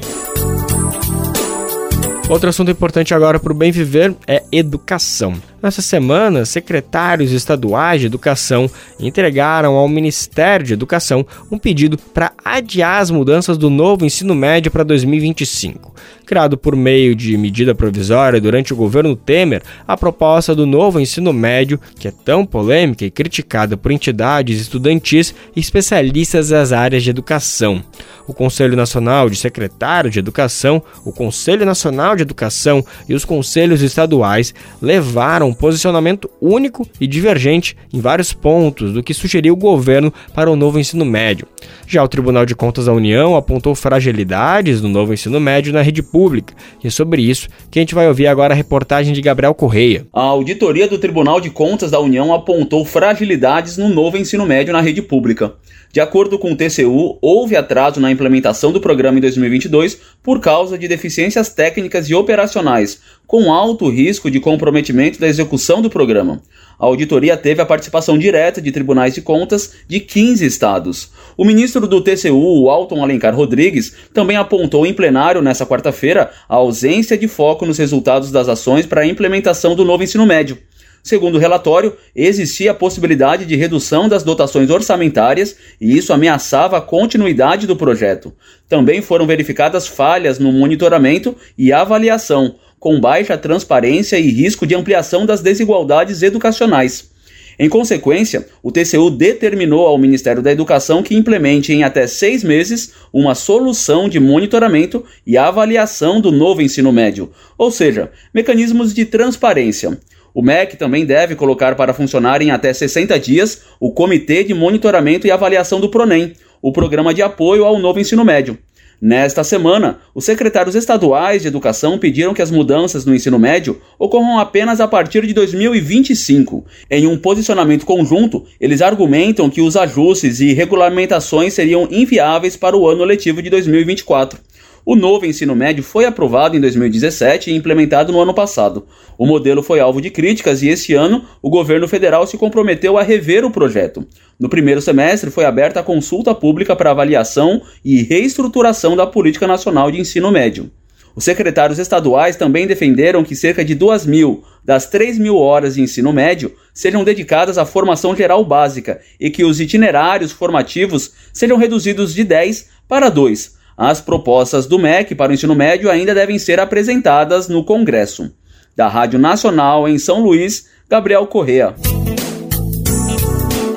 Outro 2.28 2.48
assunto 2.48 2.72
importante 2.72 3.14
agora 3.14 3.38
para 3.38 3.52
o 3.52 3.54
bem 3.54 3.70
viver 3.70 4.12
é 4.26 4.42
educação. 4.50 5.34
Nessa 5.66 5.82
semana, 5.82 6.44
secretários 6.44 7.32
estaduais 7.32 8.00
de 8.00 8.06
educação 8.06 8.70
entregaram 9.00 9.74
ao 9.74 9.88
Ministério 9.88 10.64
de 10.64 10.72
Educação 10.72 11.26
um 11.50 11.58
pedido 11.58 11.98
para 11.98 12.32
adiar 12.44 13.02
as 13.02 13.10
mudanças 13.10 13.58
do 13.58 13.68
novo 13.68 14.04
ensino 14.04 14.32
médio 14.32 14.70
para 14.70 14.84
2025. 14.84 15.92
Criado 16.24 16.56
por 16.56 16.76
meio 16.76 17.16
de 17.16 17.36
medida 17.36 17.74
provisória 17.74 18.40
durante 18.40 18.72
o 18.72 18.76
governo 18.76 19.16
Temer, 19.16 19.60
a 19.88 19.96
proposta 19.96 20.54
do 20.54 20.66
novo 20.66 21.00
ensino 21.00 21.32
médio, 21.32 21.80
que 21.98 22.06
é 22.06 22.12
tão 22.12 22.46
polêmica 22.46 23.04
e 23.04 23.10
criticada 23.10 23.76
por 23.76 23.90
entidades 23.90 24.60
estudantis 24.60 25.34
e 25.54 25.58
especialistas 25.58 26.50
das 26.50 26.72
áreas 26.72 27.02
de 27.02 27.10
educação. 27.10 27.82
O 28.26 28.34
Conselho 28.34 28.76
Nacional 28.76 29.30
de 29.30 29.36
Secretários 29.36 30.12
de 30.12 30.18
Educação, 30.18 30.82
o 31.04 31.12
Conselho 31.12 31.64
Nacional 31.64 32.16
de 32.16 32.22
Educação 32.22 32.84
e 33.08 33.14
os 33.14 33.24
conselhos 33.24 33.82
estaduais 33.82 34.52
levaram 34.82 35.54
posicionamento 35.56 36.30
único 36.40 36.86
e 37.00 37.06
divergente 37.06 37.76
em 37.92 38.00
vários 38.00 38.32
pontos 38.32 38.92
do 38.92 39.02
que 39.02 39.14
sugeriu 39.14 39.54
o 39.54 39.56
governo 39.56 40.12
para 40.34 40.50
o 40.50 40.56
novo 40.56 40.78
ensino 40.78 41.04
médio. 41.04 41.46
Já 41.86 42.02
o 42.04 42.08
Tribunal 42.08 42.46
de 42.46 42.54
Contas 42.54 42.86
da 42.86 42.92
União 42.92 43.36
apontou 43.36 43.74
fragilidades 43.74 44.80
no 44.80 44.88
novo 44.88 45.12
ensino 45.12 45.40
médio 45.40 45.72
na 45.72 45.82
rede 45.82 46.02
pública, 46.02 46.54
e 46.82 46.86
é 46.86 46.90
sobre 46.90 47.22
isso 47.22 47.48
que 47.70 47.78
a 47.78 47.82
gente 47.82 47.94
vai 47.94 48.08
ouvir 48.08 48.26
agora 48.26 48.54
a 48.54 48.56
reportagem 48.56 49.12
de 49.12 49.20
Gabriel 49.20 49.54
Correia. 49.54 50.06
A 50.12 50.22
auditoria 50.22 50.88
do 50.88 50.98
Tribunal 50.98 51.40
de 51.40 51.50
Contas 51.50 51.90
da 51.90 52.00
União 52.00 52.34
apontou 52.34 52.84
fragilidades 52.84 53.76
no 53.76 53.88
novo 53.88 54.16
ensino 54.16 54.46
médio 54.46 54.72
na 54.72 54.80
rede 54.80 55.02
pública. 55.02 55.54
De 55.92 56.00
acordo 56.00 56.38
com 56.38 56.52
o 56.52 56.56
TCU, 56.56 57.16
houve 57.22 57.56
atraso 57.56 58.00
na 58.00 58.10
implementação 58.10 58.70
do 58.70 58.80
programa 58.80 59.16
em 59.16 59.20
2022 59.22 59.98
por 60.22 60.40
causa 60.40 60.76
de 60.76 60.86
deficiências 60.86 61.48
técnicas 61.48 62.10
e 62.10 62.14
operacionais, 62.14 63.00
com 63.26 63.50
alto 63.52 63.88
risco 63.88 64.30
de 64.30 64.38
comprometimento 64.38 65.18
da 65.18 65.26
execução 65.26 65.45
do 65.82 65.90
programa. 65.90 66.42
A 66.78 66.84
auditoria 66.84 67.36
teve 67.36 67.62
a 67.62 67.66
participação 67.66 68.18
direta 68.18 68.60
de 68.60 68.70
tribunais 68.70 69.14
de 69.14 69.22
contas 69.22 69.72
de 69.88 70.00
15 70.00 70.44
estados. 70.44 71.10
O 71.36 71.44
ministro 71.44 71.86
do 71.86 72.00
TCU, 72.00 72.68
Alton 72.68 73.02
Alencar 73.02 73.34
Rodrigues, 73.34 73.94
também 74.12 74.36
apontou 74.36 74.84
em 74.86 74.92
plenário 74.92 75.40
nesta 75.40 75.64
quarta-feira 75.64 76.30
a 76.48 76.56
ausência 76.56 77.16
de 77.16 77.28
foco 77.28 77.64
nos 77.64 77.78
resultados 77.78 78.30
das 78.30 78.48
ações 78.48 78.84
para 78.84 79.02
a 79.02 79.06
implementação 79.06 79.74
do 79.74 79.84
novo 79.84 80.02
ensino 80.02 80.26
médio. 80.26 80.58
Segundo 81.06 81.36
o 81.36 81.38
relatório, 81.38 81.96
existia 82.16 82.72
a 82.72 82.74
possibilidade 82.74 83.44
de 83.44 83.54
redução 83.54 84.08
das 84.08 84.24
dotações 84.24 84.70
orçamentárias 84.70 85.56
e 85.80 85.96
isso 85.96 86.12
ameaçava 86.12 86.78
a 86.78 86.80
continuidade 86.80 87.64
do 87.64 87.76
projeto. 87.76 88.34
Também 88.68 89.00
foram 89.00 89.24
verificadas 89.24 89.86
falhas 89.86 90.40
no 90.40 90.50
monitoramento 90.50 91.36
e 91.56 91.72
avaliação, 91.72 92.56
com 92.86 93.00
baixa 93.00 93.36
transparência 93.36 94.16
e 94.16 94.30
risco 94.30 94.64
de 94.64 94.72
ampliação 94.72 95.26
das 95.26 95.40
desigualdades 95.40 96.22
educacionais. 96.22 97.10
Em 97.58 97.68
consequência, 97.68 98.46
o 98.62 98.70
TCU 98.70 99.10
determinou 99.10 99.88
ao 99.88 99.98
Ministério 99.98 100.40
da 100.40 100.52
Educação 100.52 101.02
que 101.02 101.16
implemente 101.16 101.72
em 101.72 101.82
até 101.82 102.06
seis 102.06 102.44
meses 102.44 102.92
uma 103.12 103.34
solução 103.34 104.08
de 104.08 104.20
monitoramento 104.20 105.04
e 105.26 105.36
avaliação 105.36 106.20
do 106.20 106.30
novo 106.30 106.62
ensino 106.62 106.92
médio, 106.92 107.28
ou 107.58 107.72
seja, 107.72 108.08
mecanismos 108.32 108.94
de 108.94 109.04
transparência. 109.04 109.98
O 110.32 110.40
MEC 110.40 110.76
também 110.76 111.04
deve 111.04 111.34
colocar 111.34 111.74
para 111.74 111.92
funcionar 111.92 112.40
em 112.40 112.52
até 112.52 112.72
60 112.72 113.18
dias 113.18 113.62
o 113.80 113.90
Comitê 113.90 114.44
de 114.44 114.54
Monitoramento 114.54 115.26
e 115.26 115.32
Avaliação 115.32 115.80
do 115.80 115.88
PRONEM, 115.88 116.34
o 116.62 116.70
programa 116.70 117.12
de 117.12 117.20
apoio 117.20 117.64
ao 117.64 117.80
novo 117.80 117.98
ensino 117.98 118.24
médio. 118.24 118.56
Nesta 119.00 119.44
semana, 119.44 119.98
os 120.14 120.24
secretários 120.24 120.74
estaduais 120.74 121.42
de 121.42 121.48
educação 121.48 121.98
pediram 121.98 122.32
que 122.32 122.40
as 122.40 122.50
mudanças 122.50 123.04
no 123.04 123.14
ensino 123.14 123.38
médio 123.38 123.78
ocorram 123.98 124.38
apenas 124.38 124.80
a 124.80 124.88
partir 124.88 125.26
de 125.26 125.34
2025. 125.34 126.64
Em 126.90 127.06
um 127.06 127.18
posicionamento 127.18 127.84
conjunto, 127.84 128.46
eles 128.58 128.80
argumentam 128.80 129.50
que 129.50 129.60
os 129.60 129.76
ajustes 129.76 130.40
e 130.40 130.54
regulamentações 130.54 131.52
seriam 131.52 131.86
inviáveis 131.90 132.56
para 132.56 132.74
o 132.74 132.88
ano 132.88 133.04
letivo 133.04 133.42
de 133.42 133.50
2024. 133.50 134.40
O 134.88 134.94
novo 134.94 135.26
ensino 135.26 135.56
médio 135.56 135.82
foi 135.82 136.04
aprovado 136.04 136.56
em 136.56 136.60
2017 136.60 137.50
e 137.50 137.56
implementado 137.56 138.12
no 138.12 138.20
ano 138.20 138.32
passado. 138.32 138.86
O 139.18 139.26
modelo 139.26 139.60
foi 139.60 139.80
alvo 139.80 140.00
de 140.00 140.10
críticas 140.10 140.62
e 140.62 140.68
este 140.68 140.94
ano 140.94 141.24
o 141.42 141.50
governo 141.50 141.88
federal 141.88 142.24
se 142.24 142.38
comprometeu 142.38 142.96
a 142.96 143.02
rever 143.02 143.44
o 143.44 143.50
projeto. 143.50 144.06
No 144.38 144.48
primeiro 144.48 144.80
semestre 144.80 145.28
foi 145.28 145.44
aberta 145.44 145.80
a 145.80 145.82
consulta 145.82 146.32
pública 146.32 146.76
para 146.76 146.92
avaliação 146.92 147.60
e 147.84 148.00
reestruturação 148.00 148.94
da 148.94 149.04
política 149.04 149.44
nacional 149.44 149.90
de 149.90 149.98
ensino 149.98 150.30
médio. 150.30 150.70
Os 151.16 151.24
secretários 151.24 151.80
estaduais 151.80 152.36
também 152.36 152.64
defenderam 152.64 153.24
que 153.24 153.34
cerca 153.34 153.64
de 153.64 153.74
2 153.74 154.06
mil 154.06 154.44
das 154.64 154.86
3 154.86 155.18
mil 155.18 155.36
horas 155.36 155.74
de 155.74 155.80
ensino 155.80 156.12
médio 156.12 156.54
sejam 156.72 157.02
dedicadas 157.02 157.58
à 157.58 157.66
formação 157.66 158.14
geral 158.14 158.44
básica 158.44 159.00
e 159.18 159.30
que 159.30 159.44
os 159.44 159.60
itinerários 159.60 160.30
formativos 160.30 161.10
sejam 161.32 161.56
reduzidos 161.56 162.14
de 162.14 162.22
10 162.22 162.68
para 162.86 163.08
2, 163.08 163.55
as 163.76 164.00
propostas 164.00 164.66
do 164.66 164.78
MEC 164.78 165.14
para 165.14 165.30
o 165.30 165.34
ensino 165.34 165.54
médio 165.54 165.90
ainda 165.90 166.14
devem 166.14 166.38
ser 166.38 166.58
apresentadas 166.58 167.48
no 167.48 167.64
Congresso. 167.64 168.32
Da 168.74 168.88
Rádio 168.88 169.18
Nacional 169.18 169.88
em 169.88 169.98
São 169.98 170.20
Luís, 170.22 170.68
Gabriel 170.88 171.26
Correa. 171.26 171.74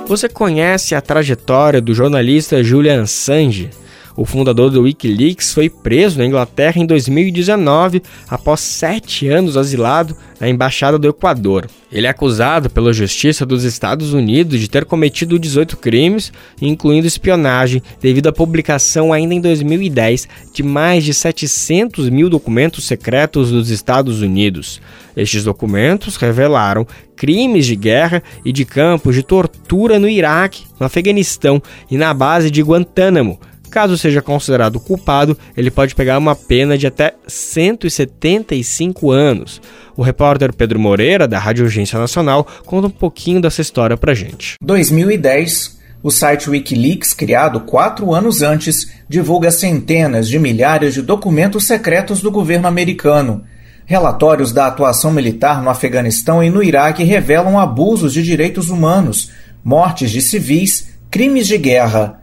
Você 0.06 0.28
conhece 0.28 0.96
a 0.96 1.02
trajetória 1.02 1.82
do 1.82 1.94
jornalista 1.94 2.64
Julian 2.64 3.04
Assange? 3.04 3.70
O 4.16 4.26
fundador 4.26 4.70
do 4.70 4.82
Wikileaks 4.82 5.54
foi 5.54 5.70
preso 5.70 6.18
na 6.18 6.26
Inglaterra 6.26 6.82
em 6.82 6.86
2019 6.86 8.02
após 8.30 8.60
sete 8.60 9.28
anos 9.28 9.56
asilado 9.56 10.16
na 10.40 10.50
Embaixada 10.50 10.98
do 10.98 11.08
Equador. 11.08 11.68
Ele 11.92 12.06
é 12.06 12.10
acusado 12.10 12.70
pela 12.70 12.94
Justiça 12.94 13.46
dos 13.46 13.64
Estados 13.64 14.14
Unidos 14.14 14.60
de 14.60 14.70
ter 14.70 14.86
cometido 14.86 15.40
18 15.40 15.78
crimes, 15.78 16.32
incluindo 16.62 17.08
espionagem, 17.08 17.82
devido 18.00 18.28
à 18.28 18.32
publicação 18.32 19.12
ainda 19.12 19.34
em 19.34 19.42
2010 19.42 20.28
de 20.54 20.64
mais 20.64 21.04
de 21.04 21.14
700 21.14 22.10
mil 22.10 22.30
documentos 22.30 22.86
secretos 22.86 23.52
dos 23.52 23.70
Estados 23.70 24.22
Unidos. 24.22 24.80
Estes 25.18 25.44
documentos 25.44 26.16
revelaram 26.16 26.88
crimes 27.16 27.66
de 27.66 27.76
guerra 27.76 28.24
e 28.46 28.54
de 28.54 28.64
campos 28.64 29.16
de 29.16 29.24
tortura 29.24 30.00
no 30.00 30.08
Iraque, 30.08 30.64
no 30.80 30.86
Afeganistão 30.86 31.62
e 31.92 31.98
na 31.98 32.14
base 32.14 32.50
de 32.50 32.62
Guantánamo, 32.62 33.40
Caso 33.70 33.98
seja 33.98 34.22
considerado 34.22 34.80
culpado, 34.80 35.38
ele 35.56 35.70
pode 35.70 35.96
pegar 35.96 36.18
uma 36.18 36.36
pena 36.36 36.78
de 36.78 36.88
até 36.88 37.14
175 37.28 39.12
anos. 39.12 39.62
O 39.96 40.02
repórter 40.02 40.54
Pedro 40.54 40.80
Moreira, 40.80 41.28
da 41.28 41.38
Rádio 41.38 41.66
Urgência 41.66 42.00
Nacional, 42.00 42.48
conta 42.66 42.88
um 42.88 42.92
pouquinho 42.92 43.42
dessa 43.42 43.62
história 43.62 43.98
pra 43.98 44.14
gente. 44.14 44.56
2010. 44.62 45.80
O 46.02 46.10
site 46.10 46.50
Wikileaks, 46.50 47.14
criado 47.14 47.60
quatro 47.60 48.14
anos 48.14 48.42
antes, 48.42 48.90
divulga 49.10 49.52
centenas 49.52 50.30
de 50.30 50.40
milhares 50.40 50.94
de 50.94 51.02
documentos 51.02 51.66
secretos 51.66 52.22
do 52.22 52.32
governo 52.32 52.70
americano. 52.70 53.44
Relatórios 53.86 54.54
da 54.54 54.68
atuação 54.68 55.12
militar 55.12 55.62
no 55.62 55.70
Afeganistão 55.70 56.42
e 56.42 56.50
no 56.50 56.64
Iraque 56.64 57.04
revelam 57.04 57.60
abusos 57.60 58.14
de 58.14 58.24
direitos 58.24 58.70
humanos, 58.70 59.32
mortes 59.62 60.12
de 60.12 60.22
civis, 60.22 60.88
crimes 61.12 61.48
de 61.48 61.58
guerra. 61.58 62.22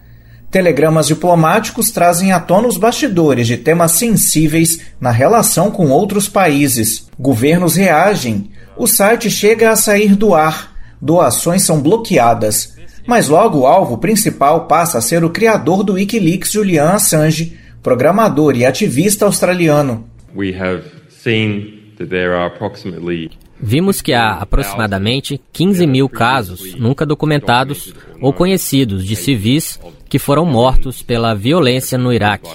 Telegramas 0.50 1.06
diplomáticos 1.06 1.90
trazem 1.90 2.32
à 2.32 2.40
tona 2.40 2.68
os 2.68 2.76
bastidores 2.76 3.46
de 3.46 3.56
temas 3.56 3.92
sensíveis 3.92 4.80
na 5.00 5.10
relação 5.10 5.70
com 5.70 5.90
outros 5.90 6.28
países. 6.28 7.08
Governos 7.18 7.74
reagem. 7.74 8.50
O 8.76 8.86
site 8.86 9.30
chega 9.30 9.70
a 9.70 9.76
sair 9.76 10.14
do 10.14 10.34
ar. 10.34 10.74
Doações 11.00 11.62
são 11.62 11.80
bloqueadas. 11.80 12.76
Mas 13.06 13.28
logo 13.28 13.60
o 13.60 13.66
alvo 13.66 13.98
principal 13.98 14.66
passa 14.66 14.98
a 14.98 15.00
ser 15.00 15.24
o 15.24 15.30
criador 15.30 15.84
do 15.84 15.94
Wikileaks, 15.94 16.52
Julian 16.52 16.90
Assange, 16.90 17.56
programador 17.82 18.56
e 18.56 18.64
ativista 18.64 19.26
australiano. 19.26 20.08
We 20.34 20.54
have 20.58 20.84
seen 21.08 21.92
that 21.98 22.08
there 22.08 22.34
are 22.34 22.46
approximately 22.46 23.30
Vimos 23.58 24.02
que 24.02 24.12
há 24.12 24.32
aproximadamente 24.32 25.40
15 25.52 25.86
mil 25.86 26.08
casos 26.08 26.74
nunca 26.74 27.06
documentados 27.06 27.94
ou 28.20 28.32
conhecidos 28.32 29.04
de 29.04 29.16
civis 29.16 29.80
que 30.08 30.18
foram 30.18 30.44
mortos 30.44 31.02
pela 31.02 31.34
violência 31.34 31.98
no 31.98 32.12
Iraque. 32.12 32.48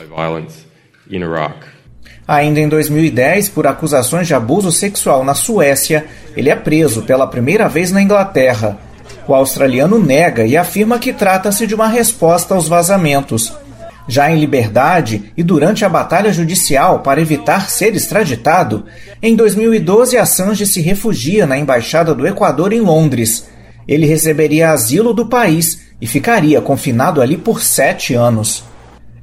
Ainda 2.28 2.60
em 2.60 2.70
2010, 2.70 3.50
por 3.50 3.68
acusações 3.68 4.28
de 4.28 4.34
abuso 4.34 4.72
sexual 4.72 5.24
na 5.24 5.34
Suécia, 5.34 6.06
ele 6.36 6.50
é 6.50 6.56
preso 6.56 7.02
pela 7.02 7.28
primeira 7.28 7.68
vez 7.68 7.92
na 7.92 8.02
Inglaterra. 8.02 8.78
O 9.28 9.34
australiano 9.34 10.00
nega 10.00 10.46
e 10.46 10.56
afirma 10.56 11.00
que 11.00 11.12
trata-se 11.12 11.68
de 11.68 11.76
uma 11.76 11.88
resposta 11.88 12.54
aos 12.56 12.68
vazamentos. 12.68 13.54
Já 14.08 14.32
em 14.32 14.40
liberdade 14.40 15.32
e 15.38 15.44
durante 15.44 15.86
a 15.86 15.90
batalha 15.90 16.34
judicial 16.34 17.00
para 17.00 17.22
evitar 17.22 17.70
ser 17.70 17.96
extraditado, 17.96 18.86
em 19.22 19.36
2012 19.36 20.18
Assange 20.18 20.66
se 20.66 20.82
refugia 20.82 21.46
na 21.46 21.58
embaixada 21.58 22.16
do 22.16 22.26
Equador 22.26 22.74
em 22.74 22.82
Londres. 22.82 23.48
Ele 23.88 24.06
receberia 24.06 24.72
asilo 24.72 25.14
do 25.14 25.28
país 25.28 25.91
e 26.02 26.08
ficaria 26.08 26.60
confinado 26.60 27.22
ali 27.22 27.38
por 27.38 27.62
sete 27.62 28.16
anos. 28.16 28.64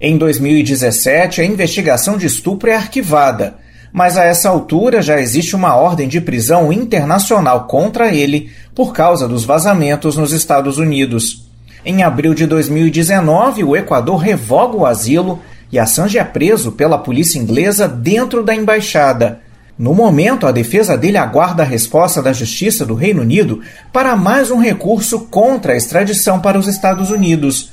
Em 0.00 0.16
2017, 0.16 1.40
a 1.40 1.44
investigação 1.44 2.16
de 2.16 2.26
estupro 2.26 2.70
é 2.70 2.76
arquivada, 2.76 3.56
mas 3.92 4.16
a 4.16 4.24
essa 4.24 4.48
altura 4.48 5.02
já 5.02 5.20
existe 5.20 5.56
uma 5.56 5.74
ordem 5.74 6.06
de 6.06 6.20
prisão 6.20 6.72
internacional 6.72 7.66
contra 7.66 8.14
ele 8.14 8.52
por 8.74 8.92
causa 8.92 9.26
dos 9.26 9.44
vazamentos 9.44 10.16
nos 10.16 10.32
Estados 10.32 10.78
Unidos. 10.78 11.48
Em 11.84 12.02
abril 12.02 12.32
de 12.32 12.46
2019, 12.46 13.64
o 13.64 13.76
Equador 13.76 14.18
revoga 14.18 14.76
o 14.76 14.86
asilo 14.86 15.40
e 15.72 15.78
Assange 15.78 16.18
é 16.18 16.24
preso 16.24 16.72
pela 16.72 16.98
polícia 16.98 17.38
inglesa 17.38 17.88
dentro 17.88 18.44
da 18.44 18.54
embaixada. 18.54 19.40
No 19.78 19.94
momento, 19.94 20.44
a 20.44 20.50
defesa 20.50 20.96
dele 20.96 21.16
aguarda 21.16 21.62
a 21.62 21.66
resposta 21.66 22.20
da 22.20 22.32
Justiça 22.32 22.84
do 22.84 22.94
Reino 22.94 23.22
Unido 23.22 23.60
para 23.92 24.16
mais 24.16 24.50
um 24.50 24.60
recurso 24.60 25.20
contra 25.26 25.72
a 25.72 25.76
extradição 25.76 26.40
para 26.40 26.58
os 26.58 26.66
Estados 26.66 27.10
Unidos. 27.10 27.70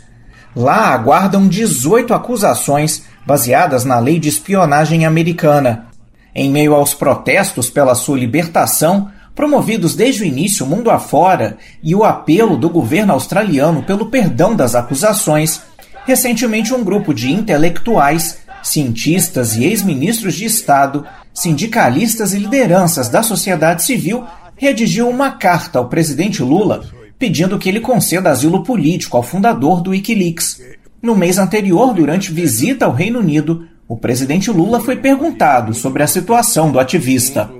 Lá 0.55 0.93
aguardam 0.93 1.47
18 1.47 2.13
acusações 2.13 3.03
baseadas 3.25 3.83
na 3.83 3.97
lei 3.97 4.19
de 4.19 4.29
espionagem 4.29 5.03
americana. 5.03 5.87
Em 6.33 6.47
meio 6.47 6.75
aos 6.75 6.93
protestos 6.93 7.71
pela 7.71 7.95
sua 7.95 8.19
libertação, 8.19 9.09
promovidos 9.33 9.95
desde 9.95 10.21
o 10.21 10.25
início 10.25 10.65
mundo 10.65 10.91
afora, 10.91 11.57
e 11.81 11.95
o 11.95 12.03
apelo 12.03 12.55
do 12.55 12.69
governo 12.69 13.13
australiano 13.13 13.81
pelo 13.81 14.05
perdão 14.11 14.55
das 14.55 14.75
acusações, 14.75 15.61
recentemente 16.05 16.71
um 16.71 16.83
grupo 16.83 17.13
de 17.13 17.31
intelectuais, 17.31 18.44
cientistas 18.67 19.55
e 19.55 19.63
ex-ministros 19.63 20.35
de 20.35 20.45
Estado 20.45 21.05
sindicalistas 21.33 22.33
e 22.33 22.39
lideranças 22.39 23.09
da 23.09 23.21
sociedade 23.21 23.83
civil 23.83 24.25
redigiu 24.57 25.09
uma 25.09 25.31
carta 25.31 25.79
ao 25.79 25.89
presidente 25.89 26.41
Lula 26.41 26.85
pedindo 27.17 27.57
que 27.57 27.69
ele 27.69 27.79
conceda 27.79 28.29
asilo 28.29 28.63
político 28.63 29.17
ao 29.17 29.23
fundador 29.23 29.81
do 29.81 29.91
Wikileaks. 29.91 30.61
No 31.01 31.15
mês 31.15 31.37
anterior, 31.37 31.93
durante 31.93 32.31
visita 32.31 32.85
ao 32.85 32.91
Reino 32.91 33.19
Unido, 33.19 33.67
o 33.87 33.97
presidente 33.97 34.51
Lula 34.51 34.79
foi 34.79 34.97
perguntado 34.97 35.73
sobre 35.73 36.03
a 36.03 36.07
situação 36.07 36.71
do 36.71 36.79
ativista. 36.79 37.51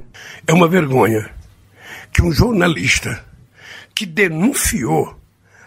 É 0.46 0.54
uma 0.54 0.68
vergonha 0.68 1.30
que 2.12 2.22
um 2.22 2.32
jornalista 2.32 3.24
que 3.94 4.06
denunciou 4.06 5.16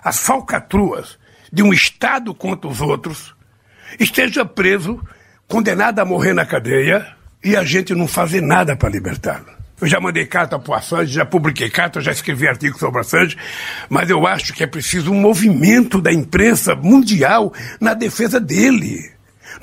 as 0.03 0.19
falcatruas 0.19 1.19
de 1.53 1.63
um 1.63 1.73
Estado 1.73 2.35
contra 2.35 2.69
os 2.69 2.81
outros 2.81 3.35
esteja 3.99 4.45
preso, 4.45 5.01
condenado 5.49 5.99
a 5.99 6.05
morrer 6.05 6.35
na 6.35 6.45
cadeia 6.45 7.07
e 7.43 7.57
a 7.57 7.65
gente 7.65 7.95
não 7.95 8.07
fazer 8.07 8.43
nada 8.43 8.77
para 8.77 8.91
libertá-lo. 8.91 9.47
Eu 9.81 9.87
já 9.87 10.01
mandei 10.01 10.27
carta 10.27 10.59
para 10.59 10.73
o 10.73 10.75
Assange, 10.75 11.13
já 11.13 11.25
publiquei 11.25 11.71
carta, 11.71 12.01
já 12.01 12.11
escrevi 12.11 12.47
artigo 12.47 12.79
sobre 12.79 13.01
Assange, 13.01 13.37
mas 13.89 14.11
eu 14.11 14.27
acho 14.27 14.53
que 14.53 14.63
é 14.63 14.67
preciso 14.67 15.13
um 15.13 15.21
movimento 15.21 16.01
da 16.01 16.13
imprensa 16.13 16.75
mundial 16.75 17.53
na 17.81 17.95
defesa 17.95 18.39
dele. 18.39 19.11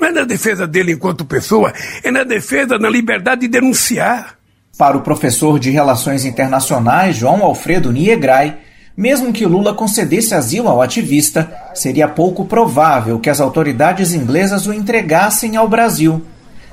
Não 0.00 0.08
é 0.08 0.12
na 0.12 0.24
defesa 0.24 0.66
dele 0.66 0.92
enquanto 0.92 1.24
pessoa, 1.24 1.72
é 2.02 2.10
na 2.10 2.24
defesa 2.24 2.78
da 2.78 2.88
liberdade 2.88 3.42
de 3.42 3.48
denunciar. 3.48 4.36
Para 4.76 4.96
o 4.96 5.02
professor 5.02 5.58
de 5.58 5.70
Relações 5.70 6.24
Internacionais, 6.24 7.16
João 7.16 7.42
Alfredo 7.42 7.92
Niegrai, 7.92 8.58
mesmo 8.96 9.32
que 9.32 9.44
Lula 9.44 9.74
concedesse 9.74 10.34
asilo 10.34 10.68
ao 10.68 10.80
ativista, 10.80 11.52
seria 11.74 12.08
pouco 12.08 12.46
provável 12.46 13.20
que 13.20 13.28
as 13.28 13.40
autoridades 13.40 14.14
inglesas 14.14 14.66
o 14.66 14.72
entregassem 14.72 15.56
ao 15.56 15.68
Brasil. 15.68 16.22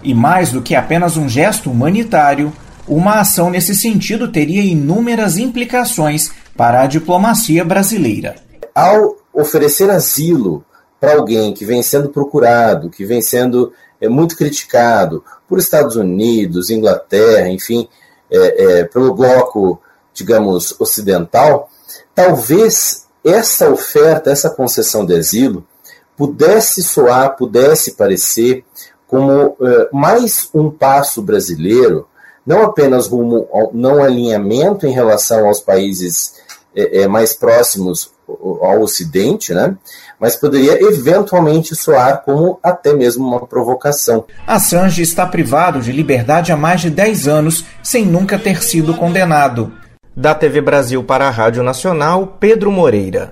E 0.02 0.14
mais 0.14 0.52
do 0.52 0.62
que 0.62 0.76
apenas 0.76 1.18
um 1.18 1.28
gesto 1.28 1.70
humanitário, 1.70 2.54
uma 2.88 3.20
ação 3.20 3.50
nesse 3.50 3.76
sentido 3.76 4.32
teria 4.32 4.62
inúmeras 4.62 5.38
implicações 5.38 6.32
para 6.56 6.82
a 6.82 6.88
diplomacia 6.88 7.64
brasileira. 7.66 8.36
Ao 8.74 9.18
oferecer 9.34 9.90
asilo 9.90 10.64
para 11.00 11.16
alguém 11.16 11.54
que 11.54 11.66
vem 11.66 11.84
sendo 11.84 12.10
procurado, 12.10 12.90
que 12.90 13.06
vem 13.06 13.22
sendo 13.22 13.74
é, 14.00 14.08
muito 14.08 14.38
criticado 14.38 15.24
por 15.48 15.60
Estados 15.60 15.96
Unidos, 15.96 16.70
Inglaterra, 16.70 17.50
enfim, 17.50 17.88
é, 18.32 18.80
é, 18.80 18.84
pelo 18.86 19.14
bloco, 19.14 19.82
digamos, 20.14 20.80
ocidental, 20.80 21.70
talvez 22.16 23.06
essa 23.24 23.70
oferta, 23.70 24.32
essa 24.32 24.50
concessão 24.50 25.06
de 25.06 25.16
asilo, 25.16 25.66
pudesse 26.16 26.84
soar, 26.84 27.36
pudesse 27.36 27.94
parecer 27.94 28.64
como 29.08 29.56
eh, 29.62 29.90
mais 29.92 30.50
um 30.54 30.70
passo 30.70 31.22
brasileiro, 31.22 32.08
não 32.46 32.64
apenas 32.64 33.08
rumo 33.08 33.48
ao 33.52 33.72
não 33.74 34.04
alinhamento 34.04 34.86
em 34.86 34.92
relação 34.92 35.48
aos 35.48 35.60
países 35.60 36.34
eh, 36.76 37.02
eh, 37.02 37.08
mais 37.08 37.34
próximos 37.34 38.12
ao 38.28 38.82
Ocidente, 38.82 39.54
né? 39.54 39.76
mas 40.20 40.36
poderia 40.36 40.82
eventualmente 40.82 41.76
soar 41.76 42.24
como 42.24 42.58
até 42.64 42.94
mesmo 42.94 43.28
uma 43.28 43.46
provocação. 43.46 44.26
Assange 44.48 45.02
está 45.02 45.26
privado 45.26 45.82
de 45.82 45.92
liberdade 45.92 46.52
há 46.52 46.58
mais 46.58 46.82
de 46.82 46.90
10 46.90 47.28
anos, 47.28 47.66
sem 47.84 48.06
nunca 48.06 48.40
ter 48.40 48.64
sido 48.64 48.96
condenado. 48.96 49.74
Da 50.16 50.36
TV 50.36 50.62
Brasil 50.62 51.04
para 51.04 51.28
a 51.28 51.32
Rádio 51.32 51.64
Nacional, 51.64 52.38
Pedro 52.40 52.72
Moreira. 52.72 53.32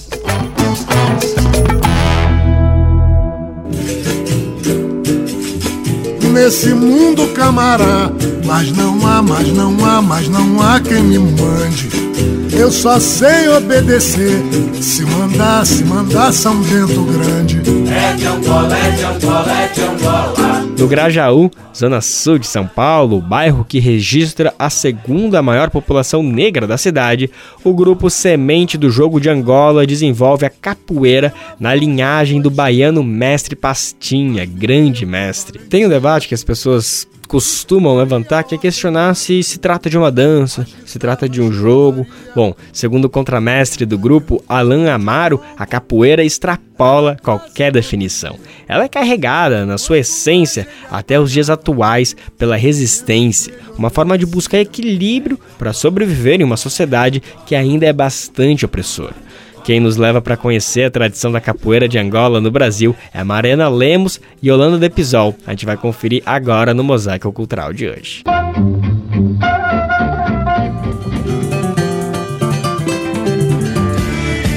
Nesse 6.31 6.73
mundo, 6.73 7.27
camará. 7.33 8.11
Mas 8.45 8.71
não 8.71 9.05
há, 9.05 9.21
mas 9.21 9.47
não 9.49 9.85
há, 9.85 10.01
mas 10.01 10.27
não 10.27 10.61
há 10.61 10.79
quem 10.79 11.03
me 11.03 11.19
mande. 11.19 11.89
Eu 12.61 12.69
só 12.69 12.99
sei 12.99 13.49
obedecer. 13.49 14.39
Se 14.79 15.03
mandar, 15.03 15.65
se 15.65 15.83
mandar, 15.83 16.31
São 16.31 16.61
Bento 16.61 17.03
Grande. 17.05 17.59
É 17.91 18.13
de 18.13 18.27
Angola, 18.27 18.77
é 18.77 18.91
de 18.91 19.03
Angola, 19.03 19.51
é 19.51 19.67
de 19.67 19.81
Angola. 19.81 20.61
No 20.77 20.87
Grajaú, 20.87 21.49
zona 21.75 22.01
sul 22.01 22.37
de 22.37 22.45
São 22.45 22.67
Paulo, 22.67 23.19
bairro 23.19 23.65
que 23.65 23.79
registra 23.79 24.53
a 24.59 24.69
segunda 24.69 25.41
maior 25.41 25.71
população 25.71 26.21
negra 26.21 26.67
da 26.67 26.77
cidade, 26.77 27.31
o 27.63 27.73
grupo 27.73 28.11
Semente 28.11 28.77
do 28.77 28.91
Jogo 28.91 29.19
de 29.19 29.27
Angola 29.27 29.87
desenvolve 29.87 30.45
a 30.45 30.49
capoeira 30.49 31.33
na 31.59 31.73
linhagem 31.73 32.39
do 32.39 32.51
baiano 32.51 33.03
Mestre 33.03 33.55
Pastinha, 33.55 34.45
grande 34.45 35.03
mestre. 35.03 35.57
Tem 35.57 35.83
um 35.83 35.89
debate 35.89 36.27
que 36.27 36.35
as 36.35 36.43
pessoas 36.43 37.07
costumam 37.31 37.95
levantar 37.95 38.43
que 38.43 38.55
é 38.55 38.57
questionar 38.57 39.15
se 39.15 39.41
se 39.41 39.57
trata 39.57 39.89
de 39.89 39.97
uma 39.97 40.11
dança, 40.11 40.67
se 40.85 40.99
trata 40.99 41.29
de 41.29 41.41
um 41.41 41.49
jogo. 41.49 42.05
Bom, 42.35 42.53
segundo 42.73 43.05
o 43.05 43.09
contramestre 43.09 43.85
do 43.85 43.97
grupo, 43.97 44.43
Alan 44.49 44.91
Amaro, 44.91 45.39
a 45.57 45.65
capoeira 45.65 46.25
extrapola 46.25 47.15
qualquer 47.23 47.71
definição. 47.71 48.35
Ela 48.67 48.83
é 48.83 48.89
carregada, 48.89 49.65
na 49.65 49.77
sua 49.77 49.99
essência, 49.99 50.67
até 50.91 51.17
os 51.17 51.31
dias 51.31 51.49
atuais, 51.49 52.17
pela 52.37 52.57
resistência, 52.57 53.53
uma 53.77 53.89
forma 53.89 54.17
de 54.17 54.25
buscar 54.25 54.59
equilíbrio 54.59 55.39
para 55.57 55.71
sobreviver 55.71 56.41
em 56.41 56.43
uma 56.43 56.57
sociedade 56.57 57.23
que 57.45 57.55
ainda 57.55 57.85
é 57.85 57.93
bastante 57.93 58.65
opressora. 58.65 59.15
Quem 59.63 59.79
nos 59.79 59.97
leva 59.97 60.21
para 60.21 60.37
conhecer 60.37 60.83
a 60.83 60.91
tradição 60.91 61.31
da 61.31 61.39
capoeira 61.39 61.87
de 61.87 61.97
Angola 61.97 62.41
no 62.41 62.49
Brasil 62.49 62.95
é 63.13 63.19
a 63.19 63.25
Mariana 63.25 63.69
Lemos 63.69 64.19
e 64.41 64.49
Yolanda 64.49 64.77
Depisol. 64.77 65.35
A 65.45 65.51
gente 65.51 65.65
vai 65.65 65.77
conferir 65.77 66.23
agora 66.25 66.73
no 66.73 66.83
Mosaico 66.83 67.31
Cultural 67.31 67.71
de 67.71 67.87
hoje. 67.87 68.23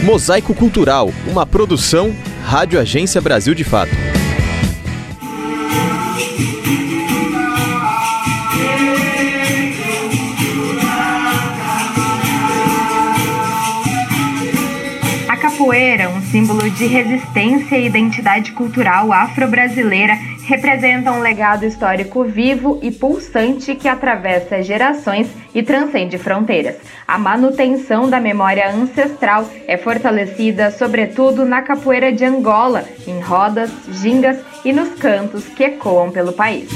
Mosaico 0.02 0.54
Cultural, 0.54 1.10
uma 1.26 1.46
produção 1.46 2.14
Rádio 2.44 2.78
Agência 2.78 3.20
Brasil 3.20 3.54
de 3.54 3.64
Fato. 3.64 4.23
Símbolo 16.34 16.68
de 16.68 16.86
resistência 16.86 17.78
e 17.78 17.86
identidade 17.86 18.50
cultural 18.50 19.12
afro-brasileira, 19.12 20.18
representa 20.42 21.12
um 21.12 21.20
legado 21.20 21.64
histórico 21.64 22.24
vivo 22.24 22.80
e 22.82 22.90
pulsante 22.90 23.76
que 23.76 23.86
atravessa 23.86 24.60
gerações 24.60 25.28
e 25.54 25.62
transcende 25.62 26.18
fronteiras. 26.18 26.74
A 27.06 27.16
manutenção 27.18 28.10
da 28.10 28.18
memória 28.18 28.68
ancestral 28.68 29.48
é 29.68 29.76
fortalecida 29.76 30.72
sobretudo 30.72 31.44
na 31.44 31.62
capoeira 31.62 32.12
de 32.12 32.24
Angola, 32.24 32.84
em 33.06 33.20
rodas, 33.20 33.70
gingas 33.92 34.38
e 34.64 34.72
nos 34.72 34.88
cantos 34.98 35.44
que 35.46 35.62
ecoam 35.62 36.10
pelo 36.10 36.32
país. 36.32 36.68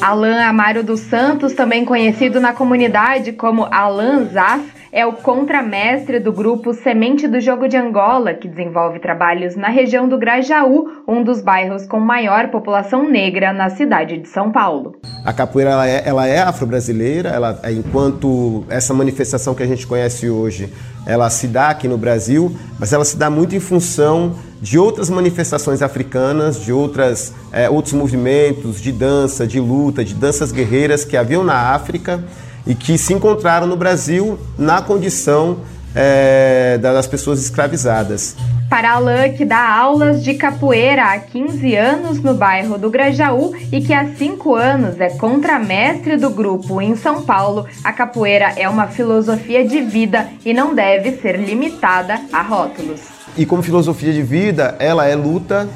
Alan 0.00 0.44
Amaro 0.44 0.82
dos 0.84 1.00
Santos, 1.00 1.54
também 1.54 1.84
conhecido 1.84 2.40
na 2.40 2.52
comunidade 2.52 3.32
como 3.32 3.66
Alan 3.70 4.26
Zaz, 4.26 4.62
é 4.90 5.04
o 5.04 5.12
contramestre 5.12 6.18
do 6.18 6.32
grupo 6.32 6.72
Semente 6.72 7.28
do 7.28 7.40
Jogo 7.40 7.68
de 7.68 7.76
Angola, 7.76 8.32
que 8.32 8.48
desenvolve 8.48 8.98
trabalhos 8.98 9.54
na 9.54 9.68
região 9.68 10.08
do 10.08 10.18
Grajaú, 10.18 11.02
um 11.06 11.22
dos 11.22 11.42
bairros 11.42 11.86
com 11.86 12.00
maior 12.00 12.48
população 12.48 13.08
negra 13.08 13.52
na 13.52 13.68
cidade 13.70 14.18
de 14.18 14.28
São 14.28 14.50
Paulo. 14.50 14.96
A 15.24 15.32
capoeira 15.32 15.70
ela 15.70 15.88
é, 15.88 16.02
ela 16.06 16.26
é 16.26 16.38
afro-brasileira, 16.38 17.28
ela, 17.28 17.60
enquanto 17.70 18.64
essa 18.68 18.94
manifestação 18.94 19.54
que 19.54 19.62
a 19.62 19.66
gente 19.66 19.86
conhece 19.86 20.30
hoje, 20.30 20.72
ela 21.06 21.28
se 21.28 21.46
dá 21.46 21.70
aqui 21.70 21.86
no 21.86 21.98
Brasil, 21.98 22.54
mas 22.78 22.92
ela 22.92 23.04
se 23.04 23.16
dá 23.16 23.28
muito 23.28 23.54
em 23.54 23.60
função 23.60 24.34
de 24.60 24.78
outras 24.78 25.08
manifestações 25.08 25.82
africanas, 25.82 26.64
de 26.64 26.72
outras, 26.72 27.32
é, 27.52 27.68
outros 27.68 27.92
movimentos 27.92 28.80
de 28.80 28.90
dança, 28.90 29.46
de 29.46 29.60
luta, 29.60 30.04
de 30.04 30.14
danças 30.14 30.50
guerreiras 30.50 31.04
que 31.04 31.16
haviam 31.16 31.44
na 31.44 31.72
África 31.74 32.24
e 32.68 32.74
que 32.74 32.98
se 32.98 33.14
encontraram 33.14 33.66
no 33.66 33.76
Brasil 33.76 34.38
na 34.58 34.82
condição 34.82 35.58
é, 35.94 36.78
das 36.78 37.06
pessoas 37.06 37.42
escravizadas. 37.42 38.36
Para 38.68 38.92
Alain, 38.92 39.32
que 39.32 39.46
dá 39.46 39.66
aulas 39.66 40.22
de 40.22 40.34
capoeira 40.34 41.04
há 41.04 41.18
15 41.18 41.74
anos 41.74 42.22
no 42.22 42.34
bairro 42.34 42.76
do 42.76 42.90
Grajaú 42.90 43.54
e 43.72 43.80
que 43.80 43.94
há 43.94 44.06
5 44.14 44.54
anos 44.54 45.00
é 45.00 45.08
contramestre 45.08 46.18
do 46.18 46.28
grupo 46.28 46.82
em 46.82 46.94
São 46.94 47.22
Paulo, 47.22 47.66
a 47.82 47.90
capoeira 47.90 48.52
é 48.56 48.68
uma 48.68 48.86
filosofia 48.86 49.66
de 49.66 49.80
vida 49.80 50.28
e 50.44 50.52
não 50.52 50.74
deve 50.74 51.12
ser 51.16 51.40
limitada 51.40 52.20
a 52.30 52.42
rótulos. 52.42 53.00
E 53.38 53.46
como 53.46 53.62
filosofia 53.62 54.12
de 54.12 54.22
vida, 54.22 54.76
ela 54.78 55.06
é 55.06 55.14
luta, 55.14 55.66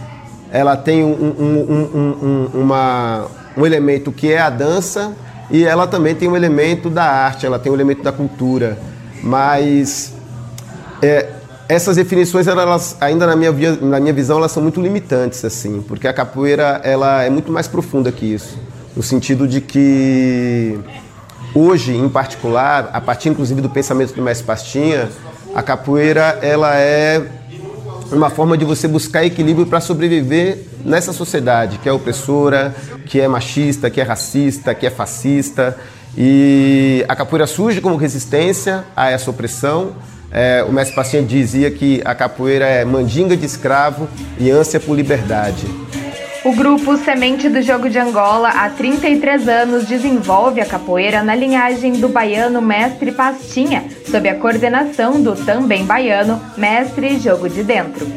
ela 0.52 0.76
tem 0.76 1.02
um, 1.02 1.08
um, 1.08 2.50
um, 2.54 2.60
uma, 2.60 3.26
um 3.56 3.64
elemento 3.64 4.12
que 4.12 4.30
é 4.30 4.38
a 4.38 4.50
dança, 4.50 5.16
e 5.52 5.64
ela 5.64 5.86
também 5.86 6.14
tem 6.14 6.28
um 6.28 6.34
elemento 6.34 6.88
da 6.88 7.04
arte, 7.04 7.44
ela 7.44 7.58
tem 7.58 7.70
um 7.70 7.74
elemento 7.74 8.02
da 8.02 8.10
cultura. 8.10 8.78
Mas 9.22 10.14
é, 11.02 11.28
essas 11.68 11.96
definições, 11.96 12.46
elas, 12.46 12.96
ainda 12.98 13.26
na 13.26 13.36
minha, 13.36 13.52
na 13.82 14.00
minha 14.00 14.14
visão, 14.14 14.38
elas 14.38 14.50
são 14.50 14.62
muito 14.62 14.80
limitantes, 14.80 15.44
assim, 15.44 15.82
porque 15.82 16.08
a 16.08 16.12
capoeira 16.12 16.80
ela 16.82 17.22
é 17.22 17.28
muito 17.28 17.52
mais 17.52 17.68
profunda 17.68 18.10
que 18.10 18.24
isso. 18.24 18.58
No 18.96 19.02
sentido 19.02 19.46
de 19.46 19.60
que 19.60 20.78
hoje, 21.54 21.94
em 21.94 22.08
particular, 22.08 22.88
a 22.90 23.00
partir 23.00 23.28
inclusive 23.28 23.60
do 23.60 23.68
pensamento 23.68 24.14
do 24.14 24.22
Mestre 24.22 24.46
Pastinha, 24.46 25.10
a 25.54 25.62
capoeira 25.62 26.38
ela 26.40 26.74
é 26.76 27.26
uma 28.10 28.30
forma 28.30 28.56
de 28.56 28.64
você 28.64 28.88
buscar 28.88 29.22
equilíbrio 29.22 29.66
para 29.66 29.80
sobreviver 29.80 30.71
nessa 30.84 31.12
sociedade 31.12 31.78
que 31.78 31.88
é 31.88 31.92
opressora, 31.92 32.74
que 33.06 33.20
é 33.20 33.28
machista, 33.28 33.90
que 33.90 34.00
é 34.00 34.04
racista, 34.04 34.74
que 34.74 34.86
é 34.86 34.90
fascista. 34.90 35.76
E 36.16 37.04
a 37.08 37.16
capoeira 37.16 37.46
surge 37.46 37.80
como 37.80 37.96
resistência 37.96 38.84
a 38.94 39.10
essa 39.10 39.30
opressão. 39.30 39.94
É, 40.30 40.64
o 40.66 40.72
mestre 40.72 40.96
Pastinha 40.96 41.22
dizia 41.22 41.70
que 41.70 42.00
a 42.04 42.14
capoeira 42.14 42.64
é 42.64 42.84
mandinga 42.84 43.36
de 43.36 43.44
escravo 43.44 44.08
e 44.38 44.50
ânsia 44.50 44.80
por 44.80 44.94
liberdade. 44.94 45.66
O 46.44 46.52
grupo 46.52 46.96
Semente 46.96 47.48
do 47.48 47.62
Jogo 47.62 47.88
de 47.88 48.00
Angola, 48.00 48.48
há 48.48 48.68
33 48.68 49.46
anos, 49.46 49.86
desenvolve 49.86 50.60
a 50.60 50.66
capoeira 50.66 51.22
na 51.22 51.36
linhagem 51.36 51.92
do 51.92 52.08
baiano 52.08 52.60
Mestre 52.60 53.12
Pastinha, 53.12 53.84
sob 54.10 54.28
a 54.28 54.34
coordenação 54.34 55.22
do 55.22 55.36
também 55.36 55.84
baiano 55.84 56.42
Mestre 56.56 57.20
Jogo 57.20 57.48
de 57.48 57.62
Dentro. 57.62 58.10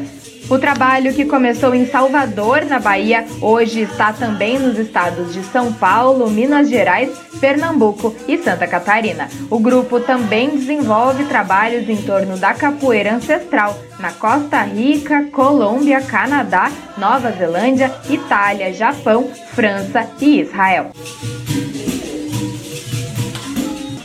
O 0.48 0.58
trabalho 0.58 1.12
que 1.12 1.24
começou 1.24 1.74
em 1.74 1.86
Salvador, 1.86 2.64
na 2.66 2.78
Bahia, 2.78 3.26
hoje 3.40 3.80
está 3.80 4.12
também 4.12 4.60
nos 4.60 4.78
estados 4.78 5.34
de 5.34 5.42
São 5.42 5.72
Paulo, 5.72 6.30
Minas 6.30 6.68
Gerais, 6.68 7.10
Pernambuco 7.40 8.14
e 8.28 8.38
Santa 8.38 8.64
Catarina. 8.64 9.28
O 9.50 9.58
grupo 9.58 9.98
também 9.98 10.50
desenvolve 10.50 11.24
trabalhos 11.24 11.88
em 11.88 11.96
torno 11.96 12.36
da 12.36 12.54
capoeira 12.54 13.14
ancestral 13.14 13.76
na 13.98 14.12
Costa 14.12 14.62
Rica, 14.62 15.24
Colômbia, 15.32 16.00
Canadá, 16.00 16.70
Nova 16.96 17.32
Zelândia, 17.32 17.92
Itália, 18.08 18.72
Japão, 18.72 19.28
França 19.52 20.08
e 20.20 20.40
Israel. 20.42 20.92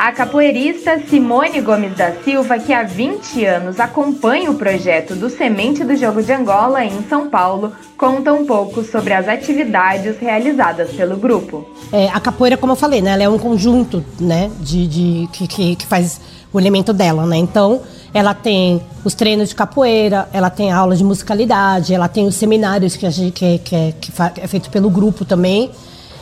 A 0.01 0.11
capoeirista 0.11 0.99
Simone 1.07 1.61
Gomes 1.61 1.95
da 1.95 2.11
Silva, 2.23 2.57
que 2.57 2.73
há 2.73 2.81
20 2.81 3.45
anos 3.45 3.79
acompanha 3.79 4.49
o 4.49 4.55
projeto 4.55 5.13
do 5.13 5.29
Semente 5.29 5.83
do 5.83 5.95
Jogo 5.95 6.23
de 6.23 6.33
Angola 6.33 6.83
em 6.83 7.03
São 7.07 7.29
Paulo, 7.29 7.71
conta 7.95 8.33
um 8.33 8.43
pouco 8.43 8.83
sobre 8.83 9.13
as 9.13 9.27
atividades 9.27 10.17
realizadas 10.17 10.89
pelo 10.89 11.17
grupo. 11.17 11.69
É, 11.93 12.07
a 12.07 12.19
capoeira, 12.19 12.57
como 12.57 12.71
eu 12.71 12.75
falei, 12.75 12.99
né, 12.99 13.11
ela 13.11 13.21
é 13.21 13.29
um 13.29 13.37
conjunto 13.37 14.03
né, 14.19 14.49
de, 14.59 14.87
de 14.87 15.29
que, 15.31 15.47
que, 15.47 15.75
que 15.75 15.85
faz 15.85 16.19
o 16.51 16.59
elemento 16.59 16.93
dela, 16.93 17.27
né? 17.27 17.37
Então, 17.37 17.81
ela 18.11 18.33
tem 18.33 18.81
os 19.05 19.13
treinos 19.13 19.49
de 19.49 19.55
capoeira, 19.55 20.27
ela 20.33 20.49
tem 20.49 20.71
aulas 20.71 20.97
de 20.97 21.03
musicalidade, 21.03 21.93
ela 21.93 22.07
tem 22.07 22.25
os 22.25 22.33
seminários 22.33 22.97
que, 22.97 23.05
a 23.05 23.11
gente, 23.11 23.33
que, 23.33 23.59
que, 23.59 23.93
que 24.01 24.11
é 24.41 24.47
feito 24.47 24.71
pelo 24.71 24.89
grupo 24.89 25.23
também. 25.25 25.69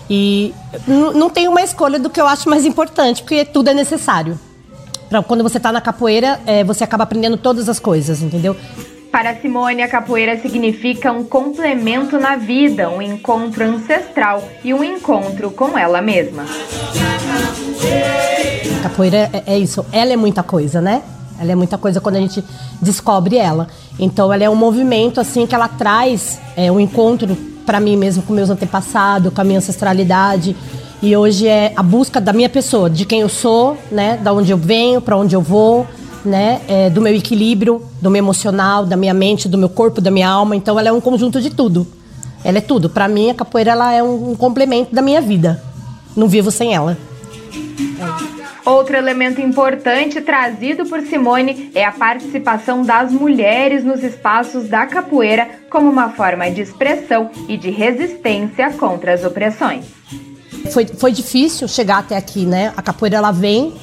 E 0.10 0.54
não 0.88 1.30
tem 1.30 1.48
uma 1.48 1.62
escolha 1.62 2.00
do 2.00 2.10
que 2.10 2.20
eu 2.20 2.28
acho 2.28 2.50
mais 2.50 2.66
importante, 2.66 3.22
porque 3.22 3.46
tudo 3.46 3.70
é 3.70 3.74
necessário. 3.74 4.40
Pra 5.08 5.22
quando 5.22 5.44
você 5.44 5.58
está 5.58 5.72
na 5.72 5.82
capoeira, 5.82 6.40
é, 6.46 6.64
você 6.64 6.84
acaba 6.84 7.04
aprendendo 7.04 7.38
todas 7.38 7.70
as 7.70 7.80
coisas, 7.80 8.22
entendeu? 8.22 8.56
Para 9.12 9.36
Simone, 9.36 9.82
a 9.82 9.88
capoeira 9.88 10.40
significa 10.40 11.12
um 11.12 11.24
complemento 11.24 12.20
na 12.20 12.36
vida, 12.36 12.90
um 12.90 13.02
encontro 13.02 13.64
ancestral 13.64 14.44
e 14.64 14.72
um 14.72 14.84
encontro 14.84 15.50
com 15.50 15.78
ela 15.78 16.00
mesma. 16.00 16.46
Capoeira 18.84 19.30
é, 19.34 19.44
é 19.48 19.58
isso, 19.58 19.84
ela 19.92 20.14
é 20.14 20.16
muita 20.16 20.44
coisa, 20.44 20.80
né? 20.80 21.02
Ela 21.40 21.54
é 21.54 21.56
muita 21.56 21.78
coisa 21.78 22.00
quando 22.00 22.18
a 22.18 22.20
gente 22.20 22.44
descobre 22.82 23.38
ela. 23.38 23.68
Então 23.98 24.32
ela 24.32 24.44
é 24.44 24.50
um 24.50 24.56
movimento 24.56 25.20
assim 25.20 25.48
que 25.48 25.56
ela 25.56 25.68
traz 25.68 26.40
é, 26.56 26.72
um 26.72 26.80
encontro 26.80 27.36
para 27.66 27.80
mim 27.80 27.96
mesmo 27.96 28.24
com 28.24 28.34
meus 28.34 28.50
antepassados, 28.50 29.34
com 29.34 29.42
a 29.42 29.44
minha 29.44 29.60
ancestralidade. 29.60 30.56
E 31.02 31.16
hoje 31.16 31.48
é 31.48 31.72
a 31.76 31.84
busca 31.84 32.20
da 32.20 32.34
minha 32.34 32.50
pessoa, 32.50 32.90
de 32.90 33.06
quem 33.06 33.22
eu 33.22 33.30
sou, 33.30 33.78
né? 33.92 34.18
Da 34.18 34.34
onde 34.34 34.52
eu 34.52 34.58
venho, 34.58 35.00
para 35.00 35.16
onde 35.16 35.36
eu 35.36 35.42
vou, 35.42 35.88
né? 36.26 36.62
É, 36.68 36.90
do 36.90 37.02
meu 37.02 37.16
equilíbrio, 37.16 37.82
do 38.02 38.10
meu 38.10 38.20
emocional, 38.20 38.86
da 38.86 38.98
minha 38.98 39.14
mente, 39.14 39.48
do 39.48 39.58
meu 39.58 39.70
corpo, 39.70 40.02
da 40.02 40.12
minha 40.12 40.30
alma. 40.30 40.56
Então 40.56 40.78
ela 40.78 40.90
é 40.90 40.92
um 40.92 41.02
conjunto 41.02 41.42
de 41.42 41.50
tudo. 41.50 41.88
Ela 42.44 42.58
é 42.58 42.62
tudo. 42.62 42.90
Para 42.90 43.08
mim 43.08 43.30
a 43.30 43.34
capoeira 43.34 43.72
ela 43.72 43.94
é 43.94 44.04
um, 44.04 44.32
um 44.32 44.36
complemento 44.36 44.94
da 44.94 45.02
minha 45.02 45.22
vida. 45.22 45.64
Não 46.16 46.28
vivo 46.28 46.52
sem 46.52 46.74
ela. 46.74 46.98
Outro 48.66 48.96
elemento 48.96 49.42
importante 49.42 50.22
trazido 50.22 50.86
por 50.86 51.02
Simone 51.02 51.72
é 51.74 51.86
a 51.86 51.92
participação 51.92 52.84
das 52.84 53.12
mulheres 53.12 53.84
nos 53.84 54.04
espaços 54.04 54.68
da 54.68 54.86
capoeira 54.86 55.50
como 55.70 55.90
uma 55.90 56.10
forma 56.10 56.50
de 56.52 56.62
expressão 56.62 57.30
e 57.48 57.58
de 57.58 57.70
resistência 57.70 58.72
contra 58.74 59.14
as 59.14 59.24
opressões. 59.24 59.86
Foi, 60.72 60.86
foi 60.86 61.12
difícil 61.12 61.68
chegar 61.68 62.00
até 62.00 62.18
aqui, 62.18 62.46
né? 62.46 62.74
A 62.76 62.82
capoeira 62.82 63.18
ela 63.18 63.32
vem 63.32 63.74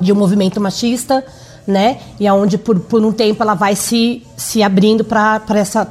de 0.00 0.12
um 0.12 0.16
movimento 0.16 0.60
machista, 0.60 1.24
né? 1.66 1.98
E 2.20 2.26
aonde 2.26 2.58
por, 2.58 2.78
por 2.80 3.04
um 3.04 3.12
tempo 3.12 3.42
ela 3.42 3.54
vai 3.54 3.74
se, 3.74 4.22
se 4.36 4.62
abrindo 4.62 5.04
para 5.04 5.42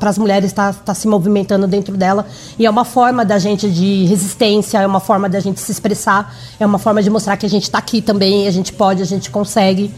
as 0.01 0.17
mulheres 0.17 0.51
estar 0.51 0.73
tá, 0.73 0.79
tá 0.85 0.93
se 0.93 1.07
movimentando 1.07 1.67
dentro 1.67 1.97
dela. 1.97 2.25
E 2.57 2.65
é 2.65 2.69
uma 2.69 2.85
forma 2.85 3.25
da 3.25 3.39
gente 3.39 3.69
de 3.69 4.05
resistência, 4.05 4.79
é 4.79 4.87
uma 4.87 4.99
forma 4.99 5.27
da 5.27 5.39
gente 5.39 5.59
se 5.59 5.71
expressar, 5.71 6.35
é 6.59 6.65
uma 6.65 6.77
forma 6.77 7.01
de 7.01 7.09
mostrar 7.09 7.37
que 7.37 7.45
a 7.45 7.49
gente 7.49 7.63
está 7.63 7.77
aqui 7.77 8.01
também, 8.01 8.47
a 8.47 8.51
gente 8.51 8.71
pode, 8.73 9.01
a 9.01 9.05
gente 9.05 9.29
consegue. 9.29 9.91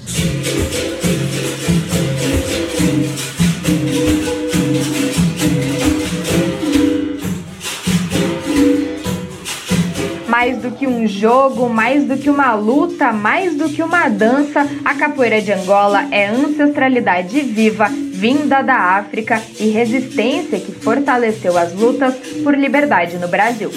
Mais 10.36 10.58
do 10.58 10.72
que 10.72 10.86
um 10.86 11.08
jogo, 11.08 11.70
mais 11.70 12.04
do 12.04 12.18
que 12.18 12.30
uma 12.30 12.54
luta, 12.56 13.14
mais 13.14 13.56
do 13.56 13.70
que 13.70 13.82
uma 13.82 14.10
dança, 14.10 14.68
a 14.84 14.94
capoeira 14.94 15.42
de 15.42 15.50
Angola 15.54 16.10
é 16.12 16.28
ancestralidade 16.28 17.40
viva, 17.40 17.88
vinda 17.88 18.62
da 18.62 18.76
África 18.76 19.42
e 19.58 19.70
resistência 19.70 20.60
que 20.60 20.74
fortaleceu 20.74 21.58
as 21.58 21.72
lutas 21.74 22.16
por 22.44 22.54
liberdade 22.54 23.18
no 23.18 23.30
Brasil. 23.30 23.72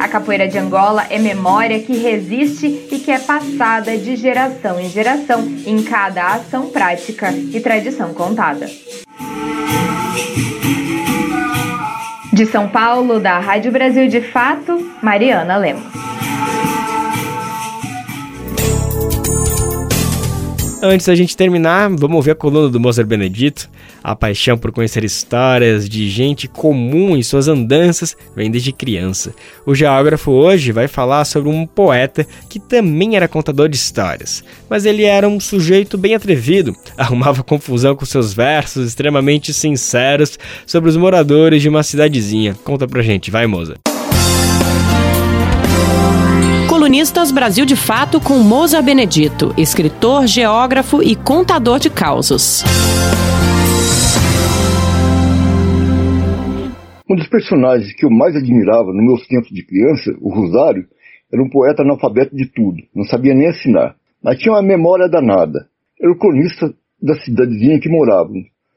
A 0.00 0.08
capoeira 0.08 0.48
de 0.48 0.58
Angola 0.58 1.06
é 1.10 1.20
memória 1.20 1.78
que 1.78 1.96
resiste 1.96 2.66
e 2.90 2.98
que 2.98 3.12
é 3.12 3.18
passada 3.20 3.96
de 3.96 4.16
geração 4.16 4.80
em 4.80 4.90
geração 4.90 5.40
em 5.64 5.84
cada 5.84 6.34
ação 6.34 6.66
prática 6.66 7.32
e 7.32 7.60
tradição 7.60 8.12
contada. 8.12 8.68
De 12.34 12.44
São 12.46 12.68
Paulo, 12.68 13.20
da 13.20 13.38
Rádio 13.38 13.70
Brasil 13.70 14.08
de 14.08 14.20
Fato, 14.20 14.90
Mariana 15.00 15.56
Lemos. 15.56 15.84
Antes 20.86 21.06
da 21.06 21.14
gente 21.14 21.34
terminar, 21.34 21.88
vamos 21.88 22.16
ouvir 22.16 22.32
a 22.32 22.34
coluna 22.34 22.68
do 22.68 22.78
Mozart 22.78 23.08
Benedito. 23.08 23.70
A 24.02 24.14
paixão 24.14 24.58
por 24.58 24.70
conhecer 24.70 25.02
histórias 25.02 25.88
de 25.88 26.10
gente 26.10 26.46
comum 26.46 27.16
e 27.16 27.24
suas 27.24 27.48
andanças 27.48 28.14
vem 28.36 28.50
desde 28.50 28.70
criança. 28.70 29.34
O 29.64 29.74
geógrafo 29.74 30.30
hoje 30.30 30.72
vai 30.72 30.86
falar 30.86 31.24
sobre 31.24 31.48
um 31.48 31.66
poeta 31.66 32.26
que 32.50 32.60
também 32.60 33.16
era 33.16 33.26
contador 33.26 33.66
de 33.66 33.76
histórias, 33.76 34.44
mas 34.68 34.84
ele 34.84 35.04
era 35.04 35.26
um 35.26 35.40
sujeito 35.40 35.96
bem 35.96 36.14
atrevido, 36.14 36.76
arrumava 36.98 37.42
confusão 37.42 37.96
com 37.96 38.04
seus 38.04 38.34
versos 38.34 38.86
extremamente 38.86 39.54
sinceros 39.54 40.38
sobre 40.66 40.90
os 40.90 40.98
moradores 40.98 41.62
de 41.62 41.68
uma 41.70 41.82
cidadezinha. 41.82 42.54
Conta 42.62 42.86
pra 42.86 43.00
gente, 43.00 43.30
vai, 43.30 43.46
Mozart. 43.46 43.93
Colunistas 46.84 47.32
Brasil 47.32 47.64
de 47.64 47.76
Fato 47.76 48.20
com 48.20 48.40
Moza 48.40 48.82
Benedito, 48.82 49.54
escritor, 49.56 50.26
geógrafo 50.26 51.02
e 51.02 51.16
contador 51.16 51.78
de 51.78 51.88
causos. 51.88 52.62
Um 57.08 57.16
dos 57.16 57.26
personagens 57.26 57.90
que 57.94 58.04
eu 58.04 58.10
mais 58.10 58.36
admirava 58.36 58.92
no 58.92 59.02
meus 59.02 59.26
tempos 59.26 59.48
de 59.48 59.64
criança, 59.64 60.14
o 60.20 60.28
Rosário, 60.28 60.84
era 61.32 61.42
um 61.42 61.48
poeta 61.48 61.80
analfabeto 61.80 62.36
de 62.36 62.52
tudo, 62.52 62.76
não 62.94 63.04
sabia 63.04 63.32
nem 63.32 63.48
assinar, 63.48 63.96
mas 64.22 64.38
tinha 64.38 64.52
uma 64.52 64.60
memória 64.60 65.08
danada. 65.08 65.66
Era 65.98 66.12
o 66.12 66.18
cronista 66.18 66.70
da 67.02 67.14
cidadezinha 67.14 67.80
que 67.80 67.88
morava. 67.88 68.28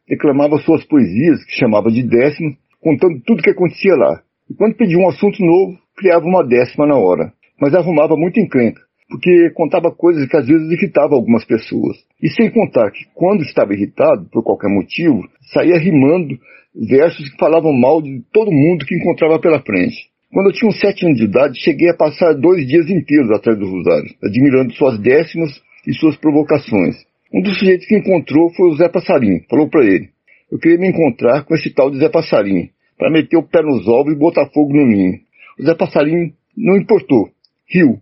Declamava 0.08 0.58
suas 0.60 0.86
poesias, 0.86 1.44
que 1.44 1.60
chamava 1.60 1.92
de 1.92 2.04
décima, 2.04 2.56
contando 2.80 3.20
tudo 3.26 3.40
o 3.40 3.44
que 3.44 3.50
acontecia 3.50 3.98
lá. 3.98 4.22
E 4.50 4.54
quando 4.54 4.78
pedia 4.78 4.98
um 4.98 5.10
assunto 5.10 5.44
novo, 5.44 5.78
criava 5.98 6.26
uma 6.26 6.48
décima 6.48 6.88
na 6.88 6.96
hora 6.96 7.34
mas 7.60 7.74
arrumava 7.74 8.16
muito 8.16 8.40
encrenca, 8.40 8.82
porque 9.10 9.52
contava 9.56 9.92
coisas 9.92 10.28
que 10.28 10.38
às 10.38 10.46
vezes 10.46 10.72
irritavam 10.72 11.18
algumas 11.18 11.46
pessoas. 11.46 11.98
E 12.22 12.30
sem 12.30 12.50
contar 12.50 12.92
que, 12.92 13.06
quando 13.14 13.42
estava 13.44 13.74
irritado, 13.74 14.28
por 14.32 14.44
qualquer 14.44 14.70
motivo, 14.70 15.22
saía 15.54 15.78
rimando 15.78 16.38
versos 16.76 17.30
que 17.30 17.38
falavam 17.38 17.74
mal 17.74 18.02
de 18.02 18.22
todo 18.32 18.52
mundo 18.52 18.86
que 18.86 18.96
encontrava 18.96 19.40
pela 19.40 19.62
frente. 19.62 19.96
Quando 20.32 20.48
eu 20.48 20.54
tinha 20.54 20.70
uns 20.70 20.80
sete 20.80 21.06
anos 21.06 21.18
de 21.18 21.26
idade, 21.26 21.60
cheguei 21.60 21.90
a 21.90 21.96
passar 21.96 22.34
dois 22.34 22.68
dias 22.68 22.90
inteiros 22.90 23.32
atrás 23.32 23.58
do 23.58 23.66
Rosário, 23.66 24.14
admirando 24.22 24.74
suas 24.74 25.00
décimas 25.00 25.50
e 25.88 25.94
suas 25.94 26.18
provocações. 26.18 26.96
Um 27.34 27.42
dos 27.42 27.58
sujeitos 27.58 27.88
que 27.88 27.98
encontrou 27.98 28.50
foi 28.54 28.70
o 28.70 28.76
Zé 28.76 28.90
Passarinho. 28.90 29.42
Falou 29.50 29.70
para 29.70 29.86
ele: 29.86 30.10
Eu 30.52 30.60
queria 30.60 30.78
me 30.78 30.90
encontrar 30.90 31.44
com 31.46 31.56
esse 31.56 31.74
tal 31.74 31.90
de 31.90 32.00
Zé 32.00 32.10
Passarinho, 32.10 32.70
para 32.98 33.12
meter 33.12 33.38
o 33.38 33.44
pé 33.44 33.62
nos 33.62 33.88
ovos 33.88 34.14
e 34.14 34.18
botar 34.18 34.48
fogo 34.48 34.74
no 34.74 34.86
ninho. 34.86 35.20
O 35.60 35.64
Zé 35.64 35.74
Passarinho 35.76 36.34
não 36.56 36.78
importou. 36.78 37.30
Rio. 37.70 38.00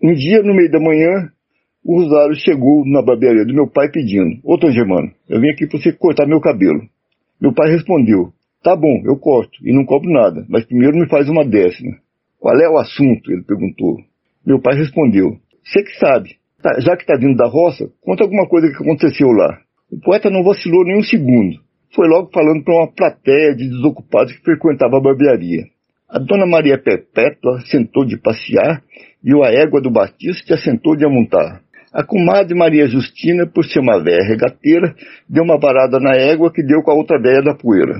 Um 0.00 0.14
dia, 0.14 0.42
no 0.44 0.54
meio 0.54 0.70
da 0.70 0.78
manhã, 0.78 1.28
o 1.84 2.00
Rosário 2.00 2.36
chegou 2.36 2.86
na 2.86 3.02
barbearia 3.02 3.44
do 3.44 3.52
meu 3.52 3.66
pai 3.66 3.90
pedindo: 3.90 4.38
Ô 4.44 4.56
Tom 4.56 4.70
Germano, 4.70 5.10
eu 5.28 5.40
vim 5.40 5.50
aqui 5.50 5.66
para 5.66 5.78
você 5.80 5.92
cortar 5.92 6.24
meu 6.24 6.40
cabelo. 6.40 6.82
Meu 7.40 7.52
pai 7.52 7.68
respondeu: 7.70 8.32
Tá 8.62 8.76
bom, 8.76 9.02
eu 9.04 9.16
corto 9.16 9.58
e 9.66 9.72
não 9.72 9.84
cobro 9.84 10.08
nada, 10.08 10.46
mas 10.48 10.64
primeiro 10.64 10.96
me 10.96 11.08
faz 11.08 11.28
uma 11.28 11.44
décima. 11.44 11.96
Qual 12.38 12.54
é 12.60 12.68
o 12.68 12.78
assunto? 12.78 13.32
Ele 13.32 13.42
perguntou. 13.42 13.96
Meu 14.46 14.60
pai 14.60 14.76
respondeu: 14.76 15.36
Você 15.64 15.82
que 15.82 15.98
sabe. 15.98 16.36
Tá, 16.62 16.78
já 16.78 16.96
que 16.96 17.02
está 17.02 17.16
vindo 17.16 17.36
da 17.36 17.48
roça, 17.48 17.90
conta 18.00 18.22
alguma 18.22 18.46
coisa 18.46 18.68
que 18.68 18.82
aconteceu 18.82 19.28
lá. 19.28 19.58
O 19.90 19.98
poeta 20.00 20.30
não 20.30 20.44
vacilou 20.44 20.84
nem 20.84 20.98
um 20.98 21.02
segundo. 21.02 21.58
Foi 21.92 22.06
logo 22.06 22.30
falando 22.32 22.62
para 22.62 22.74
uma 22.74 22.92
plateia 22.92 23.54
de 23.54 23.68
desocupados 23.68 24.32
que 24.32 24.44
frequentava 24.44 24.96
a 24.96 25.00
barbearia. 25.00 25.64
A 26.08 26.18
dona 26.18 26.46
Maria 26.46 26.78
Perpétua 26.78 27.60
sentou 27.66 28.04
de 28.06 28.16
passear 28.16 28.82
e 29.24 29.34
a 29.34 29.50
égua 29.50 29.80
do 29.80 29.90
Batista 29.90 30.54
assentou 30.54 30.96
de 30.96 31.04
amontar. 31.04 31.60
A 31.92 32.04
comadre 32.04 32.54
Maria 32.54 32.86
Justina, 32.86 33.46
por 33.46 33.64
ser 33.64 33.80
uma 33.80 34.02
velha 34.02 34.22
regateira, 34.26 34.94
deu 35.28 35.42
uma 35.42 35.58
varada 35.58 35.98
na 35.98 36.14
égua 36.14 36.52
que 36.52 36.62
deu 36.62 36.82
com 36.82 36.90
a 36.90 36.94
outra 36.94 37.20
velha 37.20 37.42
da 37.42 37.54
poeira. 37.54 37.94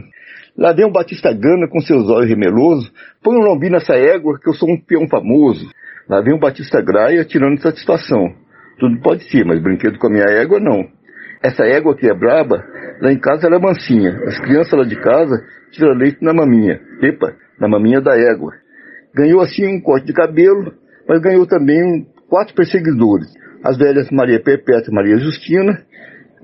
Lá 0.57 0.73
vem 0.73 0.85
o 0.85 0.93
Batista 0.93 1.33
Gana 1.33 1.69
com 1.69 1.81
seus 1.81 2.11
olhos 2.11 2.29
remelosos, 2.29 2.93
põe 3.23 3.37
um 3.37 3.45
lombi 3.45 3.71
nessa 3.71 3.95
égua 3.95 4.39
que 4.39 4.49
eu 4.49 4.55
sou 4.55 4.69
um 4.69 4.77
peão 4.77 5.09
famoso. 5.09 5.67
Lá 6.09 6.21
vem 6.21 6.35
o 6.35 6.39
Batista 6.39 6.83
Graia 6.83 7.25
tirando 7.25 7.61
satisfação. 7.61 8.35
Tudo 8.79 9.01
pode 9.01 9.25
ser, 9.31 9.45
mas 9.45 9.63
brinquedo 9.63 9.99
com 9.99 10.09
a 10.09 10.11
minha 10.11 10.27
égua 10.29 10.61
não. 10.61 10.87
Essa 11.43 11.65
égua 11.65 11.93
aqui 11.93 12.11
é 12.11 12.15
braba, 12.15 12.65
lá 13.01 13.13
em 13.13 13.19
casa 13.19 13.47
ela 13.47 13.57
é 13.57 13.61
mansinha. 13.61 14.19
As 14.27 14.39
crianças 14.41 14.73
lá 14.73 14.85
de 14.85 14.97
casa 14.97 15.45
tiram 15.71 15.95
leite 15.95 16.19
na 16.23 16.35
maminha. 16.35 16.81
Epa, 17.03 17.35
na 17.61 17.69
maminha 17.69 18.01
da 18.01 18.17
égua. 18.17 18.53
Ganhou 19.15 19.41
assim 19.41 19.67
um 19.67 19.81
corte 19.81 20.07
de 20.07 20.13
cabelo, 20.13 20.73
mas 21.09 21.21
ganhou 21.21 21.47
também 21.47 22.07
quatro 22.29 22.55
perseguidores. 22.55 23.33
As 23.65 23.77
velhas 23.77 24.11
Maria 24.11 24.41
Perpétua 24.41 24.93
e 24.93 24.95
Maria 24.95 25.19
Justina, 25.19 25.83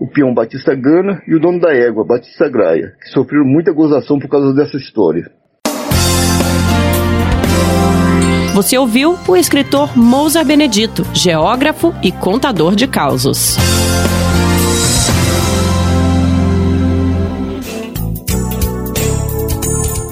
o 0.00 0.08
peão 0.08 0.34
Batista 0.34 0.74
Gana 0.74 1.22
e 1.28 1.34
o 1.34 1.40
dono 1.40 1.60
da 1.60 1.72
égua, 1.72 2.04
Batista 2.04 2.48
Graia, 2.48 2.94
que 3.00 3.10
sofreram 3.10 3.44
muita 3.44 3.72
gozação 3.72 4.18
por 4.18 4.28
causa 4.28 4.54
dessa 4.54 4.76
história. 4.76 5.30
Você 8.54 8.78
ouviu 8.78 9.16
o 9.28 9.36
escritor 9.36 9.96
Mousa 9.98 10.44
Benedito, 10.44 11.04
geógrafo 11.12 11.92
e 12.02 12.12
contador 12.12 12.76
de 12.76 12.86
causos. 12.86 13.56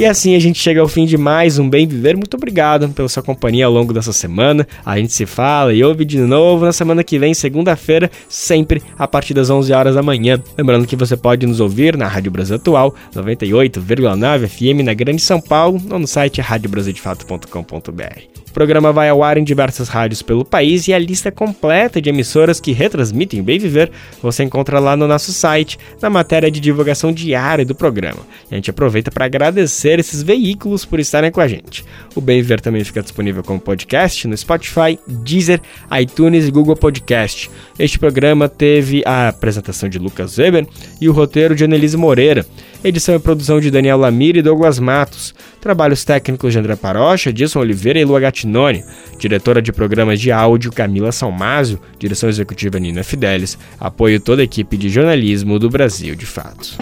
E 0.02 0.04
assim 0.04 0.34
a 0.34 0.40
gente 0.40 0.58
chega 0.58 0.80
ao 0.80 0.88
fim 0.88 1.06
de 1.06 1.16
mais 1.16 1.60
um 1.60 1.70
Bem 1.70 1.86
Viver. 1.86 2.16
Muito 2.16 2.36
obrigado 2.36 2.88
pela 2.88 3.08
sua 3.08 3.22
companhia 3.22 3.66
ao 3.66 3.72
longo 3.72 3.92
dessa 3.92 4.12
semana. 4.12 4.66
A 4.84 4.98
gente 4.98 5.12
se 5.12 5.24
fala 5.26 5.72
e 5.72 5.84
ouve 5.84 6.04
de 6.04 6.18
novo 6.18 6.64
na 6.64 6.72
semana 6.72 7.04
que 7.04 7.20
vem, 7.20 7.32
segunda-feira, 7.32 8.10
sempre 8.28 8.82
a 8.98 9.06
partir 9.06 9.32
das 9.32 9.48
11 9.48 9.72
horas 9.72 9.94
da 9.94 10.02
manhã. 10.02 10.42
Lembrando 10.58 10.88
que 10.88 10.96
você 10.96 11.16
pode 11.16 11.46
nos 11.46 11.60
ouvir 11.60 11.96
na 11.96 12.08
Rádio 12.08 12.32
Brasil 12.32 12.56
Atual, 12.56 12.92
98,9 13.14 14.48
FM 14.48 14.84
na 14.84 14.92
Grande 14.92 15.22
São 15.22 15.40
Paulo 15.40 15.80
ou 15.88 16.00
no 16.00 16.06
site 16.08 16.40
radiobrasildefato.com.br. 16.40 18.41
O 18.52 18.54
programa 18.54 18.92
vai 18.92 19.08
ao 19.08 19.22
ar 19.22 19.38
em 19.38 19.44
diversas 19.44 19.88
rádios 19.88 20.20
pelo 20.20 20.44
país 20.44 20.86
e 20.86 20.92
a 20.92 20.98
lista 20.98 21.32
completa 21.32 22.02
de 22.02 22.10
emissoras 22.10 22.60
que 22.60 22.70
retransmitem 22.70 23.42
Bem 23.42 23.58
Viver 23.58 23.90
você 24.20 24.42
encontra 24.42 24.78
lá 24.78 24.94
no 24.94 25.08
nosso 25.08 25.32
site, 25.32 25.78
na 26.02 26.10
matéria 26.10 26.50
de 26.50 26.60
divulgação 26.60 27.14
diária 27.14 27.64
do 27.64 27.74
programa. 27.74 28.18
E 28.50 28.54
a 28.54 28.56
gente 28.56 28.68
aproveita 28.68 29.10
para 29.10 29.24
agradecer 29.24 29.98
esses 29.98 30.22
veículos 30.22 30.84
por 30.84 31.00
estarem 31.00 31.30
com 31.30 31.40
a 31.40 31.48
gente. 31.48 31.82
O 32.14 32.20
Bem 32.20 32.42
Viver 32.42 32.60
também 32.60 32.84
fica 32.84 33.00
disponível 33.00 33.42
como 33.42 33.58
podcast 33.58 34.28
no 34.28 34.36
Spotify, 34.36 34.98
Deezer, 35.08 35.58
iTunes 35.98 36.46
e 36.46 36.50
Google 36.50 36.76
Podcast. 36.76 37.50
Este 37.78 37.98
programa 37.98 38.50
teve 38.50 39.02
a 39.06 39.28
apresentação 39.28 39.88
de 39.88 39.98
Lucas 39.98 40.36
Weber 40.36 40.66
e 41.00 41.08
o 41.08 41.12
roteiro 41.12 41.54
de 41.54 41.64
Annelise 41.64 41.96
Moreira. 41.96 42.44
Edição 42.84 43.14
e 43.14 43.18
produção 43.20 43.60
de 43.60 43.70
Daniel 43.70 43.96
Lamir 43.96 44.36
e 44.36 44.42
Douglas 44.42 44.80
Matos. 44.80 45.32
Trabalhos 45.60 46.04
técnicos 46.04 46.52
de 46.52 46.58
André 46.58 46.74
Parocha, 46.74 47.32
Dilson 47.32 47.60
Oliveira 47.60 48.00
e 48.00 48.04
Lua 48.04 48.18
Gatinoni. 48.42 48.84
Diretora 49.18 49.62
de 49.62 49.72
programas 49.72 50.20
de 50.20 50.32
áudio 50.32 50.72
Camila 50.72 51.12
Salmásio. 51.12 51.80
Direção 51.98 52.28
executiva 52.28 52.78
Nina 52.78 53.04
Fidelis. 53.04 53.56
Apoio 53.78 54.20
toda 54.20 54.42
a 54.42 54.44
equipe 54.44 54.76
de 54.76 54.88
jornalismo 54.88 55.58
do 55.58 55.70
Brasil 55.70 56.14
de 56.14 56.26
Fato. 56.26 56.76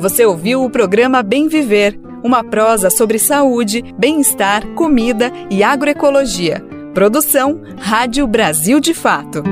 Você 0.00 0.24
ouviu 0.24 0.62
o 0.62 0.70
programa 0.70 1.22
Bem 1.22 1.48
Viver, 1.48 1.98
uma 2.22 2.44
prosa 2.44 2.90
sobre 2.90 3.18
saúde, 3.18 3.82
bem-estar, 3.98 4.64
comida 4.74 5.32
e 5.50 5.62
agroecologia. 5.62 6.64
Produção 6.94 7.60
Rádio 7.78 8.26
Brasil 8.26 8.78
de 8.80 8.94
Fato. 8.94 9.42